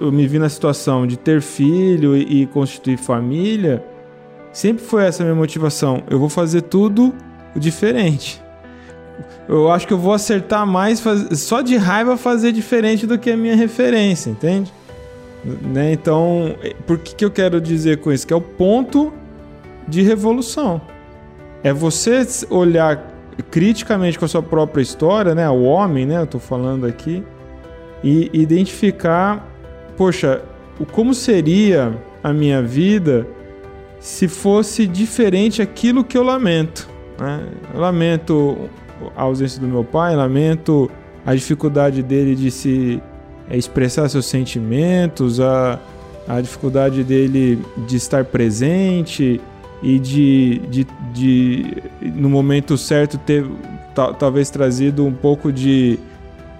eu 0.00 0.12
me 0.12 0.26
vi 0.26 0.38
na 0.38 0.48
situação 0.48 1.06
de 1.06 1.16
ter 1.16 1.40
filho 1.40 2.16
e, 2.16 2.42
e 2.42 2.46
constituir 2.46 2.98
família, 2.98 3.82
sempre 4.52 4.84
foi 4.84 5.04
essa 5.04 5.22
a 5.22 5.26
minha 5.26 5.36
motivação. 5.36 6.02
Eu 6.08 6.18
vou 6.18 6.28
fazer 6.28 6.62
tudo 6.62 7.14
diferente. 7.56 8.42
Eu 9.48 9.70
acho 9.70 9.86
que 9.86 9.92
eu 9.92 9.98
vou 9.98 10.12
acertar 10.12 10.66
mais 10.66 11.00
faz... 11.00 11.40
só 11.40 11.62
de 11.62 11.76
raiva 11.76 12.16
fazer 12.16 12.52
diferente 12.52 13.06
do 13.06 13.18
que 13.18 13.30
a 13.30 13.36
minha 13.36 13.56
referência, 13.56 14.30
entende? 14.30 14.72
Né? 15.44 15.92
Então, 15.92 16.54
por 16.86 16.98
que, 16.98 17.14
que 17.14 17.24
eu 17.24 17.30
quero 17.30 17.60
dizer 17.60 17.98
com 17.98 18.12
isso? 18.12 18.26
Que 18.26 18.32
é 18.32 18.36
o 18.36 18.40
ponto 18.40 19.12
de 19.88 20.02
revolução. 20.02 20.80
É 21.62 21.72
você 21.72 22.26
olhar 22.50 23.14
criticamente 23.50 24.18
com 24.18 24.24
a 24.24 24.28
sua 24.28 24.42
própria 24.42 24.82
história, 24.82 25.34
né? 25.34 25.48
O 25.48 25.62
homem, 25.62 26.06
né? 26.06 26.20
Eu 26.20 26.26
tô 26.26 26.38
falando 26.38 26.86
aqui. 26.86 27.24
E 28.02 28.30
identificar, 28.32 29.46
poxa, 29.96 30.42
como 30.92 31.14
seria 31.14 31.98
a 32.22 32.32
minha 32.32 32.62
vida 32.62 33.26
se 33.98 34.28
fosse 34.28 34.86
diferente 34.86 35.60
aquilo 35.60 36.04
que 36.04 36.16
eu 36.16 36.22
lamento. 36.22 36.88
Né? 37.18 37.48
Eu 37.74 37.80
lamento 37.80 38.68
a 39.16 39.22
ausência 39.22 39.60
do 39.60 39.66
meu 39.66 39.82
pai, 39.82 40.14
lamento 40.14 40.88
a 41.26 41.34
dificuldade 41.34 42.02
dele 42.02 42.36
de 42.36 42.50
se 42.50 43.02
expressar 43.50 44.08
seus 44.08 44.26
sentimentos, 44.26 45.40
a, 45.40 45.80
a 46.28 46.40
dificuldade 46.40 47.02
dele 47.02 47.60
de 47.86 47.96
estar 47.96 48.24
presente 48.24 49.40
e 49.82 49.98
de, 49.98 50.58
de, 50.70 50.86
de 51.12 51.82
no 52.02 52.28
momento 52.28 52.76
certo 52.76 53.16
ter 53.18 53.44
talvez 54.18 54.50
trazido 54.50 55.04
um 55.04 55.12
pouco 55.12 55.52
de 55.52 55.98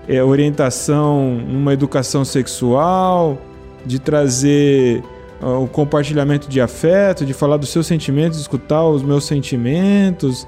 é, 0.09 0.23
orientação 0.23 1.35
numa 1.47 1.73
educação 1.73 2.25
sexual, 2.25 3.39
de 3.85 3.99
trazer 3.99 5.03
uh, 5.41 5.63
o 5.63 5.69
compartilhamento 5.69 6.49
de 6.49 6.61
afeto, 6.61 7.25
de 7.25 7.33
falar 7.33 7.57
dos 7.57 7.71
seus 7.71 7.87
sentimentos, 7.87 8.41
escutar 8.41 8.85
os 8.85 9.03
meus 9.03 9.25
sentimentos 9.25 10.47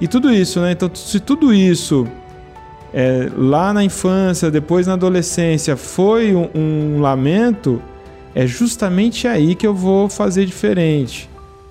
e 0.00 0.08
tudo 0.08 0.32
isso, 0.32 0.60
né? 0.60 0.72
Então, 0.72 0.90
se 0.94 1.20
tudo 1.20 1.52
isso 1.52 2.06
é, 2.92 3.28
lá 3.36 3.72
na 3.72 3.84
infância, 3.84 4.50
depois 4.50 4.86
na 4.86 4.94
adolescência, 4.94 5.76
foi 5.76 6.34
um, 6.34 6.48
um 6.54 7.00
lamento, 7.00 7.80
é 8.34 8.46
justamente 8.46 9.28
aí 9.28 9.54
que 9.54 9.66
eu 9.66 9.74
vou 9.74 10.08
fazer 10.08 10.46
diferente. 10.46 11.29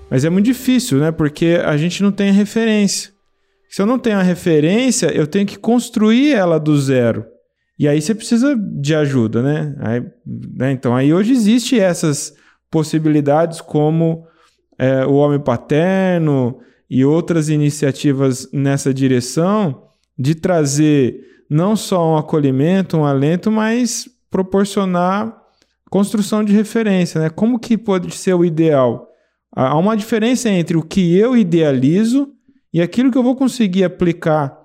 Mas 0.10 0.26
é 0.26 0.30
muito 0.30 0.46
difícil, 0.46 1.00
né? 1.00 1.12
Porque 1.12 1.60
a 1.64 1.78
gente 1.78 2.02
não 2.02 2.12
tem 2.12 2.30
a 2.30 2.34
referência. 2.34 3.12
Se 3.70 3.82
eu 3.82 3.86
não 3.86 4.00
tenho 4.00 4.18
a 4.18 4.24
referência, 4.24 5.08
eu 5.08 5.28
tenho 5.28 5.46
que 5.46 5.58
construir 5.58 6.34
ela 6.34 6.60
do 6.60 6.78
zero. 6.80 7.26
E 7.78 7.88
aí 7.88 8.02
você 8.02 8.16
precisa 8.16 8.56
de 8.58 8.96
ajuda, 8.96 9.44
né? 9.44 9.76
Aí, 9.80 10.04
né? 10.58 10.72
Então 10.72 10.96
aí 10.96 11.14
hoje 11.14 11.32
existe 11.32 11.80
essas 11.80 12.34
possibilidades 12.72 13.62
como 13.62 14.26
é, 14.78 15.06
o 15.06 15.14
homem 15.14 15.40
paterno 15.40 16.60
e 16.90 17.06
outras 17.06 17.50
iniciativas 17.50 18.50
nessa 18.52 18.94
direção 18.94 19.84
de 20.18 20.36
trazer 20.36 21.22
não 21.50 21.76
só 21.76 22.14
um 22.14 22.18
acolhimento, 22.18 22.98
um 22.98 23.06
alento, 23.06 23.52
mas 23.52 24.10
proporcionar 24.30 25.36
construção 25.90 26.44
de 26.44 26.54
referência, 26.54 27.22
né? 27.22 27.30
Como 27.30 27.60
que 27.60 27.78
pode 27.78 28.14
ser 28.14 28.34
o 28.34 28.44
ideal? 28.44 29.09
Há 29.52 29.78
uma 29.78 29.98
diferença 29.98 30.50
entre 30.50 30.78
o 30.78 30.84
que 30.84 31.18
eu 31.18 31.36
idealizo 31.36 32.32
e 32.74 32.82
aquilo 32.82 33.12
que 33.12 33.18
eu 33.18 33.24
vou 33.24 33.36
conseguir 33.36 33.84
aplicar 33.84 34.58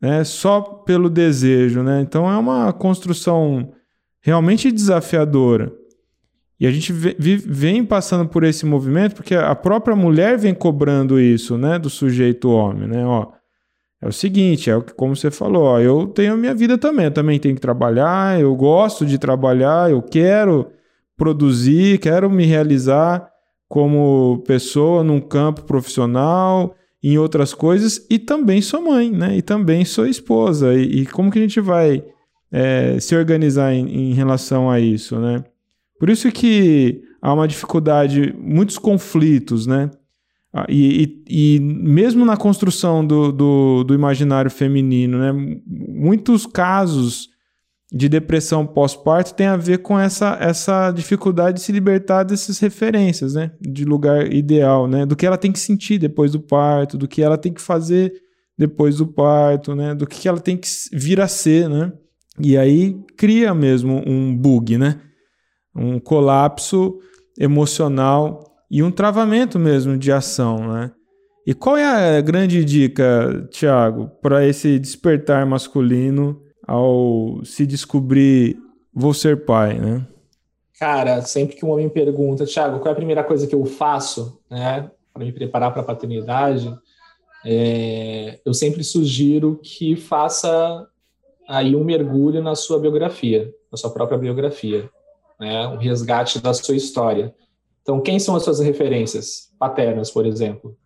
né, 0.00 0.24
só 0.24 0.60
pelo 0.60 1.08
desejo. 1.08 1.82
Né? 1.82 2.00
Então 2.00 2.30
é 2.30 2.36
uma 2.36 2.72
construção 2.72 3.72
realmente 4.20 4.72
desafiadora. 4.72 5.72
E 6.60 6.66
a 6.66 6.70
gente 6.72 6.92
vem 6.92 7.84
passando 7.84 8.28
por 8.28 8.42
esse 8.42 8.66
movimento 8.66 9.14
porque 9.14 9.34
a 9.34 9.54
própria 9.54 9.94
mulher 9.94 10.36
vem 10.36 10.52
cobrando 10.52 11.20
isso 11.20 11.56
né, 11.56 11.78
do 11.78 11.88
sujeito 11.88 12.50
homem. 12.50 12.88
Né? 12.88 13.06
Ó, 13.06 13.28
é 14.02 14.08
o 14.08 14.12
seguinte, 14.12 14.68
é 14.68 14.80
como 14.96 15.14
você 15.14 15.30
falou, 15.30 15.64
ó, 15.64 15.80
eu 15.80 16.08
tenho 16.08 16.34
a 16.34 16.36
minha 16.36 16.54
vida 16.54 16.76
também, 16.76 17.06
eu 17.06 17.10
também 17.12 17.38
tenho 17.38 17.54
que 17.54 17.60
trabalhar, 17.60 18.40
eu 18.40 18.54
gosto 18.56 19.06
de 19.06 19.18
trabalhar, 19.18 19.90
eu 19.90 20.02
quero 20.02 20.70
produzir, 21.16 21.98
quero 21.98 22.28
me 22.28 22.44
realizar 22.44 23.28
como 23.68 24.42
pessoa 24.46 25.04
num 25.04 25.20
campo 25.20 25.62
profissional, 25.62 26.74
em 27.02 27.18
outras 27.18 27.54
coisas, 27.54 28.04
e 28.10 28.18
também 28.18 28.60
sou 28.60 28.82
mãe, 28.82 29.10
né? 29.10 29.36
E 29.36 29.42
também 29.42 29.84
sou 29.84 30.06
esposa. 30.06 30.74
E, 30.74 31.02
e 31.02 31.06
como 31.06 31.30
que 31.30 31.38
a 31.38 31.42
gente 31.42 31.60
vai 31.60 32.02
é, 32.50 32.98
se 32.98 33.14
organizar 33.14 33.72
em, 33.72 34.10
em, 34.10 34.14
relação 34.14 34.70
a 34.70 34.80
isso, 34.80 35.18
né? 35.18 35.44
Por 36.00 36.10
isso 36.10 36.30
que 36.32 37.02
há 37.20 37.32
uma 37.32 37.46
dificuldade, 37.46 38.34
muitos 38.38 38.78
conflitos, 38.78 39.66
né? 39.66 39.90
Ah, 40.52 40.66
e, 40.68 41.22
e, 41.28 41.56
e 41.56 41.60
mesmo 41.60 42.24
na 42.24 42.36
construção 42.36 43.06
do, 43.06 43.30
do, 43.30 43.84
do 43.84 43.94
imaginário 43.94 44.50
feminino, 44.50 45.18
né? 45.18 45.60
Muitos 45.66 46.46
casos 46.46 47.28
de 47.92 48.08
depressão 48.08 48.66
pós-parto 48.66 49.34
tem 49.34 49.46
a 49.46 49.56
ver 49.56 49.78
com 49.78 49.98
essa, 49.98 50.36
essa 50.40 50.90
dificuldade 50.90 51.56
de 51.56 51.62
se 51.62 51.72
libertar 51.72 52.22
dessas 52.22 52.58
referências, 52.58 53.34
né? 53.34 53.52
De 53.60 53.84
lugar 53.84 54.30
ideal, 54.32 54.86
né? 54.86 55.06
Do 55.06 55.16
que 55.16 55.24
ela 55.24 55.38
tem 55.38 55.50
que 55.50 55.58
sentir 55.58 55.98
depois 55.98 56.32
do 56.32 56.40
parto, 56.40 56.98
do 56.98 57.08
que 57.08 57.22
ela 57.22 57.38
tem 57.38 57.52
que 57.52 57.62
fazer 57.62 58.12
depois 58.58 58.96
do 58.96 59.06
parto, 59.06 59.74
né? 59.74 59.94
Do 59.94 60.06
que 60.06 60.28
ela 60.28 60.40
tem 60.40 60.56
que 60.56 60.68
vir 60.92 61.20
a 61.20 61.28
ser, 61.28 61.68
né? 61.68 61.92
E 62.38 62.58
aí 62.58 62.94
cria 63.16 63.54
mesmo 63.54 64.02
um 64.06 64.36
bug, 64.36 64.76
né? 64.76 65.00
Um 65.74 65.98
colapso 65.98 66.98
emocional 67.38 68.44
e 68.70 68.82
um 68.82 68.90
travamento 68.90 69.58
mesmo 69.58 69.96
de 69.96 70.12
ação, 70.12 70.72
né? 70.72 70.90
E 71.46 71.54
qual 71.54 71.78
é 71.78 72.18
a 72.18 72.20
grande 72.20 72.62
dica, 72.62 73.48
Tiago, 73.50 74.10
para 74.20 74.46
esse 74.46 74.78
despertar 74.78 75.46
masculino 75.46 76.42
ao 76.68 77.42
se 77.44 77.66
descobrir 77.66 78.58
vou 78.92 79.14
ser 79.14 79.44
pai, 79.44 79.78
né? 79.78 80.06
Cara, 80.78 81.22
sempre 81.22 81.56
que 81.56 81.64
um 81.64 81.70
homem 81.70 81.88
pergunta, 81.88 82.44
Thiago, 82.44 82.78
qual 82.78 82.88
é 82.88 82.92
a 82.92 82.96
primeira 82.96 83.24
coisa 83.24 83.46
que 83.46 83.54
eu 83.54 83.64
faço, 83.64 84.38
né, 84.50 84.90
para 85.12 85.24
me 85.24 85.32
preparar 85.32 85.72
para 85.72 85.82
a 85.82 85.84
paternidade, 85.84 86.72
é, 87.44 88.38
eu 88.44 88.54
sempre 88.54 88.84
sugiro 88.84 89.58
que 89.62 89.96
faça 89.96 90.86
aí 91.48 91.74
um 91.74 91.82
mergulho 91.82 92.42
na 92.42 92.54
sua 92.54 92.78
biografia, 92.78 93.52
na 93.72 93.78
sua 93.78 93.90
própria 93.90 94.18
biografia, 94.18 94.88
né, 95.40 95.66
um 95.68 95.78
resgate 95.78 96.40
da 96.40 96.52
sua 96.54 96.76
história. 96.76 97.34
Então, 97.82 98.00
quem 98.00 98.18
são 98.18 98.36
as 98.36 98.44
suas 98.44 98.60
referências 98.60 99.50
paternas, 99.58 100.10
por 100.10 100.26
exemplo? 100.26 100.76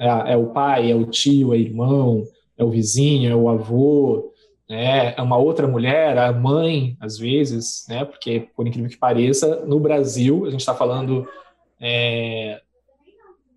É, 0.00 0.32
é 0.32 0.36
o 0.36 0.46
pai, 0.46 0.90
é 0.90 0.94
o 0.94 1.04
tio, 1.04 1.52
é 1.52 1.56
o 1.56 1.60
irmão, 1.60 2.24
é 2.56 2.64
o 2.64 2.70
vizinho, 2.70 3.30
é 3.30 3.36
o 3.36 3.48
avô, 3.48 4.32
né, 4.68 5.14
é 5.16 5.22
uma 5.22 5.38
outra 5.38 5.66
mulher, 5.66 6.18
a 6.18 6.32
mãe, 6.32 6.96
às 7.00 7.16
vezes, 7.16 7.86
né, 7.88 8.04
porque, 8.04 8.48
por 8.54 8.66
incrível 8.66 8.90
que 8.90 8.98
pareça, 8.98 9.64
no 9.64 9.80
Brasil, 9.80 10.44
a 10.44 10.50
gente 10.50 10.60
está 10.60 10.74
falando, 10.74 11.26
é, 11.80 12.60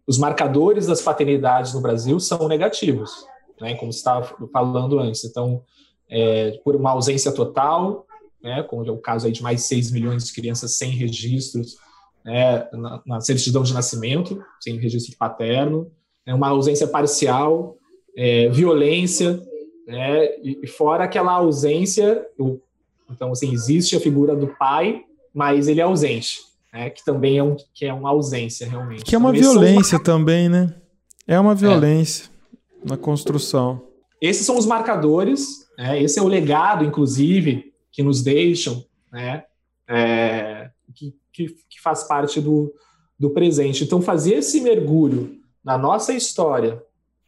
os 0.08 0.18
marcadores 0.18 0.88
das 0.88 1.02
paternidades 1.02 1.74
no 1.74 1.82
Brasil 1.82 2.20
são 2.20 2.48
negativos, 2.48 3.26
né, 3.60 3.76
como 3.76 3.92
estava 3.92 4.36
falando 4.52 5.00
antes. 5.00 5.26
Então, 5.26 5.64
é, 6.10 6.60
por 6.64 6.76
uma 6.76 6.92
ausência 6.92 7.32
total, 7.32 8.06
né, 8.42 8.64
como 8.64 8.86
é 8.86 8.92
o 8.92 8.98
caso 8.98 9.28
aí 9.28 9.34
de 9.34 9.44
mais 9.44 9.58
de 9.58 9.68
6 9.68 9.92
milhões 9.92 10.26
de 10.26 10.34
crianças 10.34 10.78
sem 10.78 10.92
registros 10.92 11.76
né, 12.24 12.68
na, 12.72 13.02
na 13.06 13.22
certidão 13.22 13.64
de 13.64 13.74
nascimento, 13.74 14.42
sem 14.60 14.78
registro 14.78 15.18
paterno, 15.18 15.92
né, 16.26 16.34
uma 16.34 16.50
ausência 16.50 16.88
parcial, 16.88 17.78
é, 18.18 18.50
violência, 18.50 19.42
né? 19.88 20.28
E 20.44 20.68
fora 20.68 21.04
aquela 21.04 21.34
ausência, 21.34 22.26
então 23.10 23.32
assim 23.32 23.52
existe 23.52 23.96
a 23.96 24.00
figura 24.00 24.36
do 24.36 24.48
pai, 24.48 25.04
mas 25.34 25.68
ele 25.68 25.80
é 25.80 25.84
ausente, 25.84 26.40
né? 26.74 26.90
Que 26.90 27.04
também 27.04 27.38
é 27.38 27.44
um 27.44 27.56
que 27.74 27.86
é 27.86 27.94
uma 27.94 28.10
ausência 28.10 28.68
realmente. 28.68 29.04
Que 29.04 29.16
é 29.16 29.18
uma 29.18 29.36
então, 29.36 29.52
violência 29.52 29.98
são... 29.98 30.04
também, 30.04 30.50
né? 30.50 30.74
É 31.28 31.40
uma 31.40 31.56
violência 31.56 32.30
é. 32.84 32.90
na 32.90 32.98
construção. 32.98 33.88
Esses 34.20 34.46
são 34.46 34.58
os 34.58 34.66
marcadores, 34.66 35.68
né? 35.78 36.02
Esse 36.02 36.20
é 36.20 36.22
o 36.22 36.28
legado, 36.28 36.86
inclusive, 36.86 37.74
que 37.92 38.04
nos 38.04 38.22
deixam, 38.22 38.86
né? 39.12 39.44
É, 39.88 40.70
que, 40.94 41.14
que, 41.34 41.48
que 41.70 41.82
faz 41.82 42.04
parte 42.04 42.40
do, 42.40 42.74
do 43.20 43.30
presente. 43.30 43.84
Então, 43.84 44.02
fazer 44.02 44.36
esse 44.36 44.62
mergulho 44.62 45.38
na 45.64 45.78
nossa 45.78 46.14
história, 46.14 46.82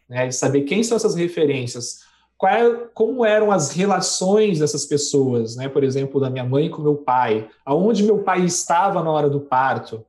né, 0.07 0.27
de 0.27 0.35
saber 0.35 0.61
quem 0.61 0.83
são 0.83 0.95
essas 0.95 1.15
referências, 1.15 1.99
qual, 2.43 2.89
como 2.93 3.23
eram 3.23 3.53
as 3.53 3.71
relações 3.71 4.59
dessas 4.59 4.85
pessoas, 4.85 5.55
né? 5.55 5.69
Por 5.69 5.81
exemplo, 5.81 6.19
da 6.19 6.29
minha 6.29 6.43
mãe 6.43 6.69
com 6.69 6.81
meu 6.81 6.95
pai, 6.95 7.47
aonde 7.65 8.03
meu 8.03 8.19
pai 8.19 8.43
estava 8.43 9.01
na 9.01 9.09
hora 9.09 9.29
do 9.29 9.39
parto, 9.39 10.05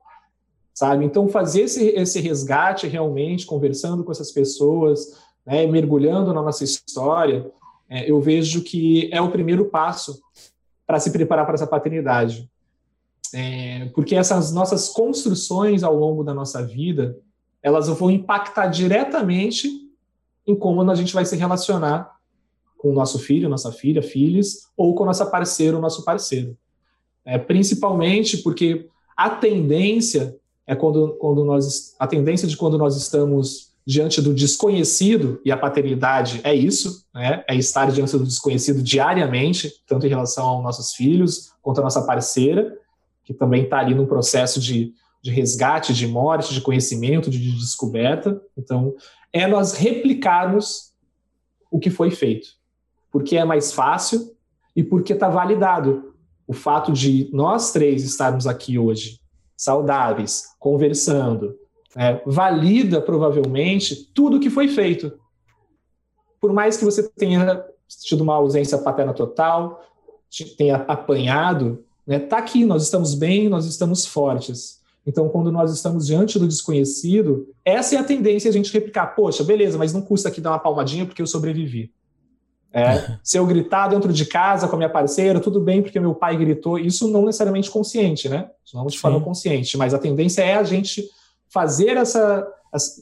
sabe? 0.73 1.05
Então, 1.05 1.29
fazer 1.29 1.61
esse, 1.61 1.87
esse 1.91 2.19
resgate 2.19 2.87
realmente, 2.87 3.45
conversando 3.45 4.03
com 4.03 4.11
essas 4.11 4.33
pessoas, 4.33 5.17
né? 5.45 5.65
mergulhando 5.65 6.33
na 6.33 6.41
nossa 6.41 6.65
história, 6.65 7.49
é, 7.87 8.11
eu 8.11 8.19
vejo 8.19 8.63
que 8.63 9.09
é 9.13 9.21
o 9.21 9.31
primeiro 9.31 9.69
passo 9.69 10.21
para 10.85 10.99
se 10.99 11.11
preparar 11.11 11.45
para 11.45 11.55
essa 11.55 11.65
paternidade. 11.65 12.51
É, 13.33 13.89
porque 13.95 14.13
essas 14.13 14.51
nossas 14.51 14.89
construções 14.89 15.83
ao 15.83 15.95
longo 15.95 16.21
da 16.21 16.33
nossa 16.33 16.61
vida, 16.61 17.17
elas 17.63 17.87
vão 17.87 18.11
impactar 18.11 18.67
diretamente 18.67 19.69
em 20.45 20.53
como 20.53 20.81
a 20.91 20.95
gente 20.95 21.13
vai 21.13 21.23
se 21.23 21.37
relacionar 21.37 22.14
com 22.85 22.91
o 22.91 22.93
nosso 22.93 23.17
filho, 23.17 23.49
nossa 23.49 23.71
filha, 23.71 23.99
filhos, 23.99 24.67
ou 24.77 24.93
com 24.93 25.05
nossa 25.05 25.25
parceira, 25.25 25.79
nosso 25.79 26.05
parceiro. 26.05 26.55
É, 27.25 27.35
principalmente 27.35 28.37
porque 28.37 28.87
a 29.17 29.27
tendência 29.27 30.35
é 30.67 30.75
quando, 30.75 31.15
quando 31.15 31.43
nós 31.43 31.95
a 31.97 32.05
tendência 32.05 32.47
de 32.47 32.55
quando 32.55 32.77
nós 32.77 32.95
estamos 32.95 33.71
diante 33.87 34.21
do 34.21 34.35
desconhecido 34.35 35.41
e 35.43 35.51
a 35.51 35.57
paternidade 35.57 36.41
é 36.43 36.53
isso, 36.53 37.03
né? 37.11 37.43
É 37.49 37.55
estar 37.55 37.91
diante 37.91 38.15
do 38.15 38.23
desconhecido 38.23 38.83
diariamente, 38.83 39.81
tanto 39.87 40.05
em 40.05 40.09
relação 40.09 40.45
aos 40.45 40.63
nossos 40.63 40.93
filhos 40.93 41.53
quanto 41.63 41.79
à 41.79 41.83
nossa 41.83 42.03
parceira, 42.03 42.77
que 43.23 43.33
também 43.33 43.63
está 43.63 43.79
ali 43.79 43.95
no 43.95 44.05
processo 44.05 44.59
de, 44.59 44.93
de 45.23 45.31
resgate, 45.31 45.91
de 45.91 46.05
morte, 46.05 46.53
de 46.53 46.61
conhecimento, 46.61 47.31
de 47.31 47.51
descoberta. 47.53 48.39
Então, 48.55 48.93
é 49.33 49.47
nós 49.47 49.73
replicarmos 49.73 50.93
o 51.71 51.79
que 51.79 51.89
foi 51.89 52.11
feito, 52.11 52.49
porque 53.15 53.37
é 53.37 53.45
mais 53.45 53.71
fácil 53.71 54.35
e 54.75 54.83
porque 54.83 55.13
está 55.13 55.29
validado 55.29 56.13
o 56.45 56.51
fato 56.51 56.91
de 56.91 57.29
nós 57.31 57.71
três 57.71 58.03
estarmos 58.03 58.45
aqui 58.45 58.77
hoje 58.77 59.21
saudáveis, 59.55 60.47
conversando, 60.59 61.55
é, 61.95 62.21
valida 62.25 62.99
provavelmente 62.99 64.11
tudo 64.13 64.37
que 64.37 64.49
foi 64.49 64.67
feito. 64.67 65.17
Por 66.41 66.51
mais 66.51 66.75
que 66.75 66.83
você 66.83 67.07
tenha 67.07 67.63
tido 67.87 68.19
uma 68.19 68.35
ausência 68.35 68.77
paterna 68.79 69.13
total, 69.13 69.81
tenha 70.57 70.75
apanhado, 70.75 71.85
né, 72.05 72.19
tá 72.19 72.39
aqui, 72.39 72.65
nós 72.65 72.83
estamos 72.83 73.15
bem, 73.15 73.47
nós 73.47 73.65
estamos 73.65 74.05
fortes. 74.05 74.81
Então, 75.07 75.29
quando 75.29 75.53
nós 75.53 75.71
estamos 75.71 76.05
diante 76.05 76.37
do 76.37 76.49
desconhecido, 76.49 77.47
essa 77.63 77.95
é 77.95 77.97
a 77.97 78.03
tendência 78.03 78.49
a 78.49 78.53
gente 78.53 78.73
replicar. 78.73 79.15
Poxa, 79.15 79.41
beleza, 79.41 79.77
mas 79.77 79.93
não 79.93 80.01
custa 80.01 80.27
aqui 80.27 80.41
dar 80.41 80.49
uma 80.49 80.59
palmadinha 80.59 81.05
porque 81.05 81.21
eu 81.21 81.27
sobrevivi. 81.27 81.93
É, 82.75 83.17
se 83.23 83.37
eu 83.37 83.45
gritar 83.45 83.87
dentro 83.87 84.11
de 84.11 84.25
casa 84.25 84.67
com 84.67 84.75
a 84.75 84.77
minha 84.77 84.89
parceira, 84.89 85.39
tudo 85.39 85.61
bem 85.61 85.81
porque 85.81 85.99
meu 85.99 86.13
pai 86.13 86.35
gritou. 86.35 86.77
Isso 86.77 87.07
não 87.07 87.23
necessariamente 87.23 87.71
consciente, 87.71 88.27
né? 88.27 88.49
Não 88.73 88.85
de 88.87 88.99
forma 88.99 89.21
consciente, 89.21 89.77
mas 89.77 89.93
a 89.93 89.99
tendência 89.99 90.41
é 90.41 90.55
a 90.55 90.63
gente 90.63 91.09
fazer 91.47 91.95
essa, 91.95 92.45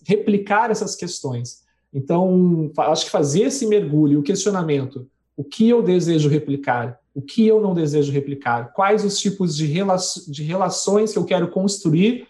replicar 0.05 0.69
essas 0.69 0.95
questões. 0.95 1.63
Então, 1.91 2.71
acho 2.77 3.05
que 3.05 3.11
fazer 3.11 3.43
esse 3.43 3.65
mergulho, 3.65 4.19
o 4.19 4.23
questionamento, 4.23 5.07
o 5.35 5.43
que 5.43 5.69
eu 5.69 5.81
desejo 5.81 6.29
replicar, 6.29 6.99
o 7.13 7.21
que 7.21 7.47
eu 7.47 7.61
não 7.61 7.73
desejo 7.73 8.11
replicar, 8.11 8.73
quais 8.73 9.03
os 9.03 9.17
tipos 9.19 9.55
de, 9.55 9.65
rela 9.65 9.97
de 10.27 10.43
relações 10.43 11.11
que 11.11 11.17
eu 11.17 11.25
quero 11.25 11.49
construir 11.49 12.27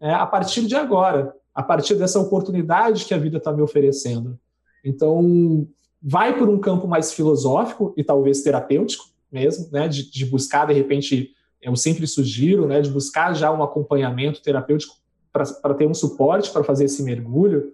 é, 0.00 0.12
a 0.12 0.26
partir 0.26 0.66
de 0.66 0.76
agora, 0.76 1.34
a 1.54 1.62
partir 1.62 1.94
dessa 1.94 2.18
oportunidade 2.18 3.04
que 3.04 3.14
a 3.14 3.18
vida 3.18 3.38
está 3.38 3.52
me 3.52 3.62
oferecendo. 3.62 4.38
Então, 4.84 5.66
vai 6.02 6.36
por 6.38 6.48
um 6.48 6.58
campo 6.58 6.86
mais 6.86 7.12
filosófico 7.12 7.92
e 7.96 8.04
talvez 8.04 8.42
terapêutico 8.42 9.06
mesmo, 9.30 9.68
né, 9.70 9.88
de, 9.88 10.10
de 10.10 10.24
buscar, 10.24 10.66
de 10.66 10.72
repente, 10.72 11.34
eu 11.60 11.76
sempre 11.76 12.06
sugiro, 12.06 12.66
né, 12.66 12.80
de 12.80 12.90
buscar 12.90 13.34
já 13.34 13.52
um 13.52 13.62
acompanhamento 13.62 14.42
terapêutico 14.42 14.96
para 15.32 15.74
ter 15.74 15.86
um 15.86 15.94
suporte 15.94 16.50
para 16.50 16.64
fazer 16.64 16.86
esse 16.86 17.02
mergulho, 17.02 17.72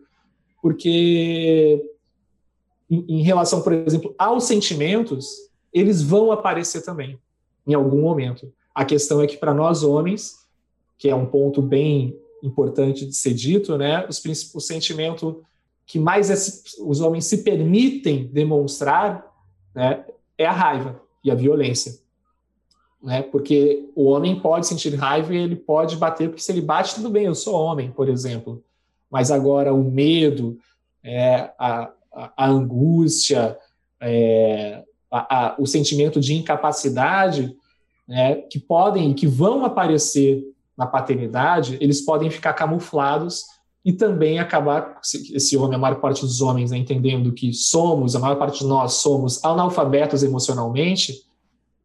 porque 0.61 1.83
em, 2.91 3.05
em, 3.09 3.23
relação, 3.23 3.63
por 3.63 3.73
exemplo, 3.73 4.15
aos 4.19 4.45
sentimentos, 4.45 5.51
eles 5.73 6.03
vão 6.03 6.33
aparecer 6.33 6.83
também 6.83 7.19
em 7.67 7.75
algum 7.75 8.01
momento. 8.01 8.53
A 8.75 8.85
questão 8.85 9.23
é 9.23 9.27
que 9.27 9.37
para 9.37 9.55
nós 9.55 9.83
homens, 9.83 10.41
que 10.99 11.09
é 11.09 11.15
um 11.15 11.27
ponto 11.27 11.63
bem 11.63 12.19
importante 12.43 13.07
de 13.07 13.15
ser 13.15 13.33
dito, 13.33 13.79
né, 13.79 14.07
os, 14.09 14.23
o 14.55 14.61
sentimento 14.61 15.43
que 15.87 15.99
mais 15.99 16.31
é, 16.31 16.35
os 16.83 17.01
homens 17.01 17.27
se 17.27 17.45
permitem 17.45 18.27
demonstrar 18.27 19.25
né, 19.75 20.05
é 20.39 20.47
a 20.47 20.53
raiva 20.53 21.01
e 21.23 21.31
a 21.31 21.35
violência 21.35 22.05
né? 23.05 23.21
Porque 23.21 23.87
o 23.95 24.07
homem 24.07 24.41
pode 24.41 24.67
sentir 24.67 24.95
raiva 24.95 25.35
e 25.35 25.37
ele 25.37 25.55
pode 25.55 25.97
bater, 25.97 26.31
porque 26.31 26.43
se 26.43 26.51
ele 26.51 26.63
bate, 26.63 26.95
tudo 26.95 27.11
bem, 27.11 27.27
eu 27.27 27.35
sou 27.35 27.55
homem, 27.55 27.91
por 27.91 28.09
exemplo. 28.09 28.65
Mas 29.11 29.31
agora 29.31 29.75
o 29.75 29.85
medo, 29.85 30.57
é, 31.03 31.51
a, 31.59 31.91
a, 32.11 32.33
a, 32.35 32.49
angústia, 32.49 33.59
é, 34.01 34.83
a, 35.11 35.55
o 35.59 35.67
sentimento 35.67 36.19
de 36.19 36.35
incapacidade, 36.35 37.55
né, 38.09 38.37
que 38.37 38.59
podem 38.59 39.13
que 39.13 39.27
vão 39.27 39.67
aparecer 39.67 40.43
na 40.77 40.87
paternidade, 40.87 41.77
eles 41.83 42.01
podem 42.01 42.31
ficar 42.31 42.55
camuflados 42.55 43.45
e 43.85 43.93
também 43.93 44.39
acabar 44.39 44.99
esse 45.03 45.57
homem, 45.57 45.77
a 45.77 45.79
maior 45.79 46.01
parte 46.01 46.23
dos 46.23 46.41
homens, 46.41 46.71
né, 46.71 46.79
entendendo 46.79 47.33
que 47.33 47.53
somos, 47.53 48.17
a 48.17 48.19
maior 48.19 48.37
parte 48.37 48.61
de 48.61 48.67
nós 48.67 48.95
somos 48.95 49.45
analfabetos 49.45 50.23
emocionalmente, 50.23 51.23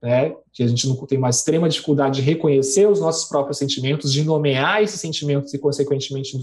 né, 0.01 0.33
que 0.53 0.63
a 0.63 0.67
gente 0.67 0.87
não 0.87 0.95
tem 1.05 1.17
uma 1.17 1.29
extrema 1.29 1.67
dificuldade 1.67 2.21
de 2.21 2.21
reconhecer 2.21 2.89
os 2.89 3.01
nossos 3.01 3.27
próprios 3.27 3.57
sentimentos, 3.57 4.13
de 4.13 4.23
nomear 4.23 4.81
esses 4.81 5.01
sentimentos 5.01 5.53
e, 5.53 5.59
consequentemente, 5.59 6.37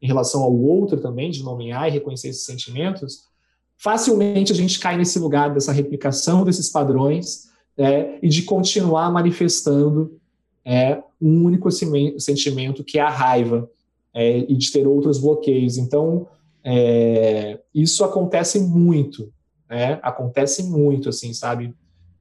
em 0.00 0.06
relação 0.06 0.42
ao 0.42 0.54
outro 0.54 1.00
também, 1.00 1.30
de 1.30 1.42
nomear 1.42 1.88
e 1.88 1.90
reconhecer 1.90 2.28
esses 2.28 2.44
sentimentos, 2.44 3.24
facilmente 3.76 4.52
a 4.52 4.54
gente 4.54 4.78
cai 4.78 4.96
nesse 4.96 5.18
lugar 5.18 5.52
dessa 5.52 5.72
replicação 5.72 6.44
desses 6.44 6.68
padrões 6.68 7.48
né, 7.76 8.20
e 8.22 8.28
de 8.28 8.42
continuar 8.42 9.10
manifestando 9.10 10.16
é, 10.64 11.02
um 11.20 11.44
único 11.44 11.68
sentimento, 11.72 12.84
que 12.84 12.98
é 12.98 13.02
a 13.02 13.10
raiva, 13.10 13.68
é, 14.16 14.38
e 14.38 14.56
de 14.56 14.72
ter 14.72 14.86
outros 14.86 15.18
bloqueios. 15.18 15.76
Então, 15.76 16.26
é, 16.64 17.60
isso 17.74 18.02
acontece 18.02 18.58
muito, 18.58 19.30
né? 19.68 20.00
Acontece 20.02 20.62
muito, 20.64 21.10
assim, 21.10 21.34
sabe? 21.34 21.74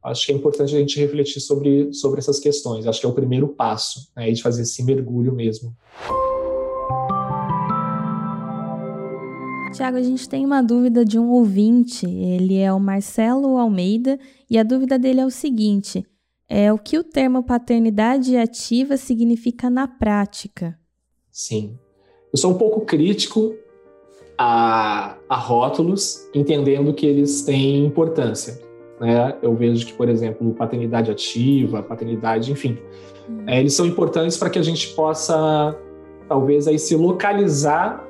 acho 0.03 0.27
que 0.27 0.31
é 0.31 0.35
importante 0.35 0.75
a 0.75 0.79
gente 0.79 0.99
refletir 0.99 1.39
sobre, 1.39 1.91
sobre 1.91 2.19
essas 2.19 2.39
questões. 2.39 2.85
Acho 2.85 2.99
que 2.99 3.05
é 3.05 3.09
o 3.09 3.13
primeiro 3.13 3.47
passo, 3.47 4.11
né, 4.15 4.31
de 4.31 4.41
fazer 4.41 4.61
esse 4.61 4.83
mergulho 4.83 5.33
mesmo. 5.33 5.75
Tiago, 9.73 9.97
a 9.97 10.03
gente 10.03 10.29
tem 10.29 10.45
uma 10.45 10.61
dúvida 10.61 11.03
de 11.03 11.17
um 11.17 11.31
ouvinte. 11.31 12.05
Ele 12.05 12.57
é 12.57 12.71
o 12.71 12.79
Marcelo 12.79 13.57
Almeida 13.57 14.19
e 14.49 14.57
a 14.57 14.63
dúvida 14.63 14.99
dele 14.99 15.21
é 15.21 15.25
o 15.25 15.31
seguinte: 15.31 16.05
é 16.47 16.71
o 16.71 16.77
que 16.77 16.97
o 16.97 17.03
termo 17.03 17.43
paternidade 17.43 18.37
ativa 18.37 18.95
significa 18.95 19.69
na 19.69 19.87
prática? 19.87 20.79
Sim, 21.31 21.77
eu 22.35 22.37
sou 22.37 22.51
um 22.51 22.57
pouco 22.57 22.81
crítico 22.81 23.55
a, 24.37 25.15
a 25.29 25.37
rótulos, 25.37 26.29
entendendo 26.33 26.93
que 26.93 27.05
eles 27.05 27.43
têm 27.43 27.85
importância. 27.85 28.59
Né? 28.99 29.37
Eu 29.41 29.55
vejo 29.55 29.85
que, 29.85 29.93
por 29.93 30.09
exemplo, 30.09 30.53
paternidade 30.53 31.09
ativa, 31.09 31.81
paternidade, 31.81 32.51
enfim, 32.51 32.77
hum. 33.29 33.45
é, 33.47 33.61
eles 33.61 33.73
são 33.73 33.85
importantes 33.85 34.37
para 34.37 34.49
que 34.49 34.59
a 34.59 34.61
gente 34.61 34.89
possa, 34.95 35.73
talvez, 36.27 36.67
aí 36.67 36.77
se 36.77 36.93
localizar 36.97 38.05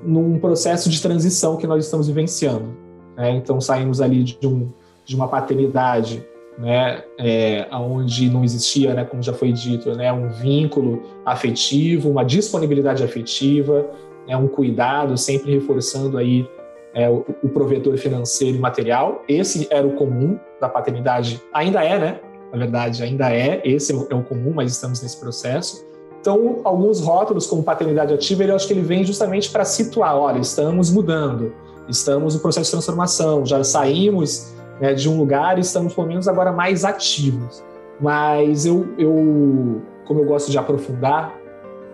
num 0.00 0.38
processo 0.38 0.88
de 0.88 1.02
transição 1.02 1.56
que 1.56 1.66
nós 1.66 1.84
estamos 1.84 2.06
vivenciando. 2.06 2.68
Né? 3.16 3.32
Então, 3.32 3.60
saímos 3.60 4.00
ali 4.00 4.22
de, 4.22 4.46
um, 4.46 4.68
de 5.04 5.16
uma 5.16 5.26
paternidade 5.26 6.24
né, 6.58 7.02
é, 7.18 7.66
onde 7.72 8.30
não 8.30 8.42
existia, 8.42 8.94
né, 8.94 9.04
como 9.04 9.22
já 9.22 9.32
foi 9.32 9.52
dito, 9.52 9.94
né, 9.94 10.12
um 10.12 10.28
vínculo 10.28 11.02
afetivo, 11.24 12.10
uma 12.10 12.24
disponibilidade 12.24 13.04
afetiva, 13.04 13.86
né, 14.26 14.36
um 14.36 14.48
cuidado, 14.48 15.16
sempre 15.16 15.52
reforçando 15.52 16.16
aí 16.16 16.48
é, 16.94 17.10
o, 17.10 17.24
o, 17.42 17.48
provedor 17.48 17.96
financeiro 17.98 18.56
e 18.56 18.60
material. 18.60 19.22
Esse 19.28 19.68
era 19.70 19.86
o 19.86 19.92
comum 19.92 20.38
da 20.60 20.68
paternidade, 20.68 21.42
ainda 21.52 21.84
é, 21.84 21.98
né? 21.98 22.20
Na 22.50 22.58
verdade, 22.58 23.02
ainda 23.02 23.30
é, 23.30 23.60
esse 23.64 23.92
é 23.92 23.94
o, 23.94 24.06
é 24.10 24.14
o 24.14 24.22
comum, 24.22 24.52
mas 24.54 24.72
estamos 24.72 25.02
nesse 25.02 25.20
processo. 25.20 25.84
Então, 26.20 26.62
alguns 26.64 27.00
rótulos, 27.00 27.46
como 27.46 27.62
paternidade 27.62 28.14
ativa, 28.14 28.44
eu 28.44 28.56
acho 28.56 28.66
que 28.66 28.72
ele 28.72 28.80
vem 28.80 29.04
justamente 29.04 29.50
para 29.50 29.64
situar: 29.64 30.16
olha, 30.16 30.38
estamos 30.38 30.90
mudando, 30.90 31.52
estamos 31.86 32.34
no 32.34 32.40
processo 32.40 32.64
de 32.64 32.70
transformação, 32.70 33.44
já 33.44 33.62
saímos 33.62 34.55
né, 34.80 34.94
de 34.94 35.08
um 35.08 35.18
lugar 35.18 35.58
e 35.58 35.60
estamos, 35.60 35.94
pelo 35.94 36.06
menos, 36.06 36.28
agora 36.28 36.52
mais 36.52 36.84
ativos. 36.84 37.64
Mas 38.00 38.66
eu, 38.66 38.86
eu 38.98 39.82
como 40.04 40.20
eu 40.20 40.24
gosto 40.24 40.50
de 40.50 40.58
aprofundar 40.58 41.34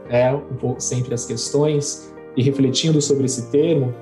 né, 0.09 0.35
um 0.35 0.57
pouco 0.57 0.81
sempre 0.81 1.15
as 1.15 1.25
questões 1.25 2.13
e 2.37 2.43
refletindo 2.43 3.01
sobre 3.01 3.25
esse 3.25 3.51
termo, 3.51 3.95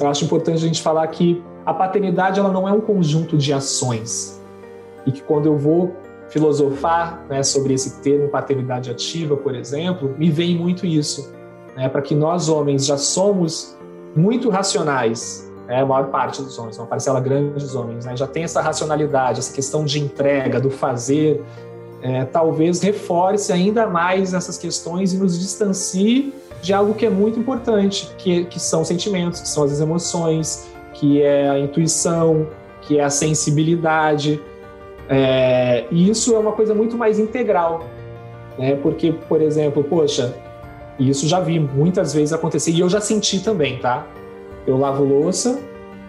eu 0.00 0.08
acho 0.08 0.24
importante 0.24 0.56
a 0.56 0.66
gente 0.66 0.80
falar 0.80 1.06
que 1.08 1.42
a 1.64 1.72
paternidade 1.72 2.40
ela 2.40 2.50
não 2.50 2.68
é 2.68 2.72
um 2.72 2.80
conjunto 2.80 3.36
de 3.36 3.52
ações 3.52 4.42
e 5.06 5.12
que 5.12 5.22
quando 5.22 5.46
eu 5.46 5.56
vou 5.56 5.94
filosofar 6.28 7.24
né, 7.28 7.42
sobre 7.42 7.74
esse 7.74 8.00
termo 8.00 8.28
paternidade 8.28 8.90
ativa, 8.90 9.36
por 9.36 9.54
exemplo, 9.54 10.14
me 10.18 10.30
vem 10.30 10.56
muito 10.56 10.86
isso, 10.86 11.32
né, 11.76 11.88
para 11.88 12.00
que 12.00 12.14
nós 12.14 12.48
homens 12.48 12.86
já 12.86 12.96
somos 12.96 13.76
muito 14.16 14.48
racionais, 14.48 15.51
né, 15.66 15.80
a 15.80 15.86
maior 15.86 16.08
parte 16.08 16.42
dos 16.42 16.58
homens, 16.58 16.78
uma 16.78 16.86
parcela 16.86 17.20
grande 17.20 17.52
dos 17.54 17.74
homens, 17.74 18.04
né, 18.04 18.16
já 18.16 18.26
tem 18.26 18.44
essa 18.44 18.60
racionalidade, 18.60 19.38
essa 19.38 19.52
questão 19.52 19.84
de 19.84 20.00
entrega, 20.00 20.60
do 20.60 20.70
fazer, 20.70 21.42
é, 22.02 22.24
talvez 22.24 22.80
reforce 22.80 23.52
ainda 23.52 23.86
mais 23.86 24.34
essas 24.34 24.58
questões 24.58 25.12
e 25.12 25.18
nos 25.18 25.38
distancie 25.38 26.34
de 26.60 26.72
algo 26.72 26.94
que 26.94 27.06
é 27.06 27.10
muito 27.10 27.38
importante, 27.38 28.12
que, 28.18 28.44
que 28.44 28.60
são 28.60 28.84
sentimentos, 28.84 29.40
que 29.40 29.48
são 29.48 29.64
as 29.64 29.80
emoções, 29.80 30.68
que 30.92 31.22
é 31.22 31.48
a 31.48 31.58
intuição, 31.58 32.48
que 32.82 32.98
é 32.98 33.04
a 33.04 33.10
sensibilidade. 33.10 34.40
É, 35.08 35.84
e 35.90 36.08
isso 36.08 36.34
é 36.34 36.38
uma 36.38 36.52
coisa 36.52 36.74
muito 36.74 36.96
mais 36.96 37.18
integral, 37.18 37.84
né? 38.58 38.76
Porque, 38.76 39.12
por 39.12 39.40
exemplo, 39.40 39.82
poxa, 39.82 40.34
isso 40.98 41.26
já 41.26 41.40
vi 41.40 41.58
muitas 41.58 42.14
vezes 42.14 42.32
acontecer 42.32 42.70
e 42.70 42.80
eu 42.80 42.88
já 42.88 43.00
senti 43.00 43.40
também, 43.40 43.78
tá? 43.78 44.06
Eu 44.66 44.78
lavo 44.78 45.04
louça, 45.04 45.60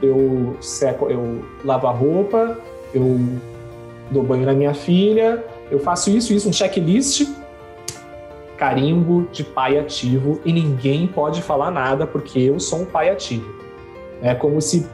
eu 0.02 0.56
seco, 0.62 1.10
eu 1.10 1.44
lavo 1.64 1.88
a 1.88 1.92
roupa, 1.92 2.58
eu 2.94 3.20
dou 4.12 4.24
banho 4.24 4.46
na 4.46 4.54
minha 4.54 4.74
filha, 4.74 5.44
eu 5.72 5.80
faço 5.80 6.10
isso, 6.10 6.34
isso, 6.34 6.48
um 6.48 6.54
checklist, 6.54 7.28
carimbo 8.58 9.28
de 9.32 9.44
pai 9.44 9.78
ativo 9.78 10.40
e 10.46 10.54
ninguém 10.54 11.08
pode 11.08 11.42
falar 11.42 11.72
nada 11.72 12.06
porque 12.06 12.40
eu 12.40 12.60
sou 12.60 12.82
um 12.82 12.86
pai 12.86 13.10
ativo. 13.10 13.54
É 14.22 14.34
como 14.36 14.62
se 14.62 14.88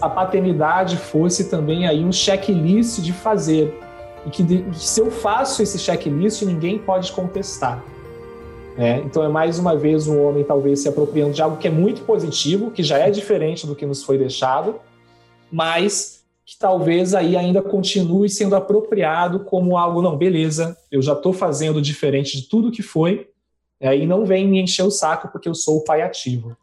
a 0.00 0.08
paternidade 0.08 0.96
fosse 0.96 1.44
também 1.50 1.86
aí 1.86 2.04
um 2.04 2.12
checklist 2.12 3.00
de 3.00 3.12
fazer 3.12 3.74
e 4.26 4.30
que, 4.30 4.42
de, 4.42 4.64
se 4.72 5.00
eu 5.00 5.10
faço 5.10 5.62
esse 5.62 5.78
checklist 5.78 6.42
ninguém 6.42 6.78
pode 6.78 7.12
contestar. 7.12 7.82
É, 8.80 8.96
então 9.00 9.22
é 9.22 9.28
mais 9.28 9.58
uma 9.58 9.76
vez 9.76 10.06
um 10.06 10.24
homem 10.24 10.42
talvez 10.42 10.80
se 10.80 10.88
apropriando 10.88 11.34
de 11.34 11.42
algo 11.42 11.58
que 11.58 11.68
é 11.68 11.70
muito 11.70 12.00
positivo, 12.00 12.70
que 12.70 12.82
já 12.82 12.96
é 12.96 13.10
diferente 13.10 13.66
do 13.66 13.76
que 13.76 13.84
nos 13.84 14.02
foi 14.02 14.16
deixado, 14.16 14.80
mas 15.52 16.24
que 16.46 16.58
talvez 16.58 17.14
aí 17.14 17.36
ainda 17.36 17.60
continue 17.60 18.30
sendo 18.30 18.56
apropriado 18.56 19.44
como 19.44 19.76
algo, 19.76 20.00
não, 20.00 20.16
beleza, 20.16 20.74
eu 20.90 21.02
já 21.02 21.12
estou 21.12 21.30
fazendo 21.30 21.82
diferente 21.82 22.40
de 22.40 22.48
tudo 22.48 22.72
que 22.72 22.80
foi, 22.80 23.28
é, 23.78 23.94
e 23.94 24.06
não 24.06 24.24
vem 24.24 24.48
me 24.48 24.58
encher 24.58 24.84
o 24.84 24.90
saco 24.90 25.28
porque 25.30 25.50
eu 25.50 25.54
sou 25.54 25.76
o 25.76 25.84
pai 25.84 26.00
ativo. 26.00 26.56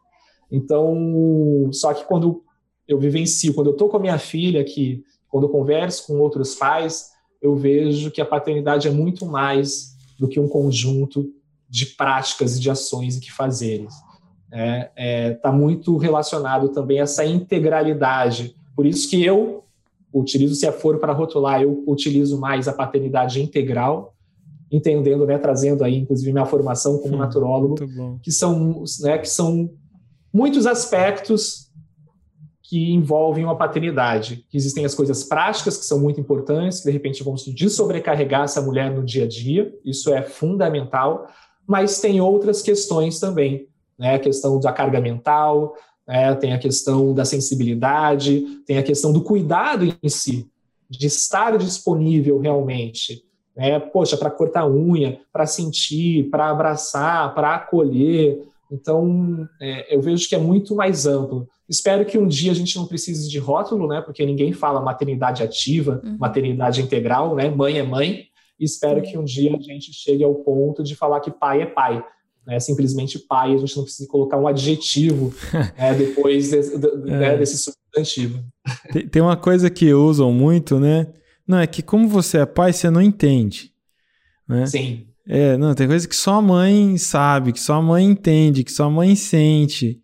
Então, 0.50 1.70
só 1.70 1.94
que 1.94 2.04
quando 2.04 2.42
eu 2.88 2.98
vivencio, 2.98 3.54
quando 3.54 3.68
eu 3.68 3.74
estou 3.74 3.88
com 3.88 3.96
a 3.96 4.00
minha 4.00 4.18
filha, 4.18 4.64
que 4.64 5.04
quando 5.28 5.44
eu 5.44 5.50
converso 5.50 6.08
com 6.08 6.18
outros 6.18 6.56
pais, 6.56 7.12
eu 7.40 7.54
vejo 7.54 8.10
que 8.10 8.20
a 8.20 8.26
paternidade 8.26 8.88
é 8.88 8.90
muito 8.90 9.24
mais 9.24 9.96
do 10.18 10.26
que 10.26 10.40
um 10.40 10.48
conjunto 10.48 11.32
de 11.68 11.86
práticas 11.86 12.56
e 12.56 12.60
de 12.60 12.70
ações 12.70 13.16
e 13.16 13.20
que 13.20 13.32
fazeres. 13.32 13.94
Está 13.94 14.56
é, 14.56 14.90
é, 14.96 15.30
tá 15.34 15.52
muito 15.52 15.96
relacionado 15.96 16.70
também 16.70 17.00
a 17.00 17.02
essa 17.02 17.24
integralidade. 17.24 18.56
Por 18.74 18.86
isso 18.86 19.08
que 19.10 19.22
eu 19.22 19.64
utilizo, 20.12 20.54
se 20.54 20.70
for 20.72 20.98
para 20.98 21.12
rotular, 21.12 21.60
eu 21.60 21.84
utilizo 21.86 22.40
mais 22.40 22.66
a 22.66 22.72
paternidade 22.72 23.42
integral, 23.42 24.14
entendendo, 24.70 25.26
né, 25.26 25.38
trazendo 25.38 25.84
aí, 25.84 25.96
inclusive, 25.96 26.32
minha 26.32 26.46
formação 26.46 26.98
como 26.98 27.14
hum, 27.14 27.18
naturólogo, 27.18 27.76
que 28.22 28.32
são, 28.32 28.84
né, 29.00 29.18
que 29.18 29.28
são 29.28 29.70
muitos 30.32 30.66
aspectos 30.66 31.68
que 32.62 32.92
envolvem 32.92 33.44
uma 33.44 33.56
paternidade. 33.56 34.44
Que 34.50 34.56
existem 34.58 34.84
as 34.84 34.94
coisas 34.94 35.24
práticas, 35.24 35.78
que 35.78 35.86
são 35.86 35.98
muito 35.98 36.20
importantes, 36.20 36.80
que 36.80 36.86
de 36.86 36.92
repente 36.92 37.22
vão 37.22 37.34
desobrecarregar 37.34 38.42
essa 38.42 38.60
mulher 38.60 38.94
no 38.94 39.02
dia 39.02 39.24
a 39.24 39.28
dia, 39.28 39.74
isso 39.84 40.12
é 40.12 40.22
fundamental, 40.22 41.26
mas 41.68 42.00
tem 42.00 42.18
outras 42.18 42.62
questões 42.62 43.20
também, 43.20 43.68
né, 43.98 44.14
a 44.14 44.18
questão 44.18 44.58
da 44.58 44.72
carga 44.72 45.00
mental, 45.00 45.74
é, 46.06 46.34
tem 46.34 46.54
a 46.54 46.58
questão 46.58 47.12
da 47.12 47.26
sensibilidade, 47.26 48.40
tem 48.66 48.78
a 48.78 48.82
questão 48.82 49.12
do 49.12 49.20
cuidado 49.20 49.84
em 50.02 50.08
si, 50.08 50.48
de 50.88 51.06
estar 51.06 51.58
disponível 51.58 52.38
realmente. 52.38 53.22
Né? 53.54 53.78
Poxa, 53.78 54.16
para 54.16 54.30
cortar 54.30 54.66
unha, 54.66 55.20
para 55.30 55.44
sentir, 55.44 56.30
para 56.30 56.48
abraçar, 56.48 57.34
para 57.34 57.56
acolher. 57.56 58.40
Então, 58.72 59.46
é, 59.60 59.94
eu 59.94 60.00
vejo 60.00 60.26
que 60.26 60.34
é 60.34 60.38
muito 60.38 60.74
mais 60.74 61.06
amplo. 61.06 61.46
Espero 61.68 62.06
que 62.06 62.16
um 62.16 62.26
dia 62.26 62.52
a 62.52 62.54
gente 62.54 62.74
não 62.78 62.86
precise 62.86 63.28
de 63.28 63.38
rótulo, 63.38 63.86
né? 63.86 64.00
Porque 64.00 64.24
ninguém 64.24 64.54
fala 64.54 64.80
maternidade 64.80 65.42
ativa, 65.42 66.00
uhum. 66.02 66.16
maternidade 66.18 66.80
integral, 66.80 67.34
né? 67.34 67.50
Mãe 67.50 67.78
é 67.78 67.82
mãe. 67.82 68.27
E 68.58 68.64
espero 68.64 69.02
que 69.02 69.16
um 69.16 69.24
dia 69.24 69.54
a 69.54 69.60
gente 69.60 69.92
chegue 69.92 70.24
ao 70.24 70.34
ponto 70.34 70.82
de 70.82 70.96
falar 70.96 71.20
que 71.20 71.30
pai 71.30 71.62
é 71.62 71.66
pai 71.66 72.04
né, 72.48 72.58
simplesmente 72.58 73.18
pai, 73.18 73.54
a 73.54 73.58
gente 73.58 73.76
não 73.76 73.84
precisa 73.84 74.08
colocar 74.08 74.38
um 74.38 74.48
adjetivo 74.48 75.34
né, 75.52 75.92
depois 75.98 76.50
de, 76.50 76.78
de, 76.78 77.10
é. 77.10 77.18
né, 77.18 77.36
desse 77.36 77.58
substantivo. 77.58 78.42
Tem, 78.90 79.06
tem, 79.06 79.20
uma 79.20 79.36
coisa 79.36 79.68
que 79.68 79.92
usam 79.92 80.32
muito, 80.32 80.80
né? 80.80 81.08
Não, 81.46 81.58
é 81.58 81.66
que 81.66 81.82
como 81.82 82.08
você 82.08 82.38
é 82.38 82.46
pai, 82.46 82.72
você 82.72 82.88
não 82.88 83.02
entende. 83.02 83.70
Né? 84.48 84.64
Sim. 84.64 85.06
É, 85.28 85.58
não, 85.58 85.74
tem 85.74 85.86
coisa 85.86 86.08
que 86.08 86.16
só 86.16 86.36
a 86.36 86.42
mãe 86.42 86.96
sabe, 86.96 87.52
que 87.52 87.60
só 87.60 87.74
a 87.74 87.82
mãe 87.82 88.06
entende, 88.06 88.64
que 88.64 88.72
só 88.72 88.84
a 88.84 88.90
mãe 88.90 89.14
sente. 89.14 90.00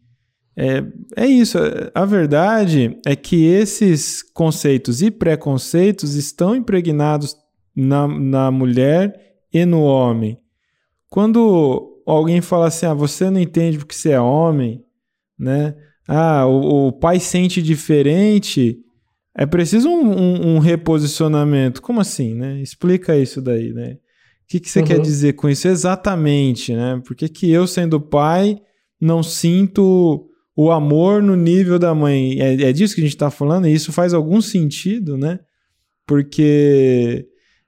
É, 0.54 0.84
é 1.16 1.26
isso. 1.26 1.56
A 1.94 2.04
verdade 2.04 2.98
é 3.06 3.16
que 3.16 3.46
esses 3.46 4.22
conceitos 4.22 5.00
e 5.00 5.10
preconceitos 5.10 6.14
estão 6.14 6.54
impregnados 6.54 7.34
na, 7.74 8.06
na 8.06 8.50
mulher 8.50 9.34
e 9.52 9.64
no 9.64 9.82
homem. 9.82 10.38
Quando 11.08 12.02
alguém 12.06 12.40
fala 12.40 12.68
assim: 12.68 12.86
ah, 12.86 12.94
você 12.94 13.30
não 13.30 13.40
entende 13.40 13.78
porque 13.78 13.94
você 13.94 14.10
é 14.10 14.20
homem, 14.20 14.84
né? 15.38 15.74
Ah, 16.06 16.46
o, 16.46 16.88
o 16.88 16.92
pai 16.92 17.18
sente 17.18 17.62
diferente. 17.62 18.78
É 19.36 19.46
preciso 19.46 19.88
um, 19.88 20.10
um, 20.10 20.54
um, 20.54 20.58
reposicionamento. 20.58 21.82
Como 21.82 22.00
assim, 22.00 22.34
né? 22.34 22.60
Explica 22.60 23.16
isso 23.16 23.40
daí, 23.42 23.72
né? 23.72 23.94
O 24.44 24.46
que, 24.46 24.60
que 24.60 24.70
você 24.70 24.80
uhum. 24.80 24.86
quer 24.86 25.00
dizer 25.00 25.32
com 25.32 25.48
isso 25.48 25.66
exatamente, 25.66 26.74
né? 26.74 27.00
Por 27.04 27.16
que, 27.16 27.28
que 27.28 27.50
eu, 27.50 27.66
sendo 27.66 28.00
pai, 28.00 28.58
não 29.00 29.22
sinto 29.22 30.28
o 30.54 30.70
amor 30.70 31.22
no 31.22 31.34
nível 31.34 31.78
da 31.78 31.94
mãe? 31.94 32.40
É, 32.40 32.54
é 32.62 32.72
disso 32.72 32.94
que 32.94 33.00
a 33.00 33.04
gente 33.04 33.14
está 33.14 33.30
falando? 33.30 33.66
E 33.66 33.74
isso 33.74 33.92
faz 33.92 34.12
algum 34.12 34.40
sentido, 34.40 35.16
né? 35.16 35.40
Porque 36.06 37.26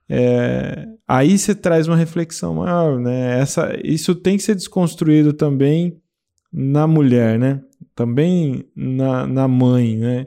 é, 0.09 0.87
aí 1.07 1.39
você 1.39 1.55
traz 1.55 1.89
uma 1.89 1.97
reflexão 1.97 2.55
maior, 2.55 2.99
né? 2.99 3.41
Essa, 3.41 3.77
isso 3.85 4.15
tem 4.15 4.37
que 4.37 4.43
ser 4.43 4.55
desconstruído 4.55 5.33
também 5.33 6.01
na 6.53 6.87
mulher, 6.87 7.39
né? 7.39 7.63
Também 7.95 8.65
na, 8.75 9.27
na 9.27 9.49
mãe, 9.49 9.97
né? 9.97 10.27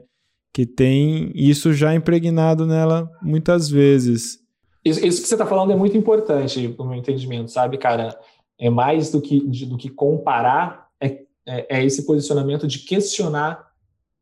Que 0.53 0.65
tem 0.65 1.32
isso 1.34 1.73
já 1.73 1.93
impregnado 1.93 2.65
nela 2.65 3.09
muitas 3.21 3.69
vezes. 3.69 4.39
Isso, 4.84 5.05
isso 5.05 5.21
que 5.21 5.27
você 5.27 5.36
está 5.36 5.45
falando 5.45 5.71
é 5.71 5.75
muito 5.75 5.97
importante, 5.97 6.75
no 6.77 6.86
meu 6.86 6.97
entendimento, 6.97 7.51
sabe, 7.51 7.77
cara? 7.77 8.17
É 8.57 8.69
mais 8.69 9.11
do 9.11 9.21
que, 9.21 9.47
de, 9.47 9.65
do 9.65 9.77
que 9.77 9.89
comparar, 9.89 10.88
é, 10.99 11.21
é, 11.47 11.77
é 11.80 11.86
esse 11.86 12.05
posicionamento 12.05 12.67
de 12.67 12.80
questionar 12.80 13.69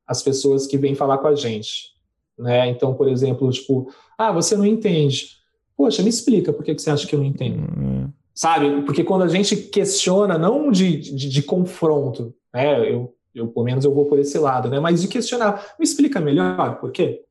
as 0.05 0.21
pessoas 0.21 0.67
que 0.67 0.77
vêm 0.77 0.95
falar 0.95 1.17
com 1.17 1.27
a 1.27 1.35
gente. 1.35 1.95
Né? 2.37 2.69
Então, 2.69 2.93
por 2.93 3.07
exemplo, 3.07 3.49
tipo, 3.49 3.91
ah, 4.17 4.31
você 4.31 4.55
não 4.55 4.65
entende. 4.65 5.36
Poxa, 5.77 6.01
me 6.01 6.09
explica 6.09 6.51
por 6.51 6.65
que, 6.65 6.73
que 6.73 6.81
você 6.81 6.89
acha 6.89 7.05
que 7.05 7.13
eu 7.13 7.19
não 7.19 7.25
entendo. 7.25 7.59
Uhum. 7.59 8.09
Sabe? 8.33 8.81
Porque 8.81 9.03
quando 9.03 9.21
a 9.23 9.27
gente 9.27 9.55
questiona, 9.55 10.37
não 10.37 10.71
de, 10.71 10.97
de, 10.97 11.29
de 11.29 11.43
confronto, 11.43 12.33
né? 12.53 12.91
Eu, 12.91 13.13
eu, 13.33 13.47
pelo 13.47 13.65
menos, 13.65 13.85
eu 13.85 13.93
vou 13.93 14.05
por 14.05 14.17
esse 14.17 14.37
lado, 14.39 14.69
né? 14.69 14.79
Mas 14.79 15.01
de 15.01 15.07
questionar. 15.07 15.75
Me 15.79 15.83
explica 15.83 16.19
melhor 16.19 16.79
por 16.79 16.91
quê? 16.91 17.21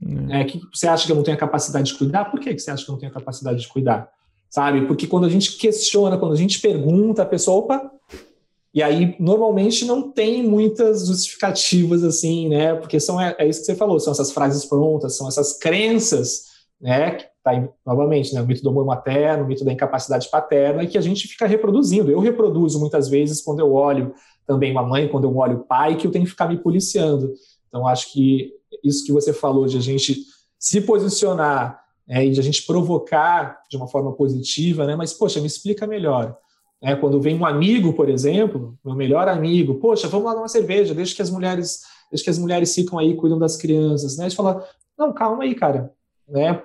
Uhum. 0.00 0.32
É, 0.32 0.44
que 0.44 0.60
você 0.72 0.86
acha 0.86 1.04
que 1.04 1.12
eu 1.12 1.16
não 1.16 1.22
tenho 1.22 1.36
a 1.36 1.40
capacidade 1.40 1.92
de 1.92 1.98
cuidar? 1.98 2.26
Por 2.30 2.38
que, 2.38 2.54
que 2.54 2.60
você 2.60 2.70
acha 2.70 2.84
que 2.84 2.90
eu 2.90 2.92
não 2.92 3.00
tenho 3.00 3.10
a 3.10 3.14
capacidade 3.14 3.60
de 3.60 3.68
cuidar? 3.68 4.08
Sabe? 4.48 4.86
Porque 4.86 5.06
quando 5.06 5.26
a 5.26 5.28
gente 5.28 5.56
questiona, 5.56 6.16
quando 6.16 6.32
a 6.32 6.36
gente 6.36 6.60
pergunta, 6.60 7.22
a 7.22 7.26
pessoa, 7.26 7.58
opa, 7.58 7.90
e 8.72 8.82
aí, 8.82 9.16
normalmente, 9.18 9.84
não 9.84 10.10
tem 10.12 10.44
muitas 10.44 11.06
justificativas 11.06 12.04
assim, 12.04 12.48
né? 12.48 12.74
Porque 12.74 13.00
são, 13.00 13.20
é, 13.20 13.34
é, 13.38 13.48
isso 13.48 13.60
que 13.60 13.66
você 13.66 13.74
falou, 13.74 13.98
são 13.98 14.12
essas 14.12 14.30
frases 14.30 14.64
prontas, 14.64 15.16
são 15.16 15.26
essas 15.26 15.58
crenças, 15.58 16.44
né? 16.80 17.18
Está 17.40 17.68
novamente, 17.84 18.34
né, 18.34 18.42
o 18.42 18.46
mito 18.46 18.62
do 18.62 18.68
amor 18.68 18.84
materno, 18.84 19.44
o 19.44 19.46
mito 19.46 19.64
da 19.64 19.72
incapacidade 19.72 20.28
paterna, 20.30 20.82
e 20.82 20.86
que 20.86 20.98
a 20.98 21.00
gente 21.00 21.26
fica 21.26 21.46
reproduzindo. 21.46 22.10
Eu 22.10 22.20
reproduzo 22.20 22.78
muitas 22.78 23.08
vezes 23.08 23.42
quando 23.42 23.60
eu 23.60 23.72
olho 23.72 24.14
também 24.46 24.70
uma 24.70 24.82
mãe, 24.82 25.08
quando 25.08 25.24
eu 25.24 25.36
olho 25.36 25.58
o 25.58 25.64
pai, 25.64 25.96
que 25.96 26.06
eu 26.06 26.10
tenho 26.10 26.24
que 26.24 26.30
ficar 26.30 26.48
me 26.48 26.58
policiando. 26.58 27.32
Então, 27.68 27.86
acho 27.86 28.12
que 28.12 28.52
isso 28.84 29.04
que 29.04 29.12
você 29.12 29.32
falou 29.32 29.66
de 29.66 29.78
a 29.78 29.80
gente 29.80 30.24
se 30.58 30.80
posicionar 30.80 31.80
é, 32.08 32.24
e 32.24 32.30
de 32.30 32.40
a 32.40 32.42
gente 32.42 32.66
provocar 32.66 33.60
de 33.70 33.76
uma 33.76 33.86
forma 33.86 34.12
positiva, 34.12 34.86
né? 34.86 34.96
Mas, 34.96 35.12
poxa, 35.12 35.40
me 35.40 35.46
explica 35.46 35.86
melhor. 35.86 36.36
É, 36.82 36.96
quando 36.96 37.20
vem 37.20 37.38
um 37.38 37.46
amigo, 37.46 37.92
por 37.92 38.08
exemplo, 38.08 38.76
meu 38.84 38.94
melhor 38.94 39.28
amigo, 39.28 39.76
poxa, 39.76 40.08
vamos 40.08 40.26
lá 40.26 40.34
dar 40.34 40.40
uma 40.40 40.48
cerveja, 40.48 40.94
deixa 40.94 41.14
que 41.14 41.22
as 41.22 41.30
mulheres, 41.30 41.82
deixa 42.10 42.24
que 42.24 42.30
as 42.30 42.38
mulheres 42.38 42.74
ficam 42.74 42.98
aí, 42.98 43.14
cuidam 43.14 43.38
das 43.38 43.56
crianças, 43.56 44.16
né? 44.16 44.24
A 44.24 44.28
gente 44.28 44.36
fala, 44.36 44.66
não, 44.98 45.12
calma 45.12 45.44
aí, 45.44 45.54
cara, 45.54 45.92
né? 46.28 46.62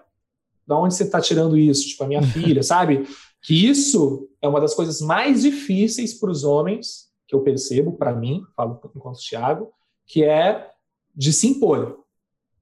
Da 0.68 0.78
onde 0.78 0.96
você 0.96 1.04
está 1.04 1.22
tirando 1.22 1.58
isso? 1.58 1.88
Tipo, 1.88 2.04
a 2.04 2.08
minha 2.08 2.22
filha, 2.34 2.64
sabe? 2.64 3.08
Que 3.42 3.68
isso 3.68 4.28
é 4.42 4.48
uma 4.48 4.60
das 4.60 4.74
coisas 4.74 5.02
mais 5.02 5.42
difíceis 5.44 6.14
para 6.14 6.32
os 6.32 6.44
homens, 6.44 7.06
que 7.28 7.36
eu 7.36 7.42
percebo, 7.42 7.94
para 7.94 8.14
mim, 8.16 8.44
falo 8.56 8.80
enquanto 8.96 9.20
Tiago, 9.20 9.72
que 10.06 10.24
é 10.24 10.70
de 11.16 11.32
se 11.34 11.48
impor. 11.48 12.04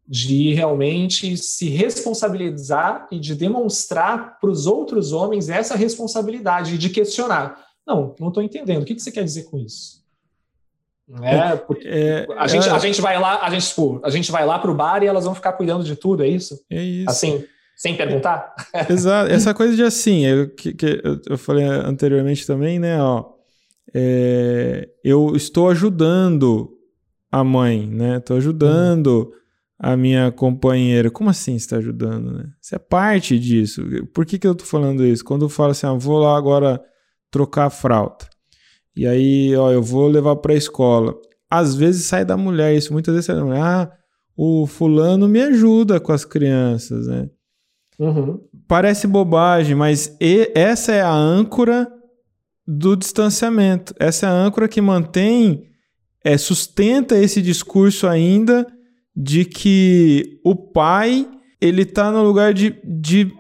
de 0.06 0.54
realmente 0.54 1.38
se 1.38 1.70
responsabilizar 1.70 3.08
e 3.10 3.18
de 3.18 3.36
demonstrar 3.36 4.38
para 4.39 4.49
os 4.49 4.68
outros 4.68 5.14
homens 5.14 5.47
essa 5.47 5.76
responsabilidade 5.76 6.78
de 6.78 6.89
questionar. 6.89 7.58
Não, 7.88 8.14
não 8.20 8.28
estou 8.28 8.43
entendendo. 8.43 8.84
O 8.84 8.86
que, 8.86 8.95
que 8.95 9.01
você 9.01 9.12
quer 9.12 9.24
dizer 9.24 9.43
com 9.43 9.58
isso? 9.58 10.04
É, 11.22 11.56
porque 11.56 11.88
é, 11.88 12.26
a, 12.38 12.47
gente, 12.47 12.68
é... 12.68 12.72
a 12.72 12.80
gente 12.80 13.01
vai 13.01 13.20
lá, 13.20 13.41
a 13.41 13.49
gente, 13.49 13.68
tipo, 13.68 13.99
a 14.04 14.10
gente 14.10 14.32
vai 14.32 14.45
lá 14.45 14.58
para 14.58 14.72
o 14.72 14.76
bar 14.76 15.04
e 15.04 15.08
elas 15.08 15.26
vão 15.26 15.36
ficar 15.36 15.54
cuidando 15.54 15.84
de 15.84 15.95
tudo, 15.95 16.24
é 16.24 16.28
isso? 16.28 16.64
É 16.70 16.82
isso. 16.82 17.10
Assim, 17.10 17.45
sem 17.84 17.97
perguntar? 17.97 18.55
Exato. 18.89 19.29
Essa 19.29 19.53
coisa 19.53 19.75
de 19.75 19.84
assim, 19.84 20.25
eu, 20.25 20.49
que, 20.49 20.73
que 20.73 21.01
eu 21.29 21.38
falei 21.38 21.65
anteriormente 21.65 22.47
também, 22.47 22.79
né? 22.79 23.01
Ó, 23.01 23.25
é, 23.93 24.88
eu 25.03 25.36
estou 25.36 25.69
ajudando 25.69 26.71
a 27.29 27.43
mãe, 27.43 27.86
né? 27.86 28.19
Estou 28.19 28.38
ajudando 28.38 29.34
a 29.77 29.97
minha 29.97 30.31
companheira. 30.31 31.11
Como 31.11 31.29
assim 31.29 31.55
está 31.55 31.75
ajudando, 31.75 32.31
né? 32.31 32.45
Isso 32.61 32.73
é 32.73 32.79
parte 32.79 33.38
disso. 33.38 33.84
Por 34.13 34.25
que, 34.25 34.39
que 34.39 34.47
eu 34.47 34.53
estou 34.53 34.65
falando 34.65 35.05
isso? 35.05 35.25
Quando 35.25 35.43
eu 35.43 35.49
falo 35.49 35.71
assim, 35.71 35.86
ah, 35.86 35.91
vou 35.91 36.19
lá 36.19 36.38
agora 36.38 36.81
trocar 37.29 37.65
a 37.65 37.69
fralda. 37.69 38.29
E 38.95 39.05
aí, 39.05 39.53
ó, 39.57 39.71
eu 39.71 39.84
vou 39.84 40.07
levar 40.07 40.38
para 40.38 40.53
a 40.53 40.57
escola. 40.57 41.13
Às 41.49 41.75
vezes 41.75 42.05
sai 42.05 42.23
da 42.23 42.38
mulher 42.38 42.73
isso, 42.73 42.93
muitas 42.93 43.13
vezes 43.13 43.25
sai 43.25 43.36
da 43.36 43.43
mulher. 43.43 43.61
Ah, 43.61 43.91
o 44.38 44.65
fulano 44.67 45.27
me 45.27 45.41
ajuda 45.41 45.99
com 45.99 46.13
as 46.13 46.23
crianças, 46.23 47.07
né? 47.07 47.29
Uhum. 47.99 48.39
Parece 48.67 49.07
bobagem, 49.07 49.75
mas 49.75 50.15
essa 50.55 50.91
é 50.91 51.01
a 51.01 51.13
âncora 51.13 51.91
do 52.67 52.95
distanciamento. 52.95 53.93
Essa 53.99 54.25
é 54.25 54.29
a 54.29 54.33
âncora 54.33 54.67
que 54.67 54.81
mantém, 54.81 55.67
é, 56.23 56.37
sustenta 56.37 57.17
esse 57.17 57.41
discurso 57.41 58.07
ainda 58.07 58.65
de 59.15 59.45
que 59.45 60.39
o 60.43 60.55
pai 60.55 61.27
ele 61.61 61.83
está 61.83 62.11
no 62.11 62.23
lugar 62.23 62.53
de, 62.53 62.75
de 62.83 63.31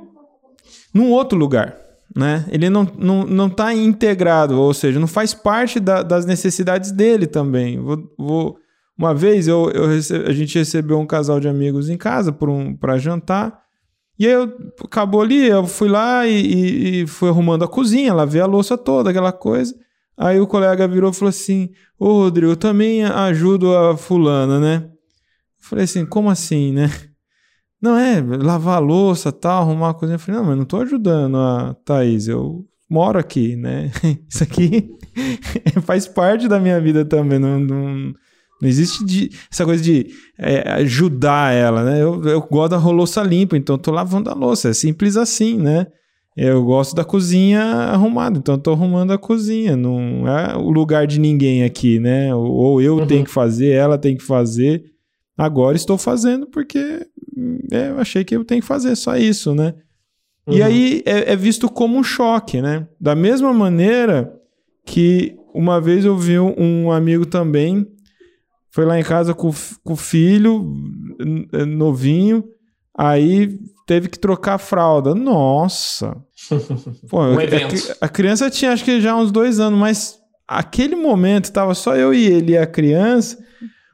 num 0.93 1.11
outro 1.11 1.37
lugar, 1.37 1.75
né? 2.15 2.45
Ele 2.49 2.69
não 2.69 2.83
não 2.97 3.23
não 3.23 3.47
está 3.47 3.73
integrado, 3.73 4.59
ou 4.59 4.73
seja, 4.73 4.99
não 4.99 5.07
faz 5.07 5.33
parte 5.33 5.79
da, 5.79 6.03
das 6.03 6.25
necessidades 6.25 6.91
dele 6.91 7.25
também. 7.25 7.79
Vou, 7.79 8.13
vou 8.17 8.57
uma 8.97 9.13
vez 9.13 9.47
eu, 9.47 9.71
eu 9.71 9.85
a 10.27 10.31
gente 10.31 10.57
recebeu 10.57 10.99
um 10.99 11.07
casal 11.07 11.39
de 11.39 11.47
amigos 11.47 11.89
em 11.89 11.97
casa 11.97 12.31
para 12.31 12.51
um, 12.51 12.77
jantar 12.97 13.62
e 14.17 14.27
aí 14.27 14.33
eu, 14.33 14.53
acabou 14.83 15.21
ali, 15.21 15.47
eu 15.47 15.65
fui 15.65 15.89
lá 15.89 16.27
e, 16.27 16.33
e, 16.33 17.01
e 17.01 17.07
fui 17.07 17.29
arrumando 17.29 17.63
a 17.63 17.67
cozinha, 17.67 18.13
lavei 18.13 18.41
a 18.41 18.45
louça 18.45 18.77
toda, 18.77 19.09
aquela 19.09 19.31
coisa. 19.31 19.75
Aí 20.15 20.39
o 20.39 20.47
colega 20.47 20.87
virou 20.87 21.11
e 21.11 21.13
falou 21.13 21.29
assim: 21.29 21.69
Ô 21.97 22.23
Rodrigo, 22.23 22.51
eu 22.51 22.57
também 22.57 23.03
ajudo 23.03 23.75
a 23.75 23.97
fulana, 23.97 24.59
né? 24.59 24.85
Eu 24.85 25.67
falei 25.67 25.85
assim: 25.85 26.05
como 26.05 26.29
assim, 26.29 26.71
né? 26.71 26.89
Não, 27.81 27.97
é, 27.97 28.21
lavar 28.21 28.77
a 28.77 28.79
louça 28.79 29.31
tal, 29.31 29.63
arrumar 29.63 29.89
a 29.89 29.93
cozinha. 29.93 30.15
Eu 30.15 30.19
falei: 30.19 30.39
não, 30.39 30.47
mas 30.47 30.57
não 30.57 30.63
tô 30.63 30.77
ajudando 30.77 31.35
a 31.35 31.75
Thaís, 31.83 32.29
eu 32.29 32.65
moro 32.89 33.19
aqui, 33.19 33.57
né? 33.57 33.91
Isso 34.29 34.41
aqui 34.41 34.89
faz 35.83 36.07
parte 36.07 36.47
da 36.47 36.61
minha 36.61 36.79
vida 36.79 37.03
também. 37.03 37.39
Não, 37.39 37.59
não, 37.59 38.13
não 38.63 38.69
existe 38.69 39.03
de, 39.03 39.29
essa 39.51 39.65
coisa 39.65 39.83
de 39.83 40.07
é, 40.39 40.71
ajudar 40.75 41.53
ela, 41.53 41.83
né? 41.83 42.01
Eu, 42.01 42.23
eu 42.23 42.41
gosto 42.41 42.71
da 42.71 42.77
louça 42.77 43.21
limpa, 43.21 43.57
então 43.57 43.75
eu 43.75 43.77
tô 43.77 43.91
lavando 43.91 44.29
a 44.29 44.33
louça. 44.33 44.69
É 44.69 44.73
simples 44.73 45.17
assim, 45.17 45.57
né? 45.57 45.87
Eu 46.35 46.63
gosto 46.63 46.95
da 46.95 47.03
cozinha 47.03 47.61
arrumada, 47.61 48.39
então 48.39 48.55
eu 48.55 48.59
tô 48.59 48.71
arrumando 48.71 49.11
a 49.11 49.17
cozinha. 49.17 49.75
Não 49.75 50.25
é 50.25 50.55
o 50.55 50.71
lugar 50.71 51.05
de 51.05 51.19
ninguém 51.19 51.65
aqui, 51.65 51.99
né? 51.99 52.33
Ou 52.33 52.81
eu 52.81 52.99
uhum. 52.99 53.05
tenho 53.05 53.25
que 53.25 53.29
fazer, 53.29 53.71
ela 53.73 53.97
tem 53.97 54.15
que 54.15 54.23
fazer. 54.23 54.85
Agora 55.37 55.75
estou 55.75 55.97
fazendo 55.97 56.47
porque 56.47 57.05
é, 57.69 57.89
eu 57.89 57.99
achei 57.99 58.23
que 58.23 58.33
eu 58.33 58.45
tenho 58.45 58.61
que 58.61 58.67
fazer 58.67 58.95
só 58.95 59.17
isso, 59.17 59.53
né? 59.53 59.73
Uhum. 60.47 60.55
E 60.55 60.63
aí 60.63 61.03
é, 61.05 61.33
é 61.33 61.35
visto 61.35 61.67
como 61.67 61.97
um 61.97 62.03
choque, 62.03 62.61
né? 62.61 62.87
Da 62.97 63.13
mesma 63.13 63.51
maneira 63.51 64.33
que 64.85 65.35
uma 65.53 65.81
vez 65.81 66.05
eu 66.05 66.17
vi 66.17 66.39
um 66.39 66.93
amigo 66.93 67.25
também 67.25 67.85
foi 68.73 68.85
lá 68.85 68.99
em 68.99 69.03
casa 69.03 69.35
com, 69.35 69.53
com 69.83 69.93
o 69.93 69.95
filho, 69.95 70.75
é, 71.53 71.63
novinho, 71.63 72.43
aí 72.97 73.59
teve 73.85 74.09
que 74.09 74.17
trocar 74.17 74.55
a 74.55 74.57
fralda. 74.57 75.13
Nossa! 75.13 76.17
Pô, 77.07 77.21
um 77.23 77.37
a, 77.37 77.43
a, 78.01 78.09
criança 78.09 78.49
tinha 78.49 78.73
acho 78.73 78.83
que 78.83 78.99
já 78.99 79.15
uns 79.15 79.31
dois 79.31 79.59
anos, 79.59 79.79
mas 79.79 80.19
aquele 80.47 80.95
momento 80.95 81.51
tava 81.51 81.75
só 81.75 81.95
eu 81.95 82.15
e 82.15 82.25
ele 82.25 82.53
e 82.53 82.57
a 82.57 82.65
criança. 82.65 83.37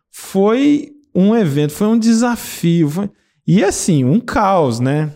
Foi 0.10 0.92
um 1.14 1.36
evento, 1.36 1.74
foi 1.74 1.88
um 1.88 2.00
desafio. 2.00 2.90
Foi... 2.90 3.10
E 3.46 3.62
assim, 3.62 4.06
um 4.06 4.20
caos, 4.22 4.80
né? 4.80 5.12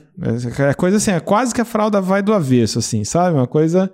É 0.59 0.73
coisa 0.73 0.97
assim, 0.97 1.11
é 1.11 1.21
quase 1.21 1.55
que 1.55 1.61
a 1.61 1.65
fralda 1.65 2.01
vai 2.01 2.21
do 2.21 2.33
avesso, 2.33 2.79
assim, 2.79 3.05
sabe? 3.05 3.37
Uma 3.37 3.47
coisa 3.47 3.89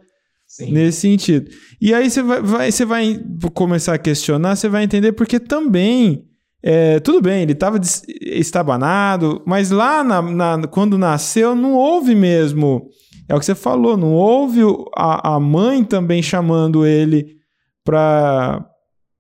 Sim. 0.49 0.71
nesse 0.71 1.01
sentido. 1.01 1.51
E 1.79 1.93
aí 1.93 2.09
você 2.09 2.23
vai, 2.23 2.41
vai, 2.41 2.71
você 2.71 2.83
vai 2.83 3.21
começar 3.53 3.93
a 3.93 3.99
questionar, 3.99 4.55
você 4.55 4.67
vai 4.67 4.83
entender 4.83 5.11
porque 5.11 5.39
também. 5.39 6.25
É, 6.61 6.99
tudo 6.99 7.21
bem, 7.21 7.43
ele 7.43 7.53
estava 7.53 7.79
estabanado, 8.19 9.41
mas 9.45 9.71
lá 9.71 10.03
na, 10.03 10.21
na, 10.21 10.67
quando 10.67 10.97
nasceu 10.97 11.55
não 11.55 11.73
houve 11.73 12.15
mesmo. 12.15 12.89
É 13.29 13.35
o 13.35 13.39
que 13.39 13.45
você 13.45 13.55
falou, 13.55 13.95
não 13.95 14.11
houve 14.11 14.61
a, 14.93 15.35
a 15.35 15.39
mãe 15.39 15.85
também 15.85 16.21
chamando 16.21 16.85
ele 16.85 17.37
para 17.85 18.65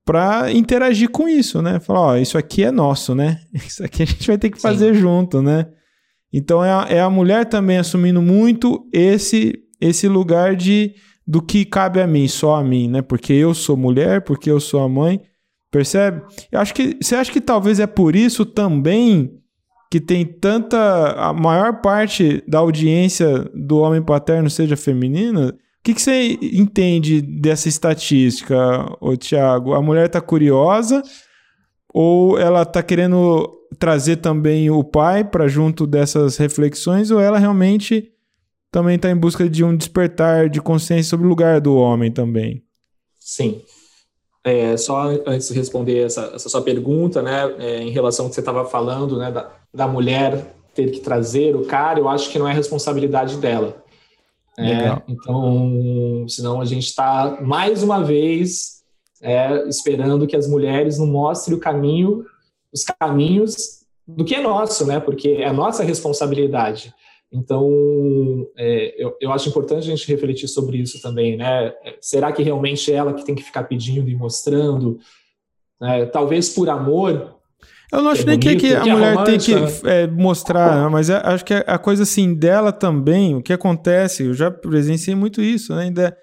para 0.03 0.51
interagir 0.51 1.11
com 1.11 1.29
isso, 1.29 1.61
né? 1.61 1.79
Falar, 1.79 1.99
ó, 1.99 2.17
isso 2.17 2.35
aqui 2.35 2.63
é 2.63 2.71
nosso, 2.71 3.13
né? 3.13 3.39
Isso 3.53 3.85
aqui 3.85 4.01
a 4.01 4.05
gente 4.07 4.25
vai 4.25 4.39
ter 4.39 4.49
que 4.49 4.59
fazer 4.59 4.95
Sim. 4.95 5.01
junto, 5.01 5.39
né? 5.39 5.67
Então 6.33 6.65
é 6.65 6.71
a, 6.71 6.87
é 6.89 6.99
a 6.99 7.09
mulher 7.11 7.45
também 7.45 7.77
assumindo 7.77 8.19
muito 8.19 8.89
esse 8.91 9.53
esse 9.79 10.07
lugar 10.07 10.55
de 10.55 10.93
do 11.29 11.43
que 11.43 11.63
cabe 11.63 12.01
a 12.01 12.07
mim, 12.07 12.27
só 12.27 12.55
a 12.55 12.63
mim, 12.63 12.89
né? 12.89 13.03
Porque 13.03 13.31
eu 13.31 13.53
sou 13.53 13.77
mulher, 13.77 14.21
porque 14.21 14.49
eu 14.49 14.59
sou 14.59 14.81
a 14.81 14.89
mãe. 14.89 15.21
Percebe? 15.69 16.23
Eu 16.51 16.59
acho 16.59 16.73
que 16.73 16.97
você 16.99 17.15
acha 17.15 17.31
que 17.31 17.39
talvez 17.39 17.79
é 17.79 17.85
por 17.85 18.15
isso 18.15 18.43
também 18.43 19.31
que 19.91 19.99
tem 19.99 20.25
tanta 20.25 21.11
a 21.11 21.31
maior 21.31 21.81
parte 21.81 22.43
da 22.47 22.57
audiência 22.57 23.47
do 23.53 23.77
homem 23.77 24.01
paterno 24.01 24.49
seja 24.49 24.75
feminina? 24.75 25.49
O 25.49 25.83
que, 25.83 25.93
que 25.93 26.01
você 26.01 26.35
entende 26.41 27.21
dessa 27.21 27.69
estatística, 27.69 28.57
ô 28.99 29.15
Tiago? 29.15 29.75
A 29.75 29.81
mulher 29.83 30.07
está 30.07 30.19
curiosa 30.19 31.03
ou 31.93 32.39
ela 32.39 32.63
está 32.63 32.81
querendo 32.81 33.55
trazer 33.77 34.15
também 34.15 34.71
o 34.71 34.83
pai 34.83 35.23
para 35.23 35.47
junto 35.47 35.85
dessas 35.85 36.37
reflexões 36.37 37.11
ou 37.11 37.19
ela 37.19 37.37
realmente 37.37 38.11
também 38.71 38.95
está 38.95 39.09
em 39.09 39.15
busca 39.15 39.49
de 39.49 39.63
um 39.63 39.75
despertar 39.75 40.49
de 40.49 40.61
consciência 40.61 41.09
sobre 41.09 41.25
o 41.25 41.29
lugar 41.29 41.59
do 41.59 41.75
homem 41.75 42.11
também. 42.11 42.63
Sim. 43.19 43.61
É, 44.43 44.77
só 44.77 45.09
antes 45.25 45.49
de 45.49 45.53
responder 45.53 46.05
essa, 46.05 46.31
essa 46.33 46.49
sua 46.49 46.61
pergunta, 46.61 47.21
né, 47.21 47.53
é, 47.59 47.81
em 47.81 47.89
relação 47.89 48.25
ao 48.25 48.29
que 48.29 48.35
você 48.35 48.41
estava 48.41 48.65
falando, 48.65 49.17
né, 49.17 49.31
da, 49.31 49.51
da 49.73 49.87
mulher 49.87 50.55
ter 50.73 50.91
que 50.91 51.01
trazer 51.01 51.55
o 51.55 51.65
cara, 51.65 51.99
eu 51.99 52.07
acho 52.07 52.29
que 52.29 52.39
não 52.39 52.47
é 52.47 52.53
responsabilidade 52.53 53.37
dela. 53.37 53.83
É, 54.57 55.01
então, 55.07 56.25
senão 56.27 56.59
a 56.59 56.65
gente 56.65 56.85
está 56.85 57.39
mais 57.41 57.81
uma 57.81 58.03
vez 58.03 58.81
é, 59.21 59.67
esperando 59.67 60.27
que 60.27 60.35
as 60.35 60.47
mulheres 60.47 60.97
não 60.97 61.07
mostrem 61.07 61.55
o 61.55 61.59
caminho, 61.59 62.25
os 62.73 62.83
caminhos 62.83 63.79
do 64.05 64.25
que 64.25 64.35
é 64.35 64.41
nosso, 64.41 64.85
né? 64.85 64.99
Porque 64.99 65.29
é 65.29 65.47
a 65.47 65.53
nossa 65.53 65.83
responsabilidade. 65.83 66.93
Então, 67.31 68.47
é, 68.57 68.95
eu, 68.97 69.15
eu 69.21 69.31
acho 69.31 69.49
importante 69.49 69.79
a 69.79 69.95
gente 69.95 70.07
refletir 70.07 70.47
sobre 70.47 70.77
isso 70.77 70.99
também, 71.01 71.37
né? 71.37 71.73
Será 72.01 72.31
que 72.31 72.41
realmente 72.41 72.91
é 72.91 72.95
ela 72.95 73.13
que 73.13 73.23
tem 73.23 73.35
que 73.35 73.43
ficar 73.43 73.63
pedindo 73.63 74.09
e 74.09 74.15
mostrando? 74.15 74.97
Né? 75.79 76.07
Talvez 76.07 76.49
por 76.49 76.69
amor. 76.69 77.35
Eu 77.91 78.03
não 78.03 78.11
acho 78.11 78.23
é 78.23 78.25
nem 78.25 78.39
que, 78.39 78.55
que 78.55 78.73
a 78.73 78.83
mulher 78.83 79.23
tem 79.23 79.37
que 79.37 79.53
é, 79.85 80.07
mostrar, 80.07 80.89
mas 80.89 81.09
é, 81.09 81.21
acho 81.23 81.45
que 81.45 81.53
a 81.53 81.77
coisa 81.77 82.03
assim 82.03 82.33
dela 82.35 82.71
também, 82.71 83.35
o 83.35 83.41
que 83.41 83.53
acontece, 83.53 84.25
eu 84.25 84.33
já 84.33 84.51
presenciei 84.51 85.15
muito 85.15 85.41
isso, 85.41 85.75
né? 85.75 85.83
Ainda 85.83 86.17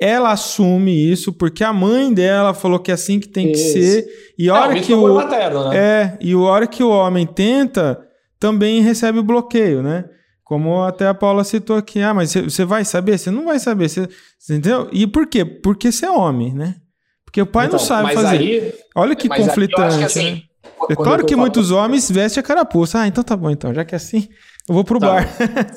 ela 0.00 0.30
assume 0.30 0.92
isso 0.92 1.32
porque 1.32 1.64
a 1.64 1.72
mãe 1.72 2.12
dela 2.12 2.54
falou 2.54 2.78
que 2.78 2.90
é 2.90 2.94
assim 2.94 3.18
que 3.18 3.28
tem 3.28 3.50
isso. 3.50 3.74
que 3.74 3.82
ser 3.82 4.06
e 4.38 4.48
a 4.48 4.56
é, 4.56 4.60
hora 4.60 4.80
que 4.80 4.94
o 4.94 5.14
materno, 5.14 5.68
né? 5.68 5.76
é 5.76 6.18
e 6.20 6.32
a 6.32 6.38
hora 6.38 6.66
que 6.68 6.82
o 6.82 6.90
homem 6.90 7.26
tenta 7.26 8.00
também 8.38 8.80
recebe 8.80 9.18
o 9.18 9.24
bloqueio, 9.24 9.82
né? 9.82 10.04
Como 10.48 10.82
até 10.82 11.06
a 11.06 11.12
Paula 11.12 11.44
citou 11.44 11.76
aqui, 11.76 12.00
ah, 12.00 12.14
mas 12.14 12.32
você 12.32 12.64
vai 12.64 12.82
saber? 12.82 13.18
Você 13.18 13.30
não 13.30 13.44
vai 13.44 13.58
saber, 13.58 13.86
você 13.86 14.08
entendeu? 14.48 14.88
E 14.90 15.06
por 15.06 15.26
quê? 15.26 15.44
Porque 15.44 15.92
você 15.92 16.06
é 16.06 16.10
homem, 16.10 16.54
né? 16.54 16.76
Porque 17.22 17.42
o 17.42 17.46
pai 17.46 17.66
então, 17.66 17.78
não 17.78 17.84
sabe 17.84 18.14
fazer. 18.14 18.38
Aí, 18.38 18.74
Olha 18.96 19.14
que 19.14 19.28
conflitante, 19.28 19.98
que 19.98 20.04
assim, 20.04 20.30
né? 20.32 20.42
É 20.88 20.96
claro 20.96 21.26
que 21.26 21.36
muitos 21.36 21.70
homens 21.70 22.10
vestem 22.10 22.40
a 22.40 22.42
carapuça. 22.42 23.00
Ah, 23.00 23.06
então 23.06 23.22
tá 23.22 23.36
bom, 23.36 23.50
então, 23.50 23.74
já 23.74 23.84
que 23.84 23.94
é 23.94 23.96
assim, 23.96 24.26
eu 24.66 24.74
vou 24.74 24.84
pro 24.84 24.98
tá. 24.98 25.06
bar. 25.06 25.28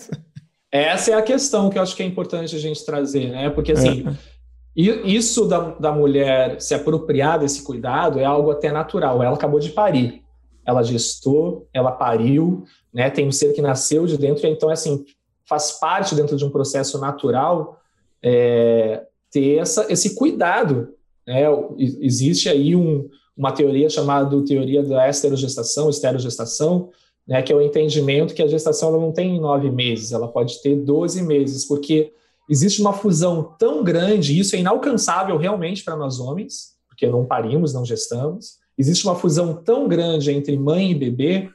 Essa 0.72 1.12
é 1.12 1.14
a 1.16 1.22
questão 1.22 1.70
que 1.70 1.78
eu 1.78 1.82
acho 1.82 1.94
que 1.94 2.02
é 2.02 2.06
importante 2.06 2.56
a 2.56 2.60
gente 2.60 2.86
trazer, 2.86 3.30
né? 3.30 3.50
Porque 3.50 3.74
assim, 3.74 4.06
é. 4.08 4.82
isso 4.82 5.50
da, 5.50 5.72
da 5.72 5.92
mulher 5.92 6.62
se 6.62 6.74
apropriar 6.74 7.40
desse 7.40 7.62
cuidado 7.62 8.22
é 8.22 8.24
algo 8.24 8.52
até 8.52 8.72
natural. 8.72 9.22
Ela 9.22 9.36
acabou 9.36 9.60
de 9.60 9.72
parir. 9.72 10.22
ela 10.66 10.82
gestou, 10.82 11.68
ela 11.74 11.92
pariu, 11.92 12.64
né? 12.94 13.10
Tem 13.10 13.28
um 13.28 13.32
ser 13.32 13.54
que 13.54 13.62
nasceu 13.62 14.06
de 14.06 14.18
dentro, 14.18 14.46
então 14.48 14.70
assim 14.70 15.06
faz 15.46 15.72
parte 15.74 16.16
dentro 16.16 16.38
de 16.38 16.46
um 16.46 16.50
processo 16.50 16.98
natural 17.00 17.82
é, 18.24 19.04
ter 19.30 19.58
essa, 19.58 19.92
esse 19.92 20.16
cuidado. 20.16 20.94
Né? 21.28 21.44
Existe 21.78 22.48
aí 22.48 22.76
um, 22.76 23.10
uma 23.36 23.52
teoria 23.52 23.90
chamada 23.90 24.42
teoria 24.44 24.84
da 24.84 25.10
esterogestação, 25.10 25.90
esterogestação, 25.90 26.90
né, 27.28 27.42
que 27.42 27.52
é 27.52 27.56
o 27.56 27.62
entendimento 27.62 28.34
que 28.34 28.42
a 28.42 28.48
gestação 28.48 28.90
ela 28.90 29.00
não 29.00 29.12
tem 29.12 29.40
nove 29.40 29.70
meses, 29.70 30.12
ela 30.12 30.28
pode 30.28 30.62
ter 30.62 30.76
12 30.76 31.22
meses, 31.22 31.66
porque 31.66 32.12
existe 32.50 32.82
uma 32.82 32.94
fusão 32.94 33.56
tão 33.58 33.84
grande, 33.84 34.38
isso 34.38 34.56
é 34.56 34.60
inalcançável 34.60 35.38
realmente 35.38 35.84
para 35.84 35.96
nós 35.96 36.20
homens, 36.20 36.76
porque 36.88 37.08
não 37.08 37.26
parimos, 37.26 37.74
não 37.74 37.86
gestamos. 37.86 38.60
Existe 38.78 39.06
uma 39.06 39.16
fusão 39.16 39.54
tão 39.54 39.88
grande 39.88 40.32
entre 40.32 40.58
mãe 40.58 40.92
e 40.92 40.96
bebê 40.96 41.50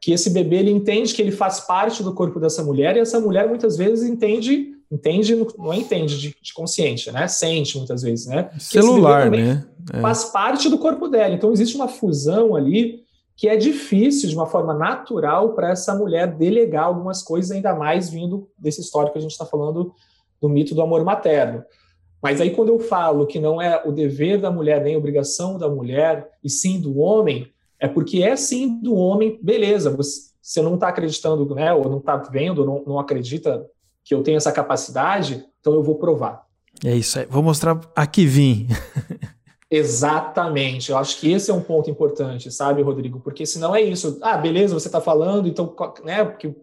que 0.00 0.12
esse 0.12 0.30
bebê 0.30 0.56
ele 0.56 0.70
entende 0.70 1.14
que 1.14 1.20
ele 1.20 1.32
faz 1.32 1.60
parte 1.60 2.02
do 2.02 2.14
corpo 2.14 2.38
dessa 2.38 2.62
mulher 2.62 2.96
e 2.96 3.00
essa 3.00 3.20
mulher 3.20 3.48
muitas 3.48 3.76
vezes 3.76 4.08
entende 4.08 4.74
entende 4.90 5.34
não 5.58 5.74
entende 5.74 6.18
de, 6.18 6.34
de 6.40 6.54
consciência 6.54 7.12
né? 7.12 7.28
Sente 7.28 7.76
muitas 7.76 8.02
vezes 8.02 8.26
né? 8.26 8.50
Celular 8.58 9.30
né? 9.30 9.66
É. 9.92 10.00
faz 10.00 10.26
parte 10.26 10.68
do 10.68 10.78
corpo 10.78 11.08
dela. 11.08 11.34
Então 11.34 11.52
existe 11.52 11.76
uma 11.76 11.88
fusão 11.88 12.54
ali 12.54 13.02
que 13.36 13.48
é 13.48 13.56
difícil 13.56 14.28
de 14.28 14.34
uma 14.34 14.46
forma 14.46 14.74
natural 14.74 15.54
para 15.54 15.70
essa 15.70 15.94
mulher 15.94 16.26
delegar 16.36 16.84
algumas 16.84 17.22
coisas 17.22 17.52
ainda 17.52 17.74
mais 17.74 18.10
vindo 18.10 18.48
desse 18.58 18.80
histórico 18.80 19.12
que 19.12 19.18
a 19.18 19.22
gente 19.22 19.30
está 19.30 19.46
falando 19.46 19.94
do 20.40 20.48
mito 20.48 20.74
do 20.74 20.82
amor 20.82 21.04
materno. 21.04 21.64
Mas 22.20 22.40
aí 22.40 22.50
quando 22.50 22.70
eu 22.70 22.80
falo 22.80 23.26
que 23.26 23.38
não 23.38 23.62
é 23.62 23.80
o 23.86 23.92
dever 23.92 24.40
da 24.40 24.50
mulher 24.50 24.82
nem 24.82 24.96
obrigação 24.96 25.56
da 25.56 25.68
mulher 25.68 26.28
e 26.42 26.50
sim 26.50 26.80
do 26.80 26.98
homem 26.98 27.48
é 27.80 27.86
porque 27.86 28.22
é 28.22 28.34
sim 28.36 28.80
do 28.80 28.94
homem, 28.94 29.38
beleza, 29.42 29.94
você 29.94 30.62
não 30.62 30.74
está 30.74 30.88
acreditando, 30.88 31.54
né, 31.54 31.72
ou 31.72 31.88
não 31.88 31.98
está 31.98 32.16
vendo, 32.16 32.64
não, 32.64 32.82
não 32.86 32.98
acredita 32.98 33.66
que 34.04 34.14
eu 34.14 34.22
tenho 34.22 34.36
essa 34.36 34.52
capacidade, 34.52 35.44
então 35.60 35.74
eu 35.74 35.82
vou 35.82 35.96
provar. 35.96 36.46
É 36.84 36.94
isso 36.94 37.18
aí, 37.18 37.26
vou 37.26 37.42
mostrar 37.42 37.80
aqui 37.94 38.24
vim. 38.24 38.68
Exatamente, 39.70 40.90
eu 40.90 40.96
acho 40.96 41.20
que 41.20 41.30
esse 41.30 41.50
é 41.50 41.54
um 41.54 41.60
ponto 41.60 41.90
importante, 41.90 42.50
sabe, 42.50 42.80
Rodrigo? 42.80 43.20
Porque 43.20 43.44
senão 43.44 43.76
é 43.76 43.82
isso, 43.82 44.18
ah, 44.22 44.36
beleza, 44.36 44.72
você 44.72 44.88
está 44.88 45.00
falando, 45.00 45.46
então, 45.46 45.74
né, 46.02 46.24
porque 46.24 46.54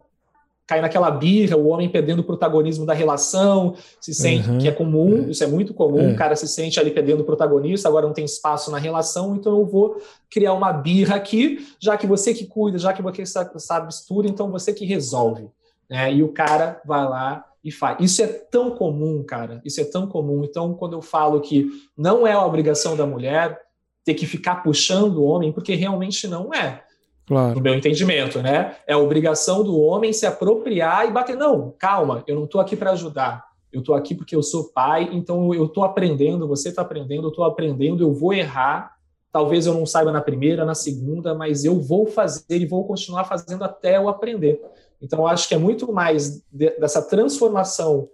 cai 0.67 0.81
naquela 0.81 1.11
birra, 1.11 1.55
o 1.55 1.67
homem 1.67 1.89
perdendo 1.89 2.19
o 2.19 2.23
protagonismo 2.23 2.85
da 2.85 2.93
relação, 2.93 3.75
se 4.01 4.13
sente 4.13 4.49
uhum, 4.49 4.57
que 4.57 4.67
é 4.67 4.71
comum, 4.71 5.25
é. 5.27 5.31
isso 5.31 5.43
é 5.43 5.47
muito 5.47 5.73
comum, 5.73 6.09
é. 6.09 6.13
o 6.13 6.15
cara 6.15 6.35
se 6.35 6.47
sente 6.47 6.79
ali 6.79 6.91
perdendo 6.91 7.21
o 7.21 7.23
protagonista, 7.23 7.87
agora 7.87 8.07
não 8.07 8.13
tem 8.13 8.25
espaço 8.25 8.71
na 8.71 8.77
relação, 8.77 9.35
então 9.35 9.59
eu 9.59 9.65
vou 9.65 10.01
criar 10.29 10.53
uma 10.53 10.73
birra 10.73 11.15
aqui, 11.15 11.67
já 11.79 11.95
que 11.95 12.07
você 12.07 12.33
que 12.33 12.45
cuida, 12.45 12.79
já 12.79 12.93
que 12.93 13.01
você 13.01 13.25
sabe 13.25 13.93
tudo, 14.07 14.27
então 14.27 14.49
você 14.49 14.73
que 14.73 14.85
resolve. 14.85 15.47
Né? 15.89 16.13
E 16.13 16.23
o 16.23 16.29
cara 16.29 16.81
vai 16.83 17.05
lá 17.05 17.45
e 17.63 17.71
faz. 17.71 17.97
Isso 17.99 18.23
é 18.23 18.27
tão 18.27 18.71
comum, 18.71 19.23
cara, 19.23 19.61
isso 19.63 19.79
é 19.79 19.83
tão 19.83 20.07
comum. 20.07 20.43
Então, 20.43 20.73
quando 20.73 20.93
eu 20.93 21.01
falo 21.01 21.41
que 21.41 21.67
não 21.97 22.25
é 22.25 22.31
a 22.31 22.45
obrigação 22.45 22.95
da 22.95 23.05
mulher 23.05 23.59
ter 24.03 24.13
que 24.13 24.25
ficar 24.27 24.57
puxando 24.57 25.17
o 25.17 25.25
homem, 25.25 25.51
porque 25.51 25.73
realmente 25.73 26.27
não 26.27 26.53
é. 26.53 26.83
Claro. 27.27 27.55
No 27.55 27.61
meu 27.61 27.73
entendimento, 27.73 28.41
né? 28.41 28.75
É 28.85 28.93
a 28.93 28.97
obrigação 28.97 29.63
do 29.63 29.79
homem 29.79 30.13
se 30.13 30.25
apropriar 30.25 31.07
e 31.07 31.11
bater. 31.11 31.35
Não, 31.35 31.73
calma, 31.77 32.23
eu 32.27 32.35
não 32.35 32.45
estou 32.45 32.61
aqui 32.61 32.75
para 32.75 32.91
ajudar. 32.91 33.45
Eu 33.73 33.79
estou 33.79 33.95
aqui 33.95 34.15
porque 34.15 34.35
eu 34.35 34.43
sou 34.43 34.71
pai, 34.71 35.09
então 35.11 35.53
eu 35.53 35.65
estou 35.65 35.83
aprendendo, 35.83 36.47
você 36.47 36.69
está 36.69 36.81
aprendendo, 36.81 37.23
eu 37.23 37.29
estou 37.29 37.43
aprendendo, 37.43 38.03
eu 38.03 38.13
vou 38.13 38.33
errar. 38.33 38.95
Talvez 39.31 39.65
eu 39.65 39.73
não 39.73 39.85
saiba 39.85 40.11
na 40.11 40.21
primeira, 40.21 40.63
na 40.63 40.75
segunda, 40.75 41.33
mas 41.33 41.65
eu 41.65 41.81
vou 41.81 42.05
fazer 42.05 42.61
e 42.61 42.65
vou 42.65 42.87
continuar 42.87 43.25
fazendo 43.25 43.63
até 43.63 43.97
eu 43.97 44.07
aprender. 44.07 44.61
Então, 45.01 45.19
eu 45.19 45.27
acho 45.27 45.49
que 45.49 45.55
é 45.55 45.57
muito 45.57 45.91
mais 45.91 46.41
de, 46.51 46.69
dessa 46.79 47.01
transformação 47.01 48.07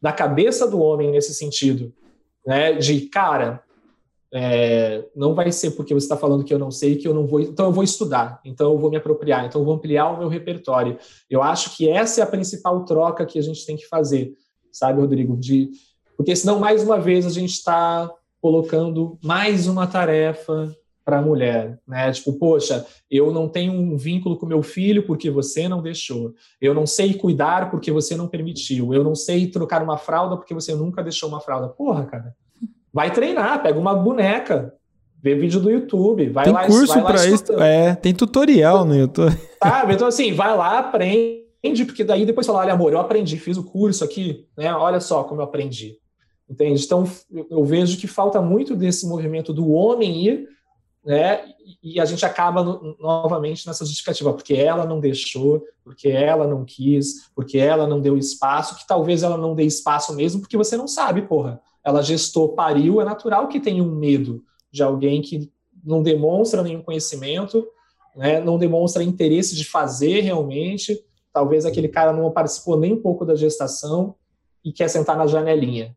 da 0.00 0.12
cabeça 0.12 0.66
do 0.66 0.80
homem 0.80 1.10
nesse 1.10 1.34
sentido, 1.34 1.92
né? 2.46 2.72
De 2.72 3.02
cara, 3.02 3.62
é, 4.32 5.04
não 5.14 5.34
vai 5.34 5.50
ser 5.50 5.72
porque 5.72 5.92
você 5.92 6.04
está 6.04 6.16
falando 6.16 6.44
que 6.44 6.54
eu 6.54 6.58
não 6.58 6.70
sei 6.70 6.96
que 6.96 7.06
eu 7.06 7.12
não 7.12 7.26
vou, 7.26 7.40
então 7.40 7.66
eu 7.66 7.72
vou 7.72 7.82
estudar, 7.82 8.40
então 8.44 8.72
eu 8.72 8.78
vou 8.78 8.90
me 8.90 8.96
apropriar, 8.96 9.44
então 9.44 9.60
eu 9.60 9.64
vou 9.64 9.74
ampliar 9.74 10.10
o 10.10 10.18
meu 10.18 10.28
repertório. 10.28 10.96
Eu 11.28 11.42
acho 11.42 11.76
que 11.76 11.88
essa 11.88 12.20
é 12.20 12.24
a 12.24 12.26
principal 12.26 12.84
troca 12.84 13.26
que 13.26 13.38
a 13.38 13.42
gente 13.42 13.66
tem 13.66 13.76
que 13.76 13.86
fazer, 13.86 14.32
sabe, 14.70 15.00
Rodrigo? 15.00 15.36
De, 15.36 15.70
porque 16.16 16.34
senão 16.36 16.60
mais 16.60 16.82
uma 16.82 16.98
vez 16.98 17.26
a 17.26 17.30
gente 17.30 17.50
está 17.50 18.08
colocando 18.40 19.18
mais 19.22 19.66
uma 19.66 19.86
tarefa 19.86 20.74
para 21.04 21.18
a 21.18 21.22
mulher, 21.22 21.80
né? 21.88 22.12
Tipo, 22.12 22.34
poxa, 22.34 22.86
eu 23.10 23.32
não 23.32 23.48
tenho 23.48 23.72
um 23.72 23.96
vínculo 23.96 24.36
com 24.36 24.46
meu 24.46 24.62
filho 24.62 25.04
porque 25.04 25.28
você 25.28 25.68
não 25.68 25.82
deixou. 25.82 26.34
Eu 26.60 26.72
não 26.72 26.86
sei 26.86 27.14
cuidar 27.14 27.68
porque 27.68 27.90
você 27.90 28.16
não 28.16 28.28
permitiu. 28.28 28.94
Eu 28.94 29.02
não 29.02 29.14
sei 29.14 29.48
trocar 29.48 29.82
uma 29.82 29.98
fralda 29.98 30.36
porque 30.36 30.54
você 30.54 30.72
nunca 30.74 31.02
deixou 31.02 31.28
uma 31.28 31.40
fralda. 31.40 31.68
Porra, 31.68 32.04
cara 32.06 32.36
vai 32.92 33.12
treinar, 33.12 33.62
pega 33.62 33.78
uma 33.78 33.94
boneca, 33.94 34.74
vê 35.22 35.34
vídeo 35.34 35.60
do 35.60 35.70
YouTube, 35.70 36.28
vai 36.30 36.44
tem 36.44 36.52
lá 36.52 36.66
curso 36.66 37.00
para 37.02 37.26
isso, 37.26 37.52
é, 37.60 37.94
tem 37.94 38.14
tutorial 38.14 38.84
no 38.84 38.96
YouTube. 38.96 39.36
Sabe? 39.62 39.94
Então 39.94 40.08
assim, 40.08 40.32
vai 40.32 40.56
lá, 40.56 40.78
aprende, 40.78 41.84
porque 41.86 42.04
daí 42.04 42.24
depois 42.24 42.46
fala, 42.46 42.60
olha 42.60 42.72
amor, 42.72 42.92
eu 42.92 42.98
aprendi, 42.98 43.38
fiz 43.38 43.56
o 43.56 43.64
curso 43.64 44.04
aqui, 44.04 44.46
né? 44.56 44.74
Olha 44.74 45.00
só 45.00 45.24
como 45.24 45.40
eu 45.40 45.44
aprendi. 45.44 45.96
Entende? 46.48 46.82
Então 46.84 47.04
eu 47.48 47.64
vejo 47.64 47.98
que 47.98 48.08
falta 48.08 48.40
muito 48.42 48.74
desse 48.74 49.06
movimento 49.06 49.52
do 49.52 49.70
homem 49.70 50.26
ir, 50.26 50.48
né? 51.04 51.42
E 51.82 52.00
a 52.00 52.04
gente 52.04 52.26
acaba 52.26 52.64
no, 52.64 52.96
novamente 52.98 53.66
nessa 53.66 53.84
justificativa, 53.84 54.32
porque 54.32 54.54
ela 54.54 54.84
não 54.84 54.98
deixou, 54.98 55.62
porque 55.84 56.08
ela 56.08 56.48
não 56.48 56.64
quis, 56.64 57.30
porque 57.36 57.56
ela 57.56 57.86
não 57.86 58.00
deu 58.00 58.18
espaço, 58.18 58.76
que 58.76 58.86
talvez 58.86 59.22
ela 59.22 59.36
não 59.36 59.54
dê 59.54 59.62
espaço 59.62 60.12
mesmo, 60.14 60.40
porque 60.40 60.56
você 60.56 60.76
não 60.76 60.88
sabe, 60.88 61.22
porra 61.22 61.60
ela 61.84 62.02
gestou, 62.02 62.50
pariu, 62.50 63.00
é 63.00 63.04
natural 63.04 63.48
que 63.48 63.60
tenha 63.60 63.82
um 63.82 63.94
medo 63.94 64.44
de 64.70 64.82
alguém 64.82 65.22
que 65.22 65.50
não 65.82 66.02
demonstra 66.02 66.62
nenhum 66.62 66.82
conhecimento, 66.82 67.66
né, 68.14 68.40
não 68.40 68.58
demonstra 68.58 69.02
interesse 69.02 69.56
de 69.56 69.64
fazer 69.64 70.20
realmente. 70.20 71.02
Talvez 71.32 71.64
aquele 71.64 71.88
cara 71.88 72.12
não 72.12 72.30
participou 72.30 72.78
nem 72.78 72.92
um 72.92 73.00
pouco 73.00 73.24
da 73.24 73.34
gestação 73.34 74.14
e 74.64 74.72
quer 74.72 74.88
sentar 74.88 75.16
na 75.16 75.26
janelinha. 75.26 75.96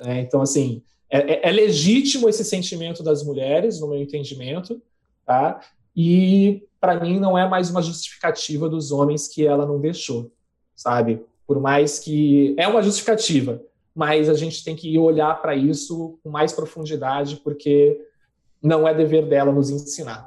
Né? 0.00 0.20
Então, 0.20 0.40
assim, 0.40 0.82
é, 1.10 1.18
é, 1.18 1.48
é, 1.48 1.52
legítimo 1.52 2.28
esse 2.28 2.44
sentimento 2.44 3.02
das 3.02 3.22
mulheres, 3.22 3.80
no 3.80 3.88
meu 3.88 4.00
entendimento, 4.00 4.80
tá? 5.24 5.60
E 5.96 6.62
para 6.80 7.00
mim 7.00 7.18
não 7.18 7.36
é 7.36 7.48
mais 7.48 7.70
uma 7.70 7.82
justificativa 7.82 8.68
dos 8.68 8.92
homens 8.92 9.26
que 9.26 9.46
ela 9.46 9.66
não 9.66 9.80
deixou, 9.80 10.30
sabe? 10.74 11.22
Por 11.46 11.60
mais 11.60 11.98
que 11.98 12.54
é 12.58 12.68
uma 12.68 12.82
justificativa, 12.82 13.62
mas 13.98 14.28
a 14.28 14.34
gente 14.34 14.62
tem 14.62 14.76
que 14.76 14.96
olhar 14.96 15.42
para 15.42 15.56
isso 15.56 16.20
com 16.22 16.30
mais 16.30 16.52
profundidade, 16.52 17.40
porque 17.42 18.00
não 18.62 18.86
é 18.86 18.94
dever 18.94 19.28
dela 19.28 19.50
nos 19.50 19.70
ensinar. 19.70 20.24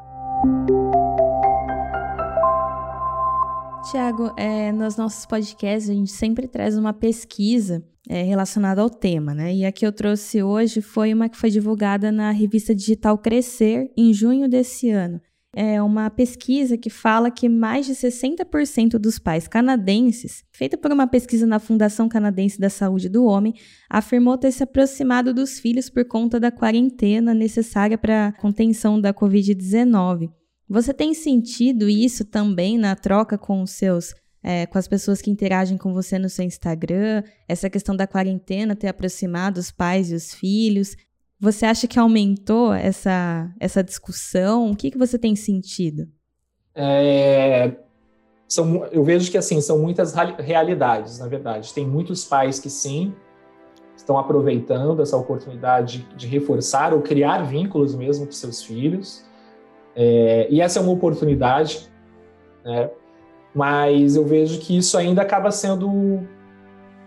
Tiago, 3.90 4.34
é, 4.36 4.74
nos 4.74 4.98
nossos 4.98 5.26
podcasts 5.26 5.90
a 5.90 5.94
gente 5.94 6.12
sempre 6.12 6.50
traz 6.50 6.78
uma 6.78 6.92
pesquisa 6.92 7.82
é, 8.10 8.22
relacionada 8.24 8.82
ao 8.82 8.90
tema, 8.90 9.34
né? 9.34 9.56
E 9.56 9.64
a 9.64 9.72
que 9.72 9.88
eu 9.88 9.94
trouxe 9.94 10.44
hoje 10.44 10.82
foi 10.82 11.14
uma 11.14 11.30
que 11.30 11.38
foi 11.38 11.50
divulgada 11.50 12.12
na 12.12 12.30
revista 12.32 12.76
digital 12.76 13.18
Crescer 13.18 13.90
em 13.96 14.14
junho 14.14 14.50
desse 14.50 14.90
ano 14.90 15.22
é 15.54 15.82
uma 15.82 16.10
pesquisa 16.10 16.78
que 16.78 16.90
fala 16.90 17.30
que 17.30 17.50
mais 17.50 17.86
de 17.86 17.94
60% 17.94 18.92
dos 18.98 19.20
pais 19.20 19.48
canadenses, 19.48 20.44
feita 20.52 20.78
por 20.78 20.92
uma 20.92 21.08
pesquisa 21.08 21.46
na 21.46 21.60
Fundação 21.60 22.08
Canadense 22.08 22.60
da 22.60 22.70
Saúde 22.70 23.10
do 23.10 23.26
Homem, 23.26 23.54
afirmou 23.90 24.38
ter 24.38 24.52
se 24.52 24.64
aproximado 24.64 25.34
dos 25.34 25.60
filhos 25.60 25.90
por 25.90 26.06
conta 26.06 26.40
da 26.40 26.52
quarentena 26.52 27.34
necessária 27.34 27.98
para 27.98 28.28
a 28.28 28.32
contenção 28.32 29.00
da 29.00 29.14
Covid-19. 29.14 30.30
Você 30.70 30.94
tem 30.94 31.14
sentido 31.14 31.90
isso 31.90 32.24
também 32.24 32.78
na 32.78 32.96
troca 32.96 33.38
com 33.38 33.62
os 33.62 33.72
seus 33.72 34.14
é, 34.44 34.66
com 34.66 34.78
as 34.78 34.88
pessoas 34.88 35.22
que 35.22 35.30
interagem 35.30 35.78
com 35.78 35.94
você 35.94 36.18
no 36.18 36.28
seu 36.28 36.44
Instagram, 36.44 37.24
essa 37.48 37.70
questão 37.70 37.96
da 37.96 38.08
quarentena 38.08 38.76
ter 38.76 38.88
aproximado 38.88 39.60
os 39.60 39.70
pais 39.70 40.12
e 40.12 40.16
os 40.16 40.34
filhos. 40.34 40.96
Você 41.42 41.66
acha 41.66 41.88
que 41.88 41.98
aumentou 41.98 42.72
essa, 42.72 43.52
essa 43.60 43.84
discussão? 43.84 44.70
O 44.70 44.76
que, 44.76 44.92
que 44.92 44.98
você 44.98 45.18
tem 45.18 45.36
sentido? 45.36 46.08
É, 46.76 47.72
são, 48.48 48.86
eu 48.92 49.04
vejo 49.04 49.32
que 49.32 49.40
assim 49.40 49.60
são 49.60 49.80
muitas 49.80 50.14
realidades, 50.14 51.18
na 51.18 51.28
verdade. 51.28 51.74
Tem 51.74 51.84
muitos 51.84 52.24
pais 52.24 52.60
que 52.60 52.70
sim 52.70 53.12
estão 53.98 54.20
aproveitando 54.20 55.02
essa 55.02 55.18
oportunidade 55.18 56.08
de 56.16 56.28
reforçar 56.28 56.94
ou 56.94 57.02
criar 57.02 57.40
vínculos 57.40 57.96
mesmo 57.96 58.28
com 58.28 58.32
seus 58.32 58.62
filhos. 58.62 59.26
É, 59.96 60.48
e 60.48 60.62
essa 60.62 60.78
é 60.78 60.82
uma 60.84 60.92
oportunidade, 60.92 61.90
né? 62.64 62.92
Mas 63.54 64.16
eu 64.16 64.24
vejo 64.24 64.60
que 64.60 64.78
isso 64.78 64.96
ainda 64.96 65.24
acaba 65.24 65.50
sendo 65.50 66.22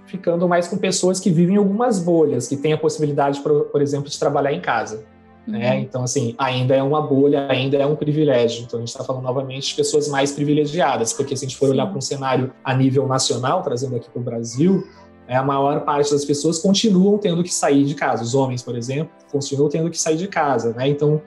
ficando 0.07 0.49
mais 0.49 0.69
com 0.69 0.77
pessoas 0.77 1.19
que 1.19 1.31
vivem 1.31 1.57
em 1.57 1.59
algumas 1.59 1.99
bolhas, 1.99 2.47
que 2.49 2.57
têm 2.57 2.73
a 2.73 2.79
possibilidade, 2.79 3.41
por, 3.41 3.65
por 3.67 3.81
exemplo, 3.81 4.09
de 4.09 4.19
trabalhar 4.19 4.53
em 4.53 4.61
casa. 4.61 5.05
Né? 5.47 5.73
Uhum. 5.73 5.81
Então, 5.81 6.03
assim, 6.03 6.35
ainda 6.39 6.75
é 6.75 6.83
uma 6.83 7.03
bolha, 7.03 7.47
ainda 7.51 7.77
é 7.77 7.87
um 7.87 7.97
privilégio. 7.97 8.65
Então, 8.65 8.79
a 8.79 8.81
gente 8.81 8.89
está 8.89 9.05
falando 9.05 9.23
novamente 9.23 9.69
de 9.69 9.75
pessoas 9.75 10.09
mais 10.09 10.33
privilegiadas, 10.33 11.13
porque 11.13 11.37
se 11.37 11.45
a 11.45 11.49
gente 11.49 11.59
for 11.59 11.67
Sim. 11.67 11.73
olhar 11.73 11.87
para 11.87 11.99
um 11.99 12.01
cenário 12.01 12.53
a 12.63 12.75
nível 12.75 13.07
nacional, 13.07 13.63
trazendo 13.63 13.97
aqui 13.97 14.09
para 14.09 14.21
o 14.21 14.25
Brasil, 14.25 14.87
né, 15.29 15.37
a 15.37 15.43
maior 15.43 15.85
parte 15.85 16.11
das 16.11 16.25
pessoas 16.25 16.59
continuam 16.59 17.19
tendo 17.19 17.43
que 17.43 17.53
sair 17.53 17.85
de 17.85 17.95
casa. 17.95 18.23
Os 18.23 18.35
homens, 18.35 18.63
por 18.63 18.77
exemplo, 18.77 19.13
continuam 19.31 19.69
tendo 19.69 19.91
que 19.91 19.99
sair 19.99 20.17
de 20.17 20.29
casa. 20.29 20.73
Né? 20.73 20.89
Então, 20.89 21.21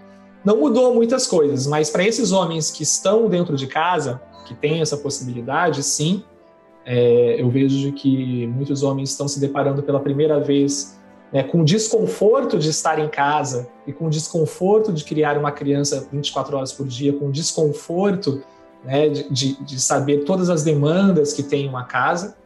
não 0.43 0.57
mudou 0.57 0.93
muitas 0.93 1.28
coisas, 1.28 1.67
mas 1.67 1.89
para 1.89 2.03
esses 2.03 2.32
homens 2.32 2.71
que 2.71 2.84
estão 2.84 3.28
dentro 3.28 3.55
de 3.55 3.67
casa, 3.67 4.21
que 4.45 4.55
têm 4.55 4.82
essa 4.82 4.97
possibilidade, 4.97 5.84
sim, 5.84 6.23
é, 6.90 7.36
eu 7.38 7.50
vejo 7.50 7.92
que 7.92 8.48
muitos 8.48 8.82
homens 8.82 9.10
estão 9.10 9.28
se 9.28 9.42
deparando 9.42 9.84
pela 9.84 10.00
primeira 10.00 10.40
vez 10.40 10.98
né, 11.34 11.44
com 11.44 11.60
o 11.60 11.66
desconforto 11.66 12.58
de 12.58 12.70
estar 12.70 12.98
em 12.98 13.10
casa 13.10 13.68
e 13.86 13.92
com 13.92 14.08
o 14.08 14.10
desconforto 14.10 14.94
de 14.94 15.04
criar 15.04 15.38
uma 15.38 15.52
criança 15.52 16.08
24 16.10 16.56
horas 16.56 16.72
por 16.72 16.88
dia, 16.88 17.12
com 17.12 17.28
o 17.28 17.32
desconforto 17.32 18.42
né, 18.86 19.10
de, 19.10 19.62
de, 19.62 19.82
saber 19.82 20.24
todas 20.24 20.50
as 20.50 20.64
demandas 20.64 21.34
que 21.34 21.44
tem 21.44 21.68
uma 21.68 21.84
casa, 21.84 22.38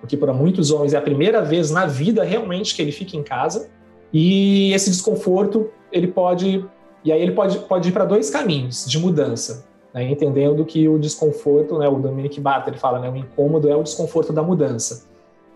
porque 0.00 0.16
para 0.16 0.32
muitos 0.32 0.70
homens 0.70 0.94
é 0.94 0.98
a 0.98 1.02
primeira 1.02 1.42
vez 1.42 1.72
na 1.72 1.86
vida 1.86 2.22
realmente 2.22 2.72
que 2.72 2.80
ele 2.80 2.92
fica 2.92 3.16
em 3.16 3.22
casa, 3.24 3.68
e 4.12 4.72
esse 4.72 4.88
desconforto 4.90 5.68
ele 5.90 6.06
pode 6.06 6.64
e 7.02 7.10
aí 7.10 7.20
ele 7.20 7.32
pode, 7.32 7.58
pode 7.60 7.88
ir 7.88 7.92
para 7.92 8.04
dois 8.04 8.30
caminhos 8.30 8.84
de 8.86 8.98
mudança, 8.98 9.66
né, 9.96 10.04
entendendo 10.10 10.62
que 10.62 10.86
o 10.86 10.98
desconforto, 10.98 11.78
né, 11.78 11.88
o 11.88 11.96
Dominic 11.96 12.38
Barter 12.38 12.74
ele 12.74 12.78
fala, 12.78 13.00
né, 13.00 13.08
o 13.08 13.16
incômodo 13.16 13.66
é 13.66 13.74
o 13.74 13.82
desconforto 13.82 14.30
da 14.30 14.42
mudança. 14.42 15.06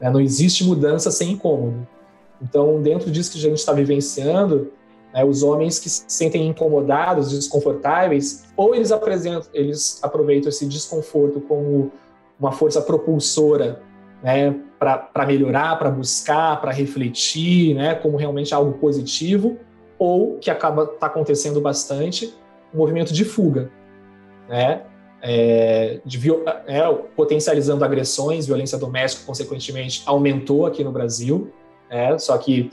Né, 0.00 0.08
não 0.08 0.18
existe 0.18 0.64
mudança 0.64 1.10
sem 1.10 1.32
incômodo. 1.32 1.86
Então, 2.40 2.80
dentro 2.80 3.10
disso 3.10 3.32
que 3.32 3.36
a 3.36 3.40
gente 3.42 3.58
está 3.58 3.74
vivenciando, 3.74 4.72
né, 5.12 5.22
os 5.22 5.42
homens 5.42 5.78
que 5.78 5.90
se 5.90 6.04
sentem 6.08 6.48
incomodados, 6.48 7.32
desconfortáveis, 7.32 8.46
ou 8.56 8.74
eles 8.74 8.90
apresentam, 8.90 9.50
eles 9.52 10.02
aproveitam 10.02 10.48
esse 10.48 10.64
desconforto 10.64 11.42
como 11.42 11.92
uma 12.38 12.50
força 12.50 12.80
propulsora 12.80 13.82
né, 14.22 14.58
para 14.78 15.26
melhorar, 15.26 15.78
para 15.78 15.90
buscar, 15.90 16.58
para 16.62 16.72
refletir, 16.72 17.74
né, 17.74 17.94
como 17.94 18.16
realmente 18.16 18.54
algo 18.54 18.72
positivo, 18.78 19.58
ou 19.98 20.38
que 20.38 20.50
acaba 20.50 20.86
tá 20.86 21.08
acontecendo 21.08 21.60
bastante, 21.60 22.34
um 22.72 22.78
movimento 22.78 23.12
de 23.12 23.22
fuga, 23.22 23.70
né? 24.50 24.82
É, 25.22 26.00
de, 26.04 26.18
é, 26.66 26.92
potencializando 27.14 27.84
agressões, 27.84 28.46
violência 28.46 28.76
doméstica, 28.76 29.24
consequentemente, 29.24 30.02
aumentou 30.04 30.66
aqui 30.66 30.82
no 30.82 30.90
Brasil. 30.90 31.52
É, 31.88 32.18
só 32.18 32.36
que 32.36 32.70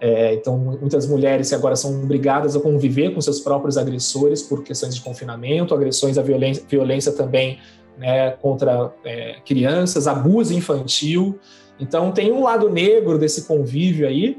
é, 0.00 0.34
então 0.34 0.56
muitas 0.56 1.06
mulheres 1.08 1.48
que 1.48 1.54
agora 1.54 1.74
são 1.74 2.02
obrigadas 2.02 2.54
a 2.54 2.60
conviver 2.60 3.12
com 3.12 3.20
seus 3.20 3.40
próprios 3.40 3.76
agressores 3.76 4.42
por 4.42 4.62
questões 4.62 4.94
de 4.94 5.00
confinamento, 5.00 5.74
agressões 5.74 6.16
à 6.16 6.22
violência, 6.22 6.64
violência 6.68 7.12
também 7.12 7.58
né, 7.96 8.30
contra 8.30 8.92
é, 9.04 9.40
crianças, 9.44 10.06
abuso 10.06 10.54
infantil. 10.54 11.38
Então 11.80 12.12
tem 12.12 12.30
um 12.30 12.44
lado 12.44 12.70
negro 12.70 13.18
desse 13.18 13.46
convívio 13.46 14.06
aí, 14.06 14.38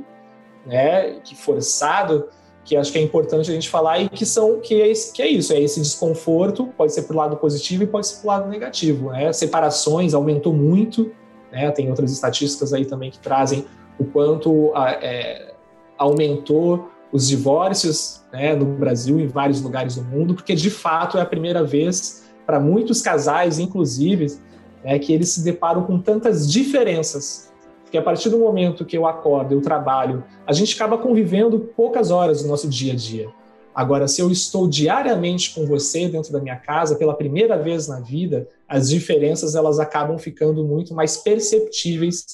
né, 0.65 1.19
que 1.25 1.35
forçado, 1.35 2.29
que 2.70 2.76
acho 2.76 2.91
que 2.91 2.99
é 2.99 3.01
importante 3.01 3.49
a 3.49 3.53
gente 3.53 3.67
falar 3.67 3.99
e 3.99 4.07
que 4.07 4.24
são 4.28 4.59
que 4.59 4.80
é, 4.80 4.93
que 5.11 5.24
é 5.24 5.28
isso, 5.28 5.51
é 5.51 5.59
esse 5.59 5.82
desconforto, 5.82 6.67
pode 6.78 6.93
ser 6.93 7.01
para 7.01 7.15
o 7.15 7.17
lado 7.17 7.36
positivo 7.38 7.82
e 7.82 7.88
pode 7.88 8.05
ser 8.05 8.17
para 8.17 8.24
o 8.24 8.28
lado 8.28 8.47
negativo, 8.47 9.09
né? 9.09 9.34
Separações 9.34 10.13
aumentou 10.13 10.53
muito, 10.53 11.11
né? 11.51 11.72
Tem 11.72 11.89
outras 11.89 12.11
estatísticas 12.11 12.72
aí 12.72 12.86
também 12.86 13.09
que 13.09 13.17
trazem 13.17 13.65
o 13.97 14.05
quanto 14.05 14.72
é, 15.01 15.51
aumentou 15.97 16.91
os 17.11 17.28
divórcios 17.28 18.22
né, 18.32 18.53
no 18.55 18.65
Brasil 18.65 19.20
e 19.20 19.24
em 19.24 19.28
vários 19.28 19.61
lugares 19.61 19.95
do 19.95 20.03
mundo, 20.03 20.36
porque 20.36 20.53
de 20.53 20.70
fato 20.70 21.17
é 21.17 21.22
a 21.22 21.26
primeira 21.26 21.63
vez 21.63 22.30
para 22.45 22.59
muitos 22.59 23.01
casais, 23.01 23.57
inclusive, 23.57 24.28
né, 24.84 24.99
que 24.99 25.11
eles 25.11 25.30
se 25.30 25.43
deparam 25.43 25.86
com 25.86 25.99
tantas 25.99 26.47
diferenças 26.47 27.49
porque 27.89 27.97
a 27.97 28.03
partir 28.03 28.29
do 28.29 28.37
momento 28.37 28.85
que 28.85 28.95
eu 28.95 29.07
acordo, 29.07 29.55
eu 29.55 29.61
trabalho, 29.61 30.23
a 30.45 30.53
gente 30.53 30.75
acaba 30.75 30.95
convivendo 30.95 31.59
poucas 31.75 32.11
horas 32.11 32.43
no 32.43 32.49
nosso 32.49 32.69
dia 32.69 32.93
a 32.93 32.95
dia. 32.95 33.27
Agora, 33.73 34.07
se 34.07 34.21
eu 34.21 34.29
estou 34.29 34.69
diariamente 34.69 35.55
com 35.55 35.65
você 35.65 36.07
dentro 36.07 36.31
da 36.31 36.39
minha 36.39 36.55
casa 36.55 36.95
pela 36.97 37.15
primeira 37.15 37.57
vez 37.57 37.87
na 37.87 37.99
vida, 37.99 38.47
as 38.67 38.89
diferenças 38.89 39.55
elas 39.55 39.79
acabam 39.79 40.19
ficando 40.19 40.63
muito 40.63 40.93
mais 40.93 41.17
perceptíveis 41.17 42.25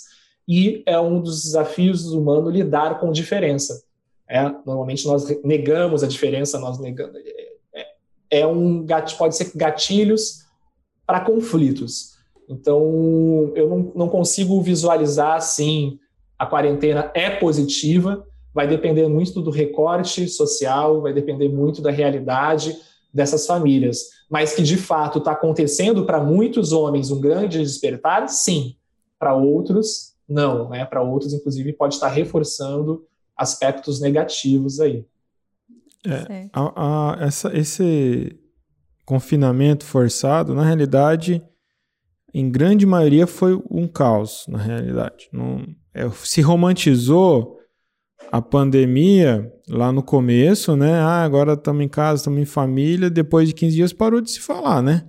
e 0.46 0.84
é 0.86 1.00
um 1.00 1.22
dos 1.22 1.44
desafios 1.44 2.04
do 2.04 2.20
humano 2.20 2.50
lidar 2.50 3.00
com 3.00 3.10
diferença. 3.10 3.82
É, 4.28 4.42
normalmente 4.66 5.08
nós 5.08 5.26
negamos 5.42 6.04
a 6.04 6.08
diferença, 6.08 6.60
nós 6.60 6.80
negamos. 6.80 7.16
É, 7.74 7.88
é 8.42 8.46
um 8.46 8.86
pode 9.18 9.38
ser 9.38 9.52
gatilhos 9.56 10.44
para 11.08 11.22
conflitos. 11.22 12.15
Então, 12.50 13.52
eu 13.56 13.70
não, 13.70 13.92
não 13.96 14.10
consigo 14.10 14.62
visualizar 14.62 15.36
assim 15.36 16.00
a 16.38 16.46
quarentena 16.46 17.12
é 17.14 17.30
positiva, 17.30 18.26
vai 18.54 18.68
depender 18.68 19.08
muito 19.08 19.42
do 19.42 19.50
recorte 19.50 20.28
social, 20.28 21.02
vai 21.02 21.14
depender 21.14 21.50
muito 21.50 21.82
da 21.82 21.92
realidade 21.92 22.76
dessas 23.14 23.48
famílias. 23.48 24.10
Mas 24.30 24.54
que 24.54 24.62
de 24.62 24.78
fato 24.78 25.20
está 25.20 25.32
acontecendo 25.32 26.06
para 26.06 26.22
muitos 26.22 26.72
homens 26.72 27.12
um 27.12 27.20
grande 27.20 27.60
despertar, 27.60 28.28
sim. 28.28 28.76
Para 29.18 29.34
outros, 29.34 30.14
não. 30.28 30.70
Né? 30.70 30.84
Para 30.86 31.02
outros, 31.02 31.34
inclusive, 31.34 31.72
pode 31.74 31.96
estar 31.96 32.10
reforçando 32.10 33.06
aspectos 33.38 34.02
negativos 34.02 34.80
aí. 34.80 35.06
É, 36.06 36.50
a, 36.54 37.16
a, 37.16 37.26
essa, 37.26 37.58
esse 37.58 38.38
confinamento 39.06 39.86
forçado, 39.86 40.54
na 40.54 40.64
realidade, 40.64 41.42
em 42.38 42.52
grande 42.52 42.86
maioria 42.86 43.26
foi 43.26 43.58
um 43.72 43.88
caos, 43.88 44.46
na 44.50 44.58
realidade. 44.58 45.30
Não, 45.32 45.66
é, 45.94 46.10
se 46.22 46.42
romantizou 46.42 47.58
a 48.30 48.42
pandemia 48.42 49.50
lá 49.70 49.90
no 49.90 50.04
começo, 50.04 50.76
né? 50.76 50.96
Ah, 50.96 51.24
agora 51.24 51.54
estamos 51.54 51.82
em 51.82 51.88
casa, 51.88 52.20
estamos 52.20 52.42
em 52.42 52.46
família. 52.46 53.10
Depois 53.10 53.48
de 53.48 53.56
15 53.56 53.76
dias 53.78 53.94
parou 53.94 54.20
de 54.20 54.32
se 54.32 54.42
falar, 54.42 54.82
né? 54.82 55.06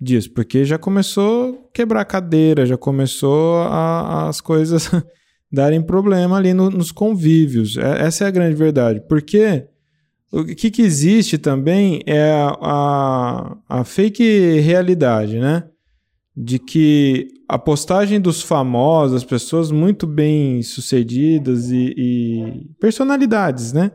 Disso, 0.00 0.32
porque 0.32 0.64
já 0.64 0.76
começou 0.76 1.68
a 1.68 1.72
quebrar 1.72 2.04
cadeira, 2.04 2.66
já 2.66 2.76
começou 2.76 3.58
a, 3.58 4.28
as 4.28 4.40
coisas 4.40 4.90
darem 5.52 5.80
problema 5.80 6.38
ali 6.38 6.52
no, 6.52 6.70
nos 6.70 6.90
convívios. 6.90 7.76
É, 7.76 8.02
essa 8.02 8.24
é 8.24 8.26
a 8.26 8.32
grande 8.32 8.56
verdade. 8.56 9.00
Porque 9.08 9.64
o 10.32 10.44
que, 10.44 10.72
que 10.72 10.82
existe 10.82 11.38
também 11.38 12.02
é 12.04 12.32
a, 12.32 12.56
a, 12.60 13.56
a 13.68 13.84
fake 13.84 14.58
realidade, 14.58 15.38
né? 15.38 15.62
De 16.40 16.60
que 16.60 17.26
a 17.48 17.58
postagem 17.58 18.20
dos 18.20 18.42
famosos, 18.42 19.16
as 19.16 19.24
pessoas 19.24 19.72
muito 19.72 20.06
bem 20.06 20.62
sucedidas 20.62 21.68
e, 21.72 21.92
e 21.96 22.70
personalidades, 22.78 23.72
né, 23.72 23.90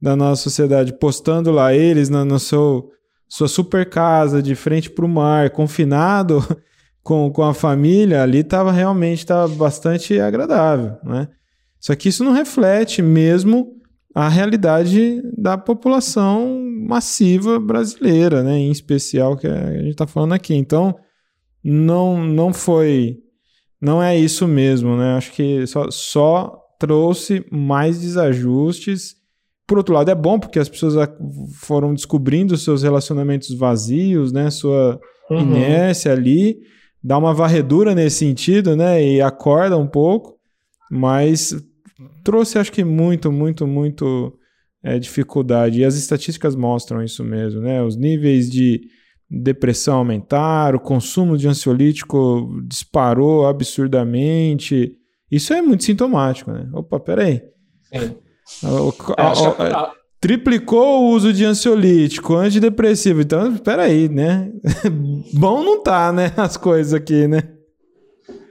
da 0.00 0.14
nossa 0.14 0.44
sociedade, 0.44 0.92
postando 0.92 1.50
lá 1.50 1.74
eles 1.74 2.08
na, 2.08 2.24
no 2.24 2.38
seu 2.38 2.90
sua 3.28 3.48
super 3.48 3.88
casa 3.88 4.42
de 4.42 4.54
frente 4.54 4.88
para 4.90 5.04
o 5.04 5.08
mar, 5.08 5.50
confinado 5.50 6.44
com, 7.02 7.30
com 7.30 7.42
a 7.42 7.54
família, 7.54 8.22
ali 8.22 8.38
estava 8.38 8.70
realmente 8.70 9.26
tava 9.26 9.52
bastante 9.54 10.18
agradável, 10.20 10.96
né? 11.04 11.28
Só 11.78 11.94
que 11.94 12.08
isso 12.08 12.24
não 12.24 12.32
reflete 12.32 13.02
mesmo 13.02 13.76
a 14.14 14.28
realidade 14.28 15.22
da 15.36 15.56
população 15.56 16.60
massiva 16.86 17.58
brasileira, 17.58 18.42
né? 18.42 18.58
Em 18.58 18.70
especial 18.70 19.36
que 19.36 19.46
a 19.46 19.72
gente 19.72 19.90
está 19.90 20.06
falando 20.06 20.34
aqui. 20.34 20.54
Então, 20.54 20.96
não, 21.62 22.24
não 22.24 22.52
foi. 22.52 23.18
Não 23.80 24.02
é 24.02 24.18
isso 24.18 24.46
mesmo, 24.46 24.96
né? 24.96 25.14
Acho 25.14 25.32
que 25.32 25.66
só, 25.66 25.90
só 25.90 26.60
trouxe 26.78 27.44
mais 27.50 28.00
desajustes. 28.00 29.14
Por 29.66 29.78
outro 29.78 29.94
lado, 29.94 30.10
é 30.10 30.14
bom 30.14 30.38
porque 30.38 30.58
as 30.58 30.68
pessoas 30.68 31.08
foram 31.54 31.94
descobrindo 31.94 32.56
seus 32.56 32.82
relacionamentos 32.82 33.54
vazios, 33.54 34.32
né? 34.32 34.50
Sua 34.50 35.00
uhum. 35.30 35.40
inércia 35.40 36.12
ali. 36.12 36.58
Dá 37.02 37.16
uma 37.16 37.32
varredura 37.32 37.94
nesse 37.94 38.16
sentido, 38.16 38.76
né? 38.76 39.02
E 39.02 39.20
acorda 39.20 39.78
um 39.78 39.86
pouco. 39.86 40.38
Mas 40.90 41.54
trouxe, 42.24 42.58
acho 42.58 42.72
que, 42.72 42.84
muito, 42.84 43.30
muito, 43.30 43.66
muito 43.66 44.34
é, 44.82 44.98
dificuldade. 44.98 45.80
E 45.80 45.84
as 45.84 45.94
estatísticas 45.94 46.56
mostram 46.56 47.02
isso 47.02 47.24
mesmo, 47.24 47.60
né? 47.60 47.82
Os 47.82 47.96
níveis 47.96 48.50
de 48.50 48.80
depressão 49.30 49.98
aumentaram, 49.98 50.76
o 50.78 50.82
consumo 50.82 51.38
de 51.38 51.46
ansiolítico 51.46 52.60
disparou 52.66 53.46
absurdamente. 53.46 54.96
Isso 55.30 55.52
é 55.52 55.62
muito 55.62 55.84
sintomático, 55.84 56.50
né? 56.50 56.68
Opa, 56.72 56.98
peraí. 56.98 57.40
Sim. 57.82 58.16
O, 58.66 58.92
triplicou 60.20 61.04
o 61.04 61.10
uso 61.10 61.32
de 61.32 61.44
ansiolítico, 61.44 62.34
antidepressivo. 62.34 63.20
Então, 63.20 63.56
peraí, 63.58 64.08
né? 64.08 64.50
Bom 65.32 65.62
não 65.62 65.82
tá, 65.82 66.12
né? 66.12 66.32
As 66.36 66.56
coisas 66.56 66.92
aqui, 66.92 67.28
né? 67.28 67.42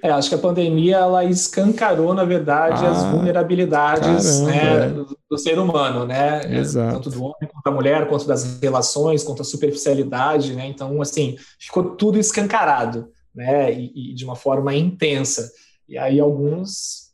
É, 0.02 0.10
acho 0.10 0.30
que 0.30 0.36
a 0.36 0.39
pandemia 0.39 0.97
ela 0.97 1.26
escancarou, 1.26 2.14
na 2.14 2.24
verdade, 2.24 2.86
ah, 2.86 2.91
as 2.91 3.04
vulnerabilidades 3.06 4.39
né, 4.41 4.88
do, 4.89 5.18
do, 5.30 5.38
ser 5.38 5.60
humano, 5.60 6.06
né? 6.06 6.41
Exato. 6.58 6.95
Tanto 6.95 7.10
do 7.10 7.24
homem 7.24 7.50
quanto 7.52 7.64
da 7.64 7.72
mulher, 7.72 8.08
quanto 8.08 8.26
das 8.26 8.60
relações, 8.62 9.24
quanto 9.24 9.41
a 9.41 9.45
superficialidade, 9.45 10.54
né? 10.54 10.68
Então, 10.68 11.02
assim, 11.02 11.38
ficou 11.60 11.95
tudo 11.95 12.18
escancarado, 12.18 13.10
né? 13.36 13.74
E, 13.74 14.12
e 14.12 14.14
de 14.14 14.24
uma 14.24 14.36
forma 14.36 14.74
intensa. 14.74 15.52
E 15.88 15.97
aí 15.97 16.20
alguns 16.20 17.10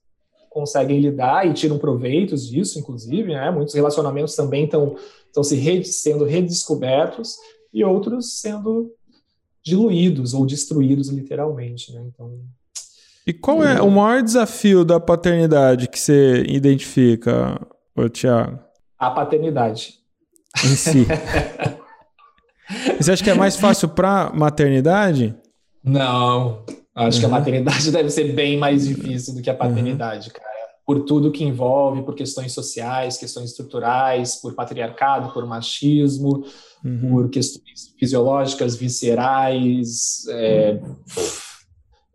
conseguem 0.49 0.99
lidar 0.99 1.47
e 1.47 1.53
tiram 1.53 1.79
proveitos 1.79 2.47
disso, 2.47 2.77
inclusive, 2.77 3.33
né? 3.33 3.49
Muitos 3.49 3.73
relacionamentos 3.73 4.35
também 4.35 4.65
estão 4.65 4.95
se 5.43 5.83
sendo 5.83 6.23
redescobertos 6.23 7.35
e 7.73 7.83
outros 7.83 8.39
sendo 8.39 8.91
diluídos 9.63 10.35
ou 10.35 10.45
destruídos 10.45 11.09
literalmente, 11.09 11.91
né? 11.91 12.05
Então 12.07 12.39
e 13.27 13.33
qual 13.33 13.63
é 13.63 13.81
o 13.81 13.89
maior 13.89 14.21
desafio 14.21 14.85
da 14.85 14.99
paternidade 14.99 15.87
que 15.87 15.99
você 15.99 16.43
identifica, 16.47 17.59
Tiago? 18.11 18.59
A 18.99 19.09
paternidade. 19.09 19.95
Em 20.63 20.75
si. 20.75 21.07
você 22.99 23.11
acha 23.11 23.23
que 23.23 23.29
é 23.29 23.33
mais 23.33 23.55
fácil 23.55 23.89
para 23.89 24.31
maternidade? 24.31 25.35
Não. 25.83 26.63
Acho 26.93 27.17
uhum. 27.17 27.19
que 27.19 27.25
a 27.25 27.29
uhum. 27.29 27.35
maternidade 27.35 27.89
deve 27.91 28.09
ser 28.09 28.33
bem 28.33 28.57
mais 28.57 28.87
difícil 28.87 29.33
do 29.33 29.41
que 29.41 29.49
a 29.49 29.53
uhum. 29.53 29.59
paternidade, 29.59 30.27
uhum. 30.27 30.33
cara. 30.33 30.55
Por 30.85 31.03
tudo 31.03 31.31
que 31.31 31.43
envolve, 31.43 32.03
por 32.03 32.13
questões 32.13 32.53
sociais, 32.53 33.17
questões 33.17 33.49
estruturais, 33.49 34.35
por 34.35 34.53
patriarcado, 34.53 35.33
por 35.33 35.43
machismo, 35.47 36.45
uhum. 36.83 37.09
por 37.09 37.29
questões 37.31 37.91
fisiológicas, 37.97 38.75
viscerais. 38.75 40.27
É, 40.29 40.79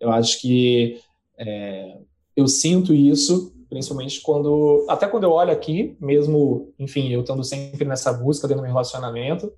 eu 0.00 0.10
acho 0.10 0.40
que 0.40 1.00
é, 1.38 1.98
eu 2.34 2.48
sinto 2.48 2.94
isso, 2.94 3.52
principalmente 3.68 4.20
quando, 4.20 4.86
até 4.88 5.06
quando 5.06 5.24
eu 5.24 5.30
olho 5.30 5.52
aqui, 5.52 5.96
mesmo, 6.00 6.72
enfim, 6.78 7.10
eu 7.10 7.20
estando 7.20 7.44
sempre 7.44 7.84
nessa 7.84 8.12
busca 8.12 8.48
dentro 8.48 8.62
do 8.62 8.64
meu 8.64 8.72
relacionamento, 8.72 9.52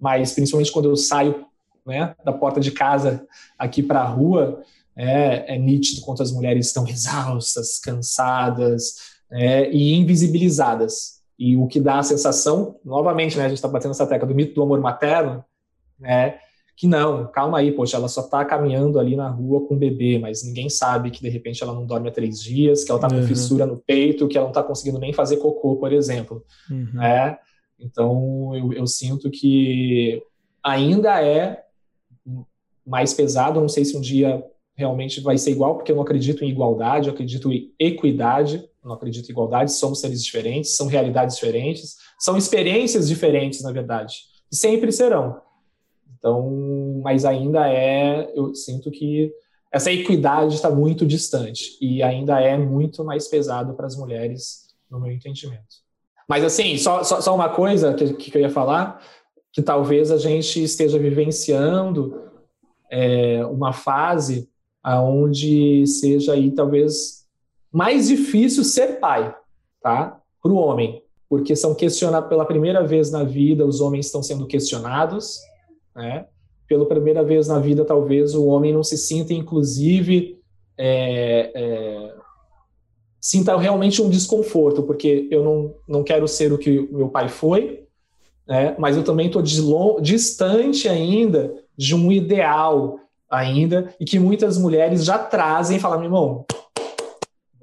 mas 0.00 0.32
principalmente 0.32 0.72
quando 0.72 0.88
eu 0.88 0.96
saio 0.96 1.46
né, 1.86 2.14
da 2.24 2.32
porta 2.32 2.60
de 2.60 2.70
casa 2.70 3.26
aqui 3.58 3.82
para 3.82 4.00
a 4.00 4.08
rua, 4.08 4.62
é, 4.96 5.54
é, 5.54 5.58
nítido 5.58 6.00
quanto 6.02 6.22
as 6.22 6.32
mulheres 6.32 6.68
estão 6.68 6.86
exaustas, 6.88 7.78
cansadas 7.78 8.94
é, 9.30 9.70
e 9.70 9.94
invisibilizadas. 9.94 11.22
E 11.38 11.56
o 11.56 11.66
que 11.66 11.80
dá 11.80 11.98
a 11.98 12.02
sensação, 12.02 12.78
novamente, 12.84 13.36
né, 13.36 13.44
a 13.44 13.48
gente 13.48 13.58
está 13.58 13.68
batendo 13.68 13.90
essa 13.90 14.06
tecla 14.06 14.26
do 14.26 14.34
mito 14.34 14.54
do 14.54 14.62
amor 14.62 14.80
materno, 14.80 15.44
né, 15.98 16.38
que 16.76 16.88
não, 16.88 17.26
calma 17.30 17.58
aí, 17.58 17.70
poxa, 17.70 17.96
ela 17.96 18.08
só 18.08 18.20
está 18.22 18.44
caminhando 18.44 18.98
ali 18.98 19.14
na 19.14 19.28
rua 19.28 19.66
com 19.66 19.74
o 19.74 19.78
bebê, 19.78 20.18
mas 20.18 20.44
ninguém 20.44 20.68
sabe 20.68 21.10
que 21.10 21.22
de 21.22 21.28
repente 21.28 21.62
ela 21.62 21.72
não 21.72 21.86
dorme 21.86 22.08
há 22.08 22.12
três 22.12 22.42
dias, 22.42 22.82
que 22.82 22.90
ela 22.90 22.98
está 22.98 23.08
com 23.08 23.20
uhum. 23.20 23.26
fissura 23.26 23.64
no 23.64 23.76
peito, 23.76 24.26
que 24.26 24.36
ela 24.36 24.46
não 24.46 24.50
está 24.50 24.62
conseguindo 24.62 24.98
nem 24.98 25.12
fazer 25.12 25.36
cocô, 25.36 25.76
por 25.76 25.92
exemplo. 25.92 26.44
Uhum. 26.68 26.94
Né? 26.94 27.38
Então 27.78 28.54
eu, 28.56 28.72
eu 28.72 28.86
sinto 28.86 29.30
que 29.30 30.20
ainda 30.62 31.22
é 31.22 31.62
mais 32.84 33.14
pesado, 33.14 33.60
não 33.60 33.68
sei 33.68 33.84
se 33.84 33.96
um 33.96 34.00
dia 34.00 34.44
realmente 34.76 35.20
vai 35.20 35.38
ser 35.38 35.52
igual, 35.52 35.76
porque 35.76 35.92
eu 35.92 35.96
não 35.96 36.02
acredito 36.02 36.44
em 36.44 36.50
igualdade, 36.50 37.08
eu 37.08 37.14
acredito 37.14 37.52
em 37.52 37.72
equidade, 37.78 38.68
não 38.84 38.92
acredito 38.92 39.28
em 39.28 39.32
igualdade, 39.32 39.72
somos 39.72 40.00
seres 40.00 40.22
diferentes, 40.22 40.76
são 40.76 40.88
realidades 40.88 41.36
diferentes, 41.36 41.96
são 42.18 42.36
experiências 42.36 43.08
diferentes, 43.08 43.62
na 43.62 43.70
verdade, 43.70 44.16
e 44.50 44.56
sempre 44.56 44.90
serão. 44.90 45.40
Então, 46.24 47.02
mas 47.02 47.26
ainda 47.26 47.68
é, 47.68 48.32
eu 48.34 48.54
sinto 48.54 48.90
que 48.90 49.30
essa 49.70 49.92
equidade 49.92 50.54
está 50.54 50.70
muito 50.70 51.04
distante 51.04 51.76
e 51.82 52.02
ainda 52.02 52.40
é 52.40 52.56
muito 52.56 53.04
mais 53.04 53.28
pesado 53.28 53.74
para 53.74 53.84
as 53.86 53.94
mulheres, 53.94 54.70
no 54.90 54.98
meu 54.98 55.12
entendimento. 55.12 55.84
Mas 56.26 56.42
assim, 56.42 56.78
só, 56.78 57.04
só, 57.04 57.20
só 57.20 57.34
uma 57.34 57.50
coisa 57.50 57.92
que, 57.92 58.14
que 58.14 58.38
eu 58.38 58.40
ia 58.40 58.48
falar, 58.48 59.04
que 59.52 59.60
talvez 59.60 60.10
a 60.10 60.16
gente 60.16 60.62
esteja 60.62 60.98
vivenciando 60.98 62.22
é, 62.90 63.44
uma 63.44 63.74
fase 63.74 64.48
aonde 64.82 65.86
seja 65.86 66.32
aí 66.32 66.52
talvez 66.52 67.26
mais 67.70 68.08
difícil 68.08 68.64
ser 68.64 68.98
pai, 68.98 69.36
tá? 69.82 70.18
Para 70.42 70.52
o 70.52 70.56
homem, 70.56 71.02
porque 71.28 71.54
são 71.54 71.74
questionados 71.74 72.30
pela 72.30 72.46
primeira 72.46 72.82
vez 72.82 73.10
na 73.10 73.24
vida, 73.24 73.66
os 73.66 73.82
homens 73.82 74.06
estão 74.06 74.22
sendo 74.22 74.46
questionados, 74.46 75.38
né? 75.94 76.26
Pela 76.66 76.86
primeira 76.86 77.22
vez 77.22 77.48
na 77.48 77.58
vida, 77.58 77.84
talvez 77.84 78.34
o 78.34 78.46
homem 78.46 78.72
não 78.72 78.82
se 78.82 78.96
sinta, 78.96 79.34
inclusive, 79.34 80.38
é, 80.78 81.52
é, 81.54 82.14
sinta 83.20 83.56
realmente 83.56 84.02
um 84.02 84.08
desconforto, 84.08 84.82
porque 84.82 85.28
eu 85.30 85.44
não, 85.44 85.74
não 85.88 86.02
quero 86.02 86.26
ser 86.26 86.52
o 86.52 86.58
que 86.58 86.88
meu 86.90 87.08
pai 87.08 87.28
foi, 87.28 87.84
né? 88.46 88.74
mas 88.78 88.96
eu 88.96 89.04
também 89.04 89.26
estou 89.26 89.42
distante 90.00 90.88
ainda 90.88 91.54
de 91.76 91.94
um 91.94 92.10
ideal 92.10 92.98
ainda, 93.30 93.94
e 93.98 94.04
que 94.04 94.18
muitas 94.18 94.58
mulheres 94.58 95.04
já 95.04 95.18
trazem 95.18 95.76
e 95.76 95.80
falam, 95.80 95.98
meu 95.98 96.06
irmão, 96.06 96.46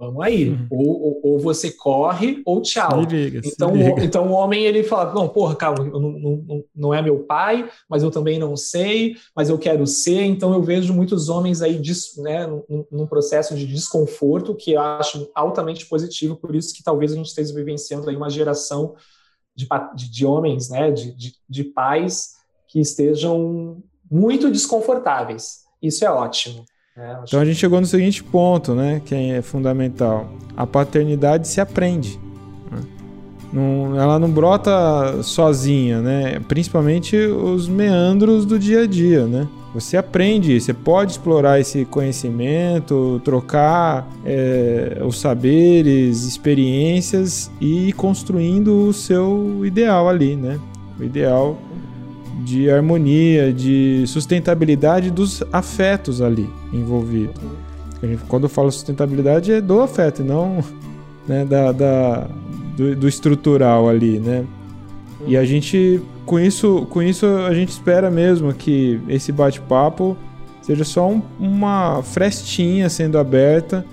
Vamos 0.01 0.25
aí. 0.25 0.49
Uhum. 0.49 0.67
Ou, 0.71 1.01
ou, 1.03 1.21
ou, 1.23 1.39
você 1.39 1.69
corre 1.69 2.41
ou 2.43 2.59
tchau. 2.59 3.03
Liga, 3.03 3.39
então, 3.45 3.71
o, 3.71 3.99
então 3.99 4.27
o 4.29 4.31
homem 4.31 4.65
ele 4.65 4.81
fala: 4.81 5.13
não, 5.13 5.29
porra, 5.29 5.55
calma, 5.55 5.83
não, 5.83 5.99
não, 5.99 6.63
não 6.75 6.91
é 6.91 7.03
meu 7.03 7.19
pai, 7.19 7.69
mas 7.87 8.01
eu 8.01 8.09
também 8.09 8.39
não 8.39 8.57
sei, 8.57 9.15
mas 9.35 9.47
eu 9.47 9.59
quero 9.59 9.85
ser. 9.85 10.23
Então 10.23 10.55
eu 10.55 10.63
vejo 10.63 10.91
muitos 10.91 11.29
homens 11.29 11.61
aí 11.61 11.79
né, 12.17 12.47
num, 12.47 12.83
num 12.91 13.05
processo 13.05 13.53
de 13.53 13.67
desconforto 13.67 14.55
que 14.55 14.71
eu 14.71 14.81
acho 14.81 15.29
altamente 15.35 15.85
positivo, 15.85 16.35
por 16.35 16.55
isso 16.55 16.73
que 16.73 16.81
talvez 16.81 17.11
a 17.11 17.15
gente 17.15 17.27
esteja 17.27 17.53
vivenciando 17.53 18.09
aí 18.09 18.15
uma 18.15 18.31
geração 18.31 18.95
de, 19.55 19.67
de, 20.09 20.25
homens, 20.25 20.67
né, 20.67 20.89
de, 20.89 21.15
de, 21.15 21.35
de 21.47 21.63
pais 21.63 22.37
que 22.67 22.79
estejam 22.79 23.83
muito 24.09 24.49
desconfortáveis. 24.49 25.59
Isso 25.79 26.03
é 26.03 26.09
ótimo. 26.09 26.65
É, 26.97 27.15
então 27.23 27.39
a 27.39 27.45
gente 27.45 27.57
chegou 27.57 27.79
no 27.79 27.87
seguinte 27.87 28.21
ponto, 28.21 28.75
né, 28.75 29.01
que 29.05 29.15
é 29.15 29.41
fundamental. 29.41 30.29
A 30.57 30.67
paternidade 30.67 31.47
se 31.47 31.61
aprende. 31.61 32.19
Né? 32.69 32.81
Não, 33.53 33.99
ela 33.99 34.19
não 34.19 34.29
brota 34.29 35.23
sozinha, 35.23 36.01
né? 36.01 36.39
Principalmente 36.47 37.15
os 37.15 37.67
meandros 37.67 38.45
do 38.45 38.59
dia 38.59 38.83
a 38.83 38.87
dia, 38.87 39.25
né? 39.25 39.47
Você 39.73 39.95
aprende, 39.95 40.59
você 40.59 40.73
pode 40.73 41.13
explorar 41.13 41.59
esse 41.59 41.85
conhecimento, 41.85 43.21
trocar 43.23 44.05
é, 44.25 45.01
os 45.05 45.19
saberes, 45.19 46.23
experiências 46.23 47.49
e 47.59 47.87
ir 47.89 47.93
construindo 47.93 48.89
o 48.89 48.93
seu 48.93 49.65
ideal 49.65 50.09
ali, 50.09 50.35
né? 50.35 50.59
O 50.99 51.03
ideal 51.03 51.57
de 52.43 52.69
harmonia, 52.69 53.53
de 53.53 54.03
sustentabilidade 54.07 55.11
dos 55.11 55.43
afetos 55.51 56.21
ali 56.21 56.49
envolvidos. 56.73 57.35
Quando 58.27 58.43
eu 58.43 58.49
falo 58.49 58.71
sustentabilidade 58.71 59.51
é 59.51 59.61
do 59.61 59.81
afeto, 59.81 60.23
não 60.23 60.63
né, 61.27 61.45
da, 61.45 61.71
da 61.71 62.27
do, 62.75 62.95
do, 62.95 63.07
estrutural 63.07 63.87
ali, 63.87 64.19
né? 64.19 64.45
E 65.27 65.37
a 65.37 65.45
gente, 65.45 66.01
com 66.25 66.39
isso, 66.39 66.87
com 66.89 67.01
isso 67.01 67.27
a 67.27 67.53
gente 67.53 67.69
espera 67.69 68.09
mesmo 68.09 68.51
que 68.53 68.99
esse 69.07 69.31
bate-papo 69.31 70.17
seja 70.63 70.83
só 70.83 71.07
um, 71.07 71.21
uma 71.39 72.01
frestinha 72.01 72.89
sendo 72.89 73.19
aberta 73.19 73.85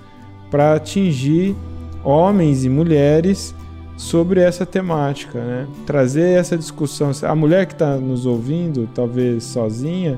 para 0.49 0.73
atingir 0.73 1.55
homens 2.03 2.65
e 2.65 2.69
mulheres 2.69 3.53
sobre 3.99 4.39
essa 4.39 4.65
temática, 4.65 5.43
né? 5.43 5.67
Trazer 5.85 6.39
essa 6.39 6.57
discussão. 6.57 7.11
A 7.21 7.35
mulher 7.35 7.65
que 7.65 7.73
está 7.73 7.97
nos 7.97 8.25
ouvindo, 8.25 8.87
talvez 8.95 9.43
sozinha, 9.43 10.17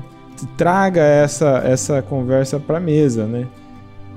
traga 0.56 1.02
essa, 1.02 1.60
essa 1.64 2.00
conversa 2.00 2.60
para 2.60 2.76
a 2.76 2.80
mesa, 2.80 3.26
né? 3.26 3.48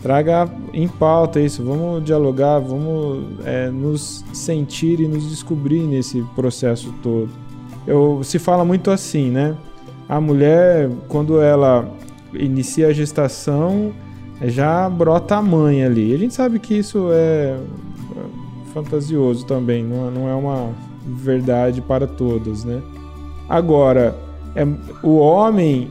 Traga 0.03 0.47
em 0.71 0.87
pauta 0.87 1.39
isso, 1.41 1.63
vamos 1.63 2.03
dialogar, 2.05 2.59
vamos 2.59 3.23
é, 3.43 3.71
nos 3.71 4.23
sentir 4.33 4.99
e 4.99 5.07
nos 5.07 5.27
descobrir 5.27 5.81
nesse 5.81 6.21
processo 6.35 6.93
todo. 7.01 7.31
Eu, 7.87 8.21
se 8.23 8.37
fala 8.37 8.63
muito 8.63 8.91
assim, 8.91 9.31
né? 9.31 9.57
A 10.07 10.21
mulher, 10.21 10.91
quando 11.07 11.41
ela 11.41 11.89
inicia 12.35 12.89
a 12.89 12.93
gestação, 12.93 13.91
já 14.43 14.87
brota 14.87 15.37
a 15.37 15.41
mãe 15.41 15.83
ali. 15.83 16.13
A 16.13 16.17
gente 16.19 16.35
sabe 16.35 16.59
que 16.59 16.75
isso 16.75 17.09
é 17.11 17.57
fantasioso 18.76 19.45
também, 19.45 19.85
não, 19.85 20.11
não 20.11 20.30
é 20.30 20.35
uma 20.35 20.69
verdade 21.06 21.81
para 21.81 22.06
todos, 22.06 22.65
né? 22.65 22.81
Agora, 23.47 24.14
é, 24.53 24.68
o 25.02 25.15
homem 25.15 25.89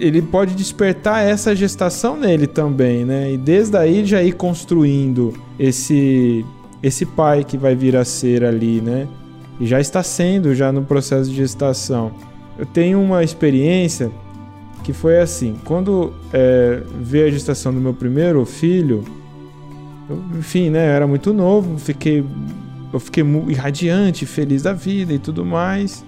ele 0.00 0.22
pode 0.22 0.54
despertar 0.54 1.22
essa 1.24 1.54
gestação 1.54 2.16
nele 2.16 2.46
também, 2.46 3.04
né? 3.04 3.32
E 3.32 3.36
desde 3.36 3.76
aí 3.76 4.04
já 4.06 4.22
ir 4.22 4.32
construindo 4.32 5.34
esse 5.58 6.44
esse 6.82 7.04
pai 7.04 7.44
que 7.44 7.56
vai 7.56 7.76
vir 7.76 7.96
a 7.96 8.04
ser 8.04 8.44
ali, 8.44 8.80
né? 8.80 9.06
E 9.60 9.66
já 9.66 9.78
está 9.78 10.02
sendo 10.02 10.54
já 10.54 10.72
no 10.72 10.82
processo 10.82 11.28
de 11.28 11.36
gestação. 11.36 12.12
Eu 12.58 12.64
tenho 12.64 13.00
uma 13.00 13.22
experiência 13.22 14.10
que 14.82 14.92
foi 14.92 15.18
assim: 15.20 15.56
quando 15.64 16.14
é, 16.32 16.82
veio 17.00 17.26
a 17.26 17.30
gestação 17.30 17.74
do 17.74 17.80
meu 17.80 17.92
primeiro 17.92 18.44
filho, 18.46 19.04
eu, 20.12 20.38
enfim, 20.38 20.70
né, 20.70 20.88
eu 20.88 20.92
era 20.92 21.06
muito 21.06 21.32
novo, 21.32 21.78
fiquei, 21.78 22.24
eu 22.92 23.00
fiquei 23.00 23.24
irradiante, 23.48 24.26
feliz 24.26 24.62
da 24.62 24.72
vida 24.72 25.12
e 25.12 25.18
tudo 25.18 25.44
mais. 25.44 26.04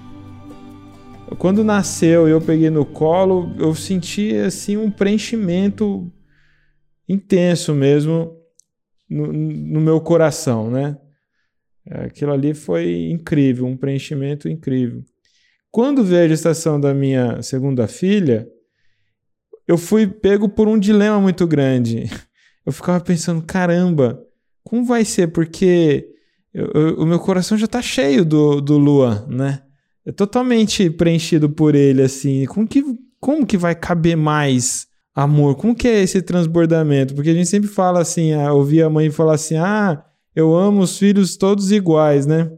Quando 1.38 1.64
nasceu 1.64 2.28
e 2.28 2.30
eu 2.30 2.40
peguei 2.40 2.70
no 2.70 2.84
colo, 2.84 3.54
eu 3.58 3.74
senti 3.74 4.34
assim 4.36 4.76
um 4.76 4.90
preenchimento 4.90 6.12
intenso 7.08 7.74
mesmo 7.74 8.36
no, 9.08 9.32
no 9.32 9.80
meu 9.80 10.00
coração, 10.00 10.70
né? 10.70 10.96
Aquilo 11.90 12.32
ali 12.32 12.54
foi 12.54 13.10
incrível, 13.10 13.66
um 13.66 13.76
preenchimento 13.76 14.48
incrível. 14.48 15.02
Quando 15.70 16.04
veio 16.04 16.24
a 16.24 16.28
gestação 16.28 16.80
da 16.80 16.94
minha 16.94 17.42
segunda 17.42 17.86
filha, 17.88 18.48
eu 19.66 19.76
fui 19.76 20.06
pego 20.06 20.48
por 20.48 20.68
um 20.68 20.78
dilema 20.78 21.20
muito 21.20 21.46
grande. 21.46 22.04
Eu 22.64 22.72
ficava 22.72 23.00
pensando, 23.00 23.42
caramba, 23.42 24.20
como 24.62 24.84
vai 24.84 25.04
ser? 25.04 25.28
Porque 25.28 26.08
eu, 26.52 26.70
eu, 26.74 26.94
o 27.00 27.06
meu 27.06 27.18
coração 27.18 27.58
já 27.58 27.66
está 27.66 27.82
cheio 27.82 28.24
do, 28.24 28.60
do 28.60 28.78
Luan, 28.78 29.26
né? 29.28 29.62
É 30.06 30.12
totalmente 30.12 30.88
preenchido 30.90 31.48
por 31.48 31.74
ele, 31.74 32.02
assim. 32.02 32.44
Como 32.46 32.66
que, 32.66 32.82
como 33.20 33.46
que 33.46 33.56
vai 33.56 33.74
caber 33.74 34.16
mais 34.16 34.86
amor? 35.14 35.56
Como 35.56 35.74
que 35.74 35.88
é 35.88 36.02
esse 36.02 36.20
transbordamento? 36.22 37.14
Porque 37.14 37.30
a 37.30 37.34
gente 37.34 37.48
sempre 37.48 37.68
fala 37.68 38.00
assim, 38.00 38.32
ah, 38.32 38.52
ouvir 38.52 38.82
a 38.82 38.90
mãe 38.90 39.10
falar 39.10 39.34
assim, 39.34 39.56
ah, 39.56 40.02
eu 40.34 40.54
amo 40.54 40.80
os 40.80 40.98
filhos 40.98 41.36
todos 41.36 41.72
iguais, 41.72 42.26
né? 42.26 42.50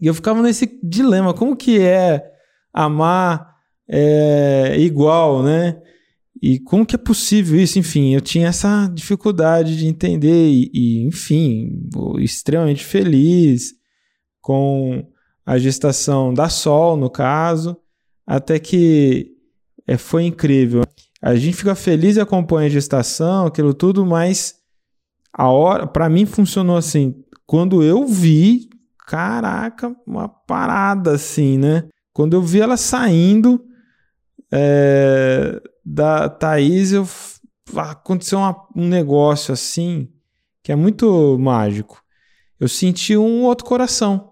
E 0.00 0.06
eu 0.06 0.14
ficava 0.14 0.42
nesse 0.42 0.78
dilema, 0.82 1.34
como 1.34 1.56
que 1.56 1.80
é 1.80 2.24
amar 2.72 3.52
é, 3.88 4.76
igual, 4.78 5.42
né? 5.42 5.80
E 6.42 6.58
como 6.58 6.84
que 6.84 6.96
é 6.96 6.98
possível 6.98 7.60
isso? 7.60 7.78
Enfim, 7.78 8.12
eu 8.12 8.20
tinha 8.20 8.48
essa 8.48 8.88
dificuldade 8.92 9.76
de 9.76 9.86
entender 9.86 10.48
e, 10.50 10.70
e 10.74 11.06
enfim, 11.06 11.88
extremamente 12.18 12.84
feliz 12.84 13.74
com 14.40 15.06
a 15.46 15.56
gestação 15.56 16.34
da 16.34 16.48
Sol, 16.48 16.96
no 16.96 17.08
caso, 17.08 17.76
até 18.26 18.58
que 18.58 19.30
é, 19.86 19.96
foi 19.96 20.24
incrível. 20.24 20.82
A 21.22 21.36
gente 21.36 21.56
fica 21.56 21.76
feliz 21.76 22.16
e 22.16 22.20
acompanha 22.20 22.66
a 22.66 22.72
gestação, 22.72 23.46
aquilo 23.46 23.72
tudo, 23.72 24.04
mas 24.04 24.56
a 25.32 25.48
hora, 25.48 25.86
para 25.86 26.08
mim 26.08 26.26
funcionou 26.26 26.76
assim, 26.76 27.14
quando 27.46 27.84
eu 27.84 28.04
vi, 28.04 28.68
caraca, 29.06 29.94
uma 30.04 30.28
parada 30.28 31.12
assim, 31.12 31.56
né? 31.56 31.88
Quando 32.12 32.34
eu 32.34 32.42
vi 32.42 32.60
ela 32.60 32.76
saindo 32.76 33.64
é, 34.52 35.62
da 35.84 36.28
Thaís, 36.28 36.92
eu, 36.92 37.06
aconteceu 37.76 38.38
uma, 38.38 38.56
um 38.74 38.86
negócio 38.86 39.52
assim 39.52 40.08
que 40.62 40.70
é 40.70 40.76
muito 40.76 41.36
mágico. 41.38 42.00
Eu 42.58 42.68
senti 42.68 43.16
um 43.16 43.42
outro 43.42 43.66
coração 43.66 44.30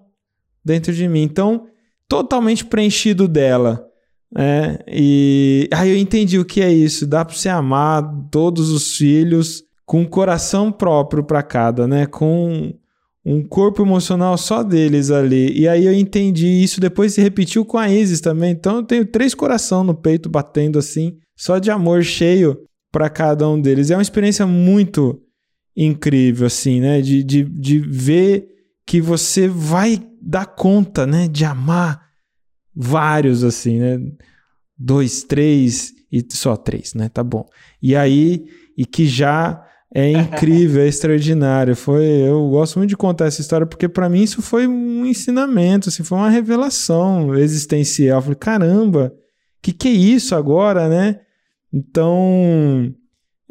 dentro 0.64 0.92
de 0.92 1.08
mim. 1.08 1.22
Então, 1.22 1.66
totalmente 2.08 2.64
preenchido 2.64 3.26
dela. 3.26 3.84
Né? 4.32 4.78
E 4.86 5.68
aí 5.72 5.90
eu 5.90 5.96
entendi 5.96 6.38
o 6.38 6.44
que 6.44 6.60
é 6.60 6.72
isso. 6.72 7.06
Dá 7.06 7.24
para 7.24 7.34
você 7.34 7.48
amar 7.48 8.02
todos 8.30 8.70
os 8.70 8.96
filhos 8.96 9.64
com 9.84 10.02
um 10.02 10.06
coração 10.06 10.70
próprio 10.70 11.24
para 11.24 11.42
cada, 11.42 11.88
né? 11.88 12.06
Com 12.06 12.72
um 13.24 13.42
corpo 13.42 13.82
emocional 13.82 14.38
só 14.38 14.62
deles 14.62 15.10
ali. 15.10 15.52
E 15.58 15.66
aí 15.66 15.84
eu 15.84 15.92
entendi 15.92 16.46
isso, 16.46 16.80
depois 16.80 17.14
se 17.14 17.20
repetiu 17.20 17.64
com 17.64 17.76
a 17.76 17.90
Isis 17.90 18.20
também. 18.20 18.52
Então 18.52 18.76
eu 18.76 18.82
tenho 18.84 19.04
três 19.04 19.34
coração 19.34 19.82
no 19.82 19.94
peito 19.94 20.28
batendo 20.28 20.78
assim, 20.78 21.18
só 21.40 21.58
de 21.58 21.70
amor 21.70 22.02
cheio 22.02 22.66
para 22.92 23.08
cada 23.08 23.48
um 23.48 23.58
deles. 23.58 23.90
É 23.90 23.96
uma 23.96 24.02
experiência 24.02 24.46
muito 24.46 25.22
incrível, 25.74 26.46
assim, 26.46 26.82
né? 26.82 27.00
De, 27.00 27.24
de, 27.24 27.44
de 27.44 27.78
ver 27.78 28.46
que 28.86 29.00
você 29.00 29.48
vai 29.48 30.06
dar 30.20 30.44
conta, 30.44 31.06
né? 31.06 31.28
De 31.28 31.46
amar 31.46 31.98
vários, 32.76 33.42
assim, 33.42 33.78
né? 33.78 33.98
Dois, 34.76 35.22
três 35.22 35.94
e 36.12 36.22
só 36.30 36.58
três, 36.58 36.92
né? 36.92 37.08
Tá 37.08 37.24
bom. 37.24 37.46
E 37.80 37.96
aí, 37.96 38.44
e 38.76 38.84
que 38.84 39.06
já 39.06 39.66
é 39.94 40.12
incrível, 40.12 40.82
é 40.82 40.88
extraordinário. 40.88 41.74
Foi, 41.74 42.04
eu 42.04 42.50
gosto 42.50 42.78
muito 42.78 42.90
de 42.90 42.98
contar 42.98 43.24
essa 43.24 43.40
história 43.40 43.66
porque 43.66 43.88
para 43.88 44.10
mim 44.10 44.22
isso 44.24 44.42
foi 44.42 44.66
um 44.66 45.06
ensinamento, 45.06 45.88
assim, 45.88 46.02
foi 46.02 46.18
uma 46.18 46.28
revelação 46.28 47.34
existencial. 47.34 48.18
Eu 48.18 48.22
falei, 48.22 48.36
caramba, 48.36 49.14
que 49.62 49.72
que 49.72 49.88
é 49.88 49.92
isso 49.92 50.34
agora, 50.34 50.86
né? 50.86 51.20
Então, 51.72 52.94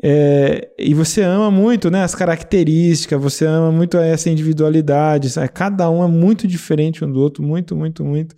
é, 0.01 0.73
e 0.77 0.93
você 0.93 1.21
ama 1.21 1.51
muito, 1.51 1.89
né? 1.89 2.03
As 2.03 2.15
características, 2.15 3.21
você 3.21 3.45
ama 3.45 3.71
muito 3.71 3.97
essa 3.97 4.29
individualidade. 4.29 5.29
Sabe? 5.29 5.49
Cada 5.49 5.89
um 5.89 6.03
é 6.03 6.07
muito 6.07 6.47
diferente 6.47 7.03
um 7.03 7.11
do 7.11 7.19
outro, 7.19 7.43
muito, 7.43 7.75
muito, 7.75 8.03
muito. 8.03 8.35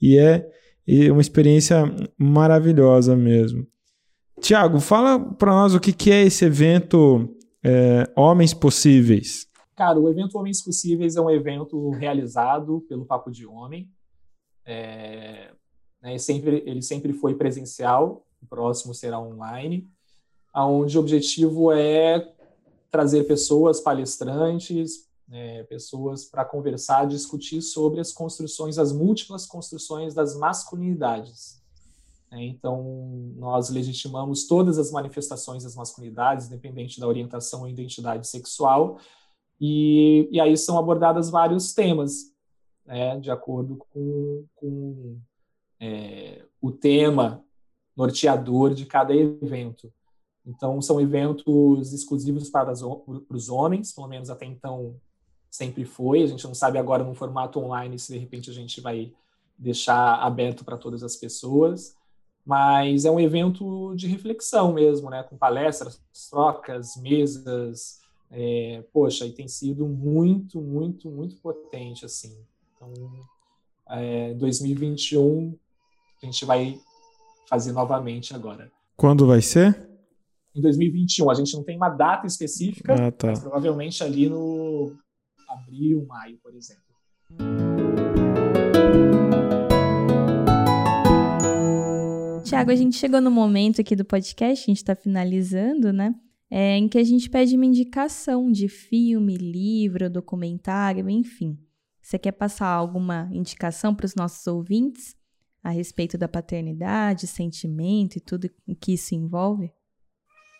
E 0.00 0.18
é, 0.18 0.48
é 0.86 1.10
uma 1.10 1.20
experiência 1.20 1.84
maravilhosa 2.16 3.16
mesmo. 3.16 3.66
Tiago, 4.40 4.80
fala 4.80 5.18
para 5.18 5.52
nós 5.52 5.74
o 5.74 5.80
que, 5.80 5.92
que 5.92 6.10
é 6.10 6.22
esse 6.22 6.44
evento 6.44 7.36
é, 7.62 8.10
Homens 8.16 8.54
Possíveis? 8.54 9.46
Cara, 9.76 9.98
o 9.98 10.08
evento 10.08 10.38
Homens 10.38 10.62
Possíveis 10.62 11.16
é 11.16 11.20
um 11.20 11.30
evento 11.30 11.90
realizado 11.90 12.84
pelo 12.88 13.04
Papo 13.04 13.30
de 13.30 13.46
Homem. 13.46 13.88
É, 14.64 15.50
né, 16.02 16.16
sempre, 16.18 16.62
ele 16.66 16.82
sempre 16.82 17.12
foi 17.12 17.34
presencial, 17.34 18.24
o 18.42 18.46
próximo 18.46 18.94
será 18.94 19.20
online, 19.20 19.88
onde 20.54 20.96
o 20.96 21.00
objetivo 21.00 21.72
é 21.72 22.32
trazer 22.90 23.24
pessoas, 23.24 23.80
palestrantes, 23.80 25.08
é, 25.30 25.62
pessoas 25.64 26.24
para 26.24 26.44
conversar, 26.44 27.06
discutir 27.06 27.62
sobre 27.62 28.00
as 28.00 28.12
construções, 28.12 28.78
as 28.78 28.92
múltiplas 28.92 29.46
construções 29.46 30.12
das 30.12 30.36
masculinidades. 30.36 31.62
Né? 32.30 32.44
Então, 32.44 33.32
nós 33.36 33.70
legitimamos 33.70 34.46
todas 34.46 34.78
as 34.78 34.90
manifestações 34.90 35.62
das 35.62 35.76
masculinidades, 35.76 36.46
independente 36.46 36.98
da 36.98 37.06
orientação 37.06 37.62
ou 37.62 37.68
identidade 37.68 38.26
sexual, 38.26 38.98
e, 39.60 40.28
e 40.32 40.40
aí 40.40 40.56
são 40.56 40.78
abordados 40.78 41.28
vários 41.28 41.74
temas, 41.74 42.32
né, 42.86 43.20
de 43.20 43.30
acordo 43.30 43.76
com, 43.76 44.44
com 44.56 45.18
é, 45.78 46.44
o 46.60 46.72
tema 46.72 47.44
norteador 47.96 48.74
de 48.74 48.86
cada 48.86 49.14
evento. 49.14 49.92
Então, 50.46 50.80
são 50.80 51.00
eventos 51.00 51.92
exclusivos 51.92 52.48
para, 52.48 52.70
as, 52.70 52.80
para 52.80 53.36
os 53.36 53.48
homens, 53.48 53.92
pelo 53.92 54.08
menos 54.08 54.30
até 54.30 54.46
então 54.46 54.96
sempre 55.50 55.84
foi. 55.84 56.22
A 56.22 56.26
gente 56.26 56.44
não 56.46 56.54
sabe 56.54 56.78
agora 56.78 57.04
no 57.04 57.14
formato 57.14 57.60
online 57.60 57.98
se 57.98 58.12
de 58.12 58.18
repente 58.18 58.50
a 58.50 58.54
gente 58.54 58.80
vai 58.80 59.12
deixar 59.58 60.14
aberto 60.14 60.64
para 60.64 60.78
todas 60.78 61.02
as 61.02 61.16
pessoas 61.16 61.94
mas 62.44 63.04
é 63.04 63.10
um 63.10 63.20
evento 63.20 63.94
de 63.94 64.06
reflexão 64.06 64.72
mesmo, 64.72 65.10
né? 65.10 65.22
Com 65.22 65.36
palestras, 65.36 66.00
trocas, 66.30 66.96
mesas, 66.96 68.00
é, 68.30 68.82
poxa, 68.92 69.26
e 69.26 69.32
tem 69.32 69.46
sido 69.46 69.86
muito, 69.86 70.60
muito, 70.60 71.10
muito 71.10 71.36
potente, 71.36 72.04
assim. 72.04 72.36
Então, 72.74 72.92
é, 73.88 74.34
2021 74.34 75.56
a 76.22 76.26
gente 76.26 76.44
vai 76.44 76.80
fazer 77.50 77.72
novamente 77.72 78.32
agora. 78.32 78.70
Quando 78.96 79.26
vai 79.26 79.42
ser? 79.42 79.88
Em 80.54 80.60
2021. 80.62 81.28
A 81.30 81.34
gente 81.34 81.52
não 81.54 81.64
tem 81.64 81.76
uma 81.76 81.88
data 81.88 82.24
específica, 82.24 83.08
ah, 83.08 83.10
tá. 83.10 83.26
mas 83.26 83.40
provavelmente 83.40 84.04
ali 84.04 84.28
no 84.28 84.92
abril, 85.48 86.06
maio, 86.06 86.38
por 86.40 86.54
exemplo. 86.54 86.84
Tiago, 92.44 92.70
a 92.70 92.76
gente 92.76 92.96
chegou 92.96 93.20
no 93.20 93.30
momento 93.30 93.80
aqui 93.80 93.96
do 93.96 94.04
podcast, 94.04 94.64
a 94.64 94.66
gente 94.66 94.76
está 94.76 94.94
finalizando, 94.94 95.92
né? 95.92 96.14
É, 96.48 96.76
em 96.76 96.88
que 96.88 96.98
a 96.98 97.04
gente 97.04 97.28
pede 97.30 97.56
uma 97.56 97.66
indicação 97.66 98.50
de 98.50 98.68
filme, 98.68 99.36
livro, 99.36 100.10
documentário, 100.10 101.08
enfim. 101.08 101.58
Você 102.02 102.18
quer 102.18 102.32
passar 102.32 102.68
alguma 102.68 103.28
indicação 103.32 103.94
para 103.94 104.06
os 104.06 104.16
nossos 104.16 104.46
ouvintes 104.48 105.14
a 105.62 105.70
respeito 105.70 106.16
da 106.16 106.28
paternidade, 106.28 107.26
sentimento 107.26 108.16
e 108.16 108.20
tudo 108.20 108.50
o 108.66 108.74
que 108.74 108.94
isso 108.94 109.14
envolve? 109.14 109.72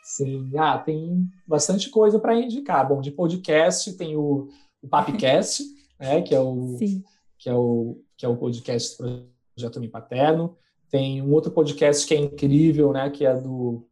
Sim, 0.03 0.51
ah, 0.57 0.79
tem 0.79 1.31
bastante 1.47 1.89
coisa 1.91 2.19
para 2.19 2.39
indicar. 2.39 2.87
Bom, 2.89 3.01
de 3.01 3.11
podcast 3.11 3.93
tem 3.95 4.17
o, 4.17 4.49
o 4.83 4.89
Papcast, 4.89 5.63
né, 5.99 6.23
que 6.23 6.35
é 6.35 6.41
o 6.41 6.77
Sim. 6.79 7.03
que 7.39 7.49
é 7.49 7.55
o 7.55 8.03
que 8.17 8.27
é 8.27 8.29
o 8.29 8.37
podcast 8.37 8.99
do 9.03 9.27
Projeto 9.55 9.81
Me 9.81 9.89
Paterno. 9.89 10.57
Tem 10.91 11.23
um 11.23 11.33
outro 11.33 11.51
podcast 11.53 12.07
que 12.07 12.15
é 12.15 12.19
incrível, 12.19 12.93
né, 12.93 13.09
que 13.09 13.25
é 13.25 13.35
do, 13.35 13.87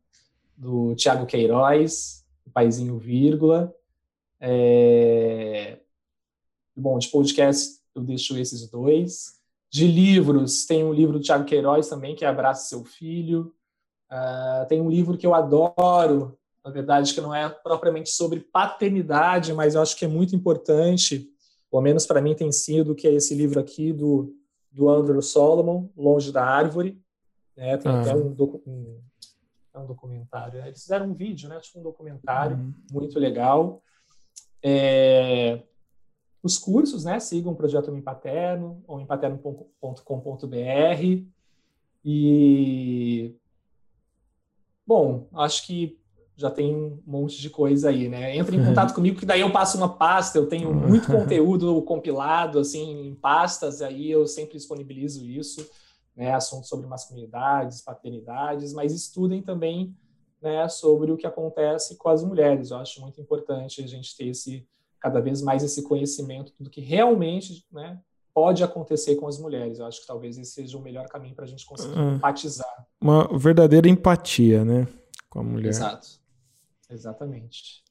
do 0.56 0.94
Tiago 0.96 1.24
Queiroz, 1.24 2.24
o 2.44 2.50
Paizinho 2.50 2.98
Vírgula. 2.98 3.72
É... 4.40 5.78
Bom, 6.76 6.98
de 6.98 7.08
podcast 7.08 7.78
eu 7.94 8.02
deixo 8.02 8.36
esses 8.36 8.68
dois. 8.68 9.37
De 9.70 9.86
livros, 9.86 10.64
tem 10.64 10.82
um 10.84 10.92
livro 10.92 11.18
do 11.18 11.22
Tiago 11.22 11.44
Queiroz 11.44 11.88
também, 11.88 12.14
que 12.16 12.24
é 12.24 12.28
Abraça 12.28 12.68
Seu 12.68 12.84
Filho. 12.84 13.54
Uh, 14.10 14.66
tem 14.66 14.80
um 14.80 14.88
livro 14.88 15.18
que 15.18 15.26
eu 15.26 15.34
adoro, 15.34 16.38
na 16.64 16.70
verdade, 16.70 17.12
que 17.12 17.20
não 17.20 17.34
é 17.34 17.48
propriamente 17.48 18.10
sobre 18.10 18.40
paternidade, 18.40 19.52
mas 19.52 19.74
eu 19.74 19.82
acho 19.82 19.96
que 19.96 20.06
é 20.06 20.08
muito 20.08 20.34
importante, 20.34 21.28
pelo 21.70 21.82
menos 21.82 22.06
para 22.06 22.22
mim 22.22 22.34
tem 22.34 22.50
sido, 22.50 22.94
que 22.94 23.06
é 23.06 23.12
esse 23.12 23.34
livro 23.34 23.60
aqui 23.60 23.92
do, 23.92 24.34
do 24.72 24.88
Andrew 24.88 25.20
Solomon, 25.20 25.88
Longe 25.96 26.32
da 26.32 26.44
Árvore. 26.44 26.98
Né? 27.54 27.76
Tem 27.76 27.92
ah. 27.92 28.00
até 28.00 28.14
um, 28.14 28.34
um, 28.66 29.00
é 29.74 29.78
um 29.78 29.86
documentário. 29.86 30.64
Eles 30.64 30.80
fizeram 30.80 31.06
um 31.06 31.14
vídeo, 31.14 31.48
né? 31.48 31.60
tipo 31.60 31.78
um 31.80 31.82
documentário 31.82 32.56
uhum. 32.56 32.72
muito 32.90 33.18
legal. 33.18 33.82
É, 34.62 35.62
os 36.42 36.58
cursos, 36.58 37.04
né? 37.04 37.20
Sigam 37.20 37.52
o 37.52 37.56
Projeto 37.56 37.88
Homem 37.88 38.02
Paterno, 38.02 38.82
homempaterno.com.br. 38.86 41.24
E 42.04 43.34
Bom, 44.88 45.28
acho 45.34 45.66
que 45.66 46.00
já 46.34 46.50
tem 46.50 46.74
um 46.74 46.98
monte 47.06 47.42
de 47.42 47.50
coisa 47.50 47.90
aí, 47.90 48.08
né? 48.08 48.34
Entre 48.34 48.56
em 48.56 48.64
contato 48.64 48.92
comigo, 48.96 49.20
que 49.20 49.26
daí 49.26 49.42
eu 49.42 49.52
passo 49.52 49.76
uma 49.76 49.98
pasta, 49.98 50.38
eu 50.38 50.46
tenho 50.46 50.72
muito 50.72 51.08
conteúdo 51.12 51.82
compilado, 51.82 52.58
assim, 52.58 53.08
em 53.08 53.14
pastas, 53.14 53.80
e 53.80 53.84
aí 53.84 54.10
eu 54.10 54.26
sempre 54.26 54.56
disponibilizo 54.56 55.26
isso, 55.26 55.68
né? 56.16 56.32
Assuntos 56.32 56.70
sobre 56.70 56.86
masculinidades, 56.86 57.82
paternidades, 57.82 58.72
mas 58.72 58.94
estudem 58.94 59.42
também, 59.42 59.94
né, 60.40 60.66
sobre 60.70 61.12
o 61.12 61.18
que 61.18 61.26
acontece 61.26 61.96
com 61.96 62.08
as 62.08 62.24
mulheres. 62.24 62.70
Eu 62.70 62.78
acho 62.78 62.98
muito 63.02 63.20
importante 63.20 63.84
a 63.84 63.86
gente 63.86 64.16
ter 64.16 64.28
esse, 64.28 64.66
cada 65.00 65.20
vez 65.20 65.42
mais 65.42 65.62
esse 65.62 65.82
conhecimento 65.82 66.52
do 66.58 66.70
que 66.70 66.80
realmente, 66.80 67.64
né, 67.72 68.00
pode 68.34 68.62
acontecer 68.62 69.16
com 69.16 69.26
as 69.26 69.38
mulheres. 69.38 69.78
Eu 69.78 69.86
acho 69.86 70.00
que 70.00 70.06
talvez 70.06 70.38
esse 70.38 70.52
seja 70.52 70.78
o 70.78 70.80
melhor 70.80 71.08
caminho 71.08 71.34
para 71.34 71.44
a 71.44 71.48
gente 71.48 71.66
conseguir 71.66 71.98
ah, 71.98 72.14
empatizar. 72.14 72.86
Uma 73.00 73.36
verdadeira 73.36 73.88
empatia, 73.88 74.64
né? 74.64 74.86
Com 75.28 75.40
a 75.40 75.42
mulher. 75.42 75.70
Exato. 75.70 76.06
Exatamente. 76.88 77.82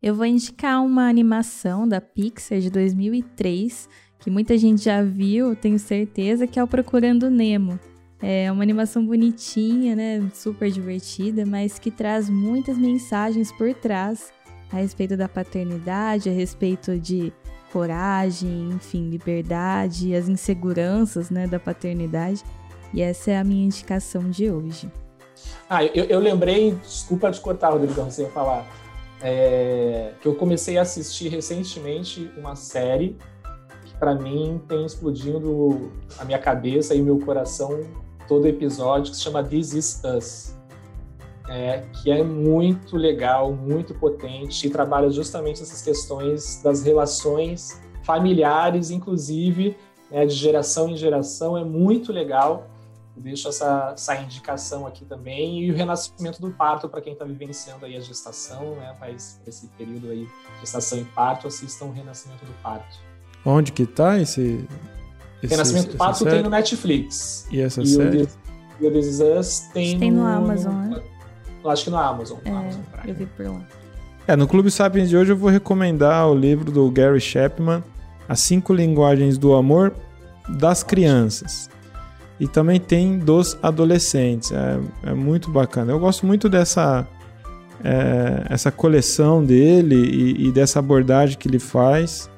Eu 0.00 0.14
vou 0.14 0.24
indicar 0.24 0.84
uma 0.84 1.08
animação 1.08 1.88
da 1.88 2.00
Pixar 2.00 2.60
de 2.60 2.70
2003, 2.70 3.88
que 4.18 4.30
muita 4.30 4.56
gente 4.56 4.84
já 4.84 5.02
viu, 5.02 5.56
tenho 5.56 5.78
certeza, 5.78 6.46
que 6.46 6.58
é 6.58 6.62
o 6.62 6.68
Procurando 6.68 7.28
Nemo. 7.30 7.80
É 8.22 8.52
uma 8.52 8.62
animação 8.62 9.04
bonitinha, 9.04 9.96
né? 9.96 10.30
Super 10.32 10.70
divertida, 10.70 11.44
mas 11.44 11.78
que 11.78 11.90
traz 11.90 12.30
muitas 12.30 12.78
mensagens 12.78 13.50
por 13.52 13.74
trás 13.74 14.32
a 14.72 14.76
respeito 14.76 15.16
da 15.16 15.28
paternidade, 15.28 16.28
a 16.28 16.32
respeito 16.32 16.98
de 16.98 17.32
coragem, 17.72 18.70
enfim, 18.70 19.08
liberdade, 19.08 20.14
as 20.14 20.28
inseguranças 20.28 21.30
né, 21.30 21.46
da 21.46 21.58
paternidade. 21.58 22.42
E 22.92 23.02
essa 23.02 23.32
é 23.32 23.38
a 23.38 23.44
minha 23.44 23.64
indicação 23.64 24.30
de 24.30 24.50
hoje. 24.50 24.90
Ah, 25.68 25.84
eu, 25.84 26.04
eu 26.04 26.20
lembrei, 26.20 26.72
desculpa 26.82 27.30
te 27.32 27.40
cortar, 27.40 27.70
Rodrigão, 27.70 28.08
você 28.10 28.22
ia 28.22 28.30
falar, 28.30 28.64
é, 29.20 30.12
que 30.20 30.28
eu 30.28 30.34
comecei 30.36 30.78
a 30.78 30.82
assistir 30.82 31.28
recentemente 31.28 32.30
uma 32.36 32.54
série 32.54 33.16
que 33.84 33.94
para 33.96 34.14
mim 34.14 34.60
tem 34.68 34.86
explodindo 34.86 35.90
a 36.18 36.24
minha 36.24 36.38
cabeça 36.38 36.94
e 36.94 37.00
o 37.00 37.04
meu 37.04 37.18
coração 37.18 37.80
todo 38.28 38.46
episódio, 38.46 39.10
que 39.10 39.16
se 39.16 39.22
chama 39.22 39.42
This 39.42 39.74
Is 39.74 40.02
Us 40.04 40.54
é, 41.48 41.84
que 41.92 42.10
é 42.10 42.22
muito 42.22 42.96
legal, 42.96 43.52
muito 43.52 43.94
potente 43.94 44.66
e 44.66 44.70
trabalha 44.70 45.10
justamente 45.10 45.62
essas 45.62 45.82
questões 45.82 46.60
das 46.62 46.82
relações 46.82 47.80
familiares, 48.02 48.90
inclusive 48.90 49.76
né, 50.10 50.24
de 50.26 50.34
geração 50.34 50.88
em 50.88 50.96
geração, 50.96 51.56
é 51.56 51.64
muito 51.64 52.12
legal. 52.12 52.68
Deixo 53.16 53.48
essa, 53.48 53.92
essa 53.94 54.16
indicação 54.16 54.86
aqui 54.88 55.04
também 55.04 55.62
e 55.62 55.70
o 55.70 55.74
renascimento 55.74 56.40
do 56.40 56.50
parto 56.50 56.88
para 56.88 57.00
quem 57.00 57.12
está 57.12 57.24
vivenciando 57.24 57.86
aí 57.86 57.96
a 57.96 58.00
gestação, 58.00 58.74
né, 58.74 58.94
faz 58.98 59.40
esse 59.46 59.68
período 59.78 60.10
aí 60.10 60.28
gestação 60.60 60.98
e 60.98 61.04
parto, 61.04 61.46
assistam 61.46 61.86
o 61.86 61.92
renascimento 61.92 62.44
do 62.44 62.52
parto. 62.60 62.98
Onde 63.46 63.70
que 63.70 63.82
está 63.84 64.18
esse, 64.18 64.66
esse 65.42 65.52
Renascimento 65.52 65.92
do 65.92 65.96
parto 65.96 66.24
tem 66.24 66.42
no 66.42 66.50
Netflix. 66.50 67.46
E 67.50 67.60
essa 67.60 67.82
e 67.82 67.86
série? 67.86 68.22
O 68.22 68.26
The 68.80 68.90
This 68.90 69.20
Us 69.20 69.60
tem, 69.72 69.98
tem 69.98 70.10
no, 70.10 70.22
no 70.22 70.26
Amazon, 70.26 70.74
né? 70.74 71.02
Eu 71.64 71.70
acho 71.70 71.84
que 71.84 71.90
no 71.90 71.96
Amazon. 71.96 72.38
É, 72.44 72.50
no 72.50 72.58
Amazon 72.58 72.80
eu 73.06 73.14
vi 73.14 73.26
por 73.26 73.46
lá. 73.46 73.60
É, 74.28 74.36
no 74.36 74.46
Clube 74.46 74.70
Sapiens 74.70 75.08
de 75.08 75.16
hoje 75.16 75.32
eu 75.32 75.36
vou 75.36 75.50
recomendar 75.50 76.28
o 76.28 76.34
livro 76.34 76.70
do 76.70 76.90
Gary 76.90 77.20
Chapman, 77.20 77.82
As 78.28 78.40
Cinco 78.40 78.74
Linguagens 78.74 79.38
do 79.38 79.54
Amor 79.54 79.94
das 80.48 80.82
Crianças. 80.82 81.70
E 82.38 82.46
também 82.46 82.78
tem 82.78 83.18
dos 83.18 83.56
adolescentes. 83.62 84.52
É, 84.52 85.10
é 85.10 85.14
muito 85.14 85.50
bacana. 85.50 85.92
Eu 85.92 85.98
gosto 85.98 86.26
muito 86.26 86.48
dessa 86.48 87.06
é, 87.82 88.46
essa 88.48 88.70
coleção 88.70 89.44
dele 89.44 89.94
e, 89.94 90.48
e, 90.48 90.52
dessa 90.52 90.78
abordagem 90.78 91.38
que 91.38 91.48
ele 91.48 91.58
faz. 91.58 92.30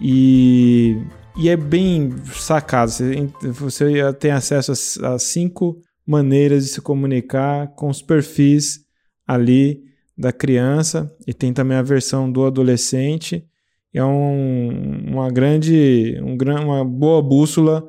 E, 0.00 1.00
e 1.36 1.48
é 1.48 1.56
bem 1.56 2.14
sacado. 2.32 2.90
Você, 2.90 3.28
você 3.42 4.12
tem 4.14 4.32
acesso 4.32 4.72
a, 5.04 5.14
a 5.14 5.18
cinco 5.18 5.80
maneiras 6.06 6.64
de 6.64 6.70
se 6.70 6.80
comunicar 6.80 7.68
com 7.74 7.88
os 7.88 8.02
perfis 8.02 8.84
ali 9.26 9.82
da 10.16 10.32
criança 10.32 11.14
e 11.26 11.34
tem 11.34 11.52
também 11.52 11.76
a 11.76 11.82
versão 11.82 12.30
do 12.30 12.44
adolescente. 12.44 13.44
É 13.92 14.04
um, 14.04 15.12
uma 15.12 15.30
grande, 15.30 16.18
um, 16.20 16.36
uma 16.62 16.84
boa 16.84 17.22
bússola 17.22 17.86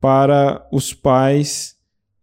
para 0.00 0.66
os 0.72 0.92
pais 0.94 1.76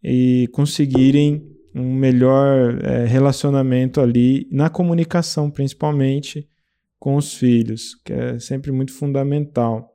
e 0.04 0.48
conseguirem 0.54 1.52
um 1.74 1.94
melhor 1.94 2.80
é, 2.84 3.06
relacionamento 3.06 4.00
ali 4.00 4.48
na 4.52 4.70
comunicação, 4.70 5.52
principalmente 5.52 6.48
com 6.98 7.16
os 7.16 7.34
filhos, 7.34 7.96
que 8.04 8.14
é 8.14 8.40
sempre 8.40 8.72
muito 8.72 8.94
fundamental. 8.94 9.92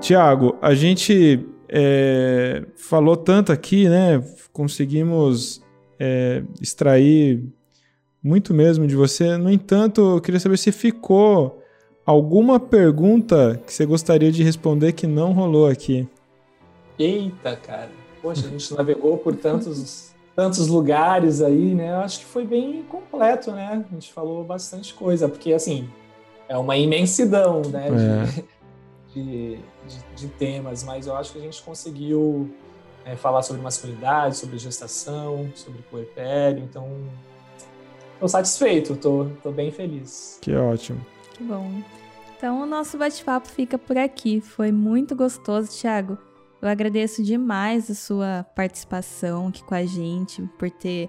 Tiago, 0.00 0.56
a 0.60 0.74
gente 0.74 1.46
é, 1.70 2.64
falou 2.76 3.16
tanto 3.16 3.52
aqui, 3.52 3.88
né? 3.88 4.22
Conseguimos 4.52 5.62
é, 5.98 6.42
extrair 6.60 7.44
muito 8.22 8.52
mesmo 8.52 8.86
de 8.86 8.96
você. 8.96 9.36
No 9.36 9.50
entanto, 9.50 10.16
eu 10.16 10.20
queria 10.20 10.40
saber 10.40 10.58
se 10.58 10.72
ficou 10.72 11.62
alguma 12.04 12.58
pergunta 12.58 13.60
que 13.64 13.72
você 13.72 13.86
gostaria 13.86 14.32
de 14.32 14.42
responder 14.42 14.92
que 14.92 15.06
não 15.06 15.32
rolou 15.32 15.68
aqui. 15.68 16.08
Eita, 16.98 17.56
cara. 17.56 17.90
Poxa, 18.20 18.46
a 18.46 18.50
gente 18.50 18.74
navegou 18.74 19.16
por 19.16 19.34
tantos, 19.36 20.10
tantos 20.34 20.66
lugares 20.66 21.40
aí, 21.40 21.74
né? 21.74 21.92
Eu 21.92 22.00
acho 22.00 22.18
que 22.18 22.26
foi 22.26 22.44
bem 22.44 22.82
completo, 22.82 23.52
né? 23.52 23.84
A 23.88 23.94
gente 23.94 24.12
falou 24.12 24.44
bastante 24.44 24.92
coisa, 24.92 25.28
porque 25.28 25.52
assim, 25.52 25.88
é 26.48 26.58
uma 26.58 26.76
imensidão, 26.76 27.62
né? 27.70 27.88
É. 27.88 28.44
de, 29.14 29.56
de, 29.86 30.04
de, 30.16 30.28
temas, 30.28 30.84
mas 30.84 31.06
eu 31.06 31.16
acho 31.16 31.32
que 31.32 31.38
a 31.38 31.42
gente 31.42 31.62
conseguiu 31.62 32.52
é, 33.04 33.16
falar 33.16 33.42
sobre 33.42 33.62
masculinidade, 33.62 34.36
sobre 34.36 34.58
gestação, 34.58 35.50
sobre 35.54 35.82
puerpério, 35.82 36.62
então 36.62 36.88
estou 38.14 38.28
satisfeito, 38.28 38.94
estou 38.94 39.52
bem 39.52 39.70
feliz. 39.70 40.38
Que 40.40 40.54
ótimo. 40.54 41.04
Que 41.34 41.42
bom. 41.42 41.82
Então 42.36 42.62
o 42.62 42.66
nosso 42.66 42.96
bate-papo 42.96 43.48
fica 43.48 43.76
por 43.78 43.98
aqui. 43.98 44.40
Foi 44.40 44.72
muito 44.72 45.14
gostoso, 45.14 45.70
Thiago. 45.70 46.16
Eu 46.62 46.68
agradeço 46.68 47.22
demais 47.22 47.90
a 47.90 47.94
sua 47.94 48.46
participação 48.54 49.48
aqui 49.48 49.64
com 49.64 49.74
a 49.74 49.84
gente, 49.84 50.42
por 50.58 50.70
ter 50.70 51.08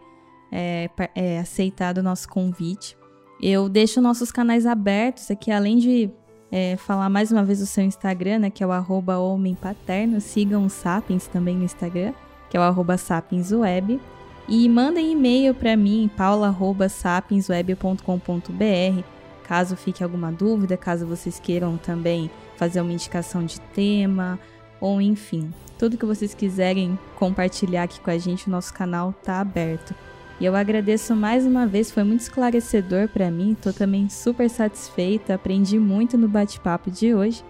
é, 0.52 0.90
é, 1.16 1.40
aceitado 1.40 2.00
o 2.00 2.04
nosso 2.04 2.28
convite. 2.28 2.98
Eu 3.42 3.68
deixo 3.68 4.02
nossos 4.02 4.32
canais 4.32 4.66
abertos 4.66 5.32
aqui, 5.32 5.52
além 5.52 5.78
de 5.78 6.10
é, 6.52 6.76
falar 6.76 7.10
mais 7.10 7.32
uma 7.32 7.46
vez 7.46 7.62
o 7.62 7.66
seu 7.66 7.84
Instagram, 7.84 8.40
né, 8.40 8.50
que 8.50 8.62
é 8.64 8.68
o 8.68 8.72
arroba 8.72 9.18
homem 9.18 9.56
paterno. 9.56 10.20
Sigam 10.20 10.66
o 10.66 10.70
Sapiens 10.70 11.28
também 11.28 11.56
no 11.56 11.64
Instagram, 11.64 12.12
que 12.50 12.58
é 12.58 12.60
o 12.60 12.64
arroba 12.64 12.98
sapiensweb. 12.98 14.02
E 14.48 14.68
mandem 14.68 15.14
e-mail 15.14 15.56
para 15.56 15.78
mim, 15.78 16.10
paula.sapiensweb.com.br, 16.18 19.04
caso 19.44 19.78
fique 19.78 20.04
alguma 20.04 20.32
dúvida, 20.32 20.76
caso 20.76 21.06
vocês 21.06 21.40
queiram 21.40 21.78
também 21.78 22.30
fazer 22.58 22.82
uma 22.82 22.92
indicação 22.92 23.46
de 23.46 23.62
tema, 23.62 24.40
ou 24.82 25.00
enfim, 25.00 25.54
tudo 25.78 25.98
que 25.98 26.06
vocês 26.06 26.34
quiserem 26.34 27.00
compartilhar 27.16 27.84
aqui 27.84 28.02
com 28.02 28.10
a 28.10 28.18
gente, 28.18 28.48
o 28.48 28.52
nosso 28.52 28.74
canal 28.74 29.14
tá 29.24 29.40
aberto. 29.40 29.96
E 30.42 30.46
eu 30.46 30.56
agradeço 30.56 31.16
mais 31.16 31.46
uma 31.46 31.68
vez, 31.68 31.92
foi 31.92 32.04
muito 32.04 32.22
esclarecedor 32.22 33.08
para 33.08 33.30
mim, 33.30 33.56
tô 33.62 33.72
também 33.72 34.10
super 34.10 34.50
satisfeita, 34.50 35.36
aprendi 35.36 35.78
muito 35.78 36.18
no 36.18 36.28
bate-papo 36.28 36.90
de 36.90 37.14
hoje. 37.14 37.44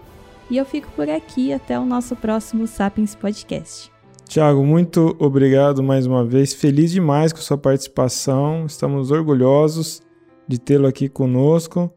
E 0.50 0.58
eu 0.58 0.66
fico 0.66 0.90
por 0.94 1.08
aqui 1.08 1.54
até 1.54 1.80
o 1.80 1.86
nosso 1.86 2.14
próximo 2.14 2.66
Sapiens 2.66 3.14
Podcast. 3.14 3.90
Tiago, 4.28 4.62
muito 4.62 5.16
obrigado 5.18 5.82
mais 5.82 6.04
uma 6.04 6.22
vez. 6.22 6.52
Feliz 6.52 6.90
demais 6.90 7.32
com 7.32 7.38
sua 7.38 7.56
participação. 7.56 8.66
Estamos 8.66 9.10
orgulhosos 9.10 10.02
de 10.46 10.58
tê-lo 10.58 10.86
aqui 10.86 11.08
conosco. 11.08 11.90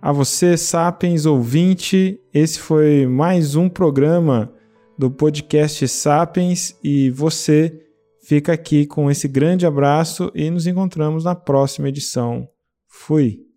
A 0.00 0.10
você, 0.10 0.56
Sapiens 0.56 1.26
ouvinte, 1.26 2.18
esse 2.32 2.58
foi 2.58 3.06
mais 3.06 3.56
um 3.56 3.68
programa 3.68 4.50
do 4.96 5.10
podcast 5.10 5.86
Sapiens 5.86 6.74
e 6.82 7.10
você 7.10 7.89
fica 8.30 8.52
aqui 8.52 8.86
com 8.86 9.10
esse 9.10 9.26
grande 9.26 9.66
abraço 9.66 10.30
e 10.36 10.50
nos 10.50 10.64
encontramos 10.64 11.24
na 11.24 11.34
próxima 11.34 11.88
edição. 11.88 12.48
Fui! 12.86 13.49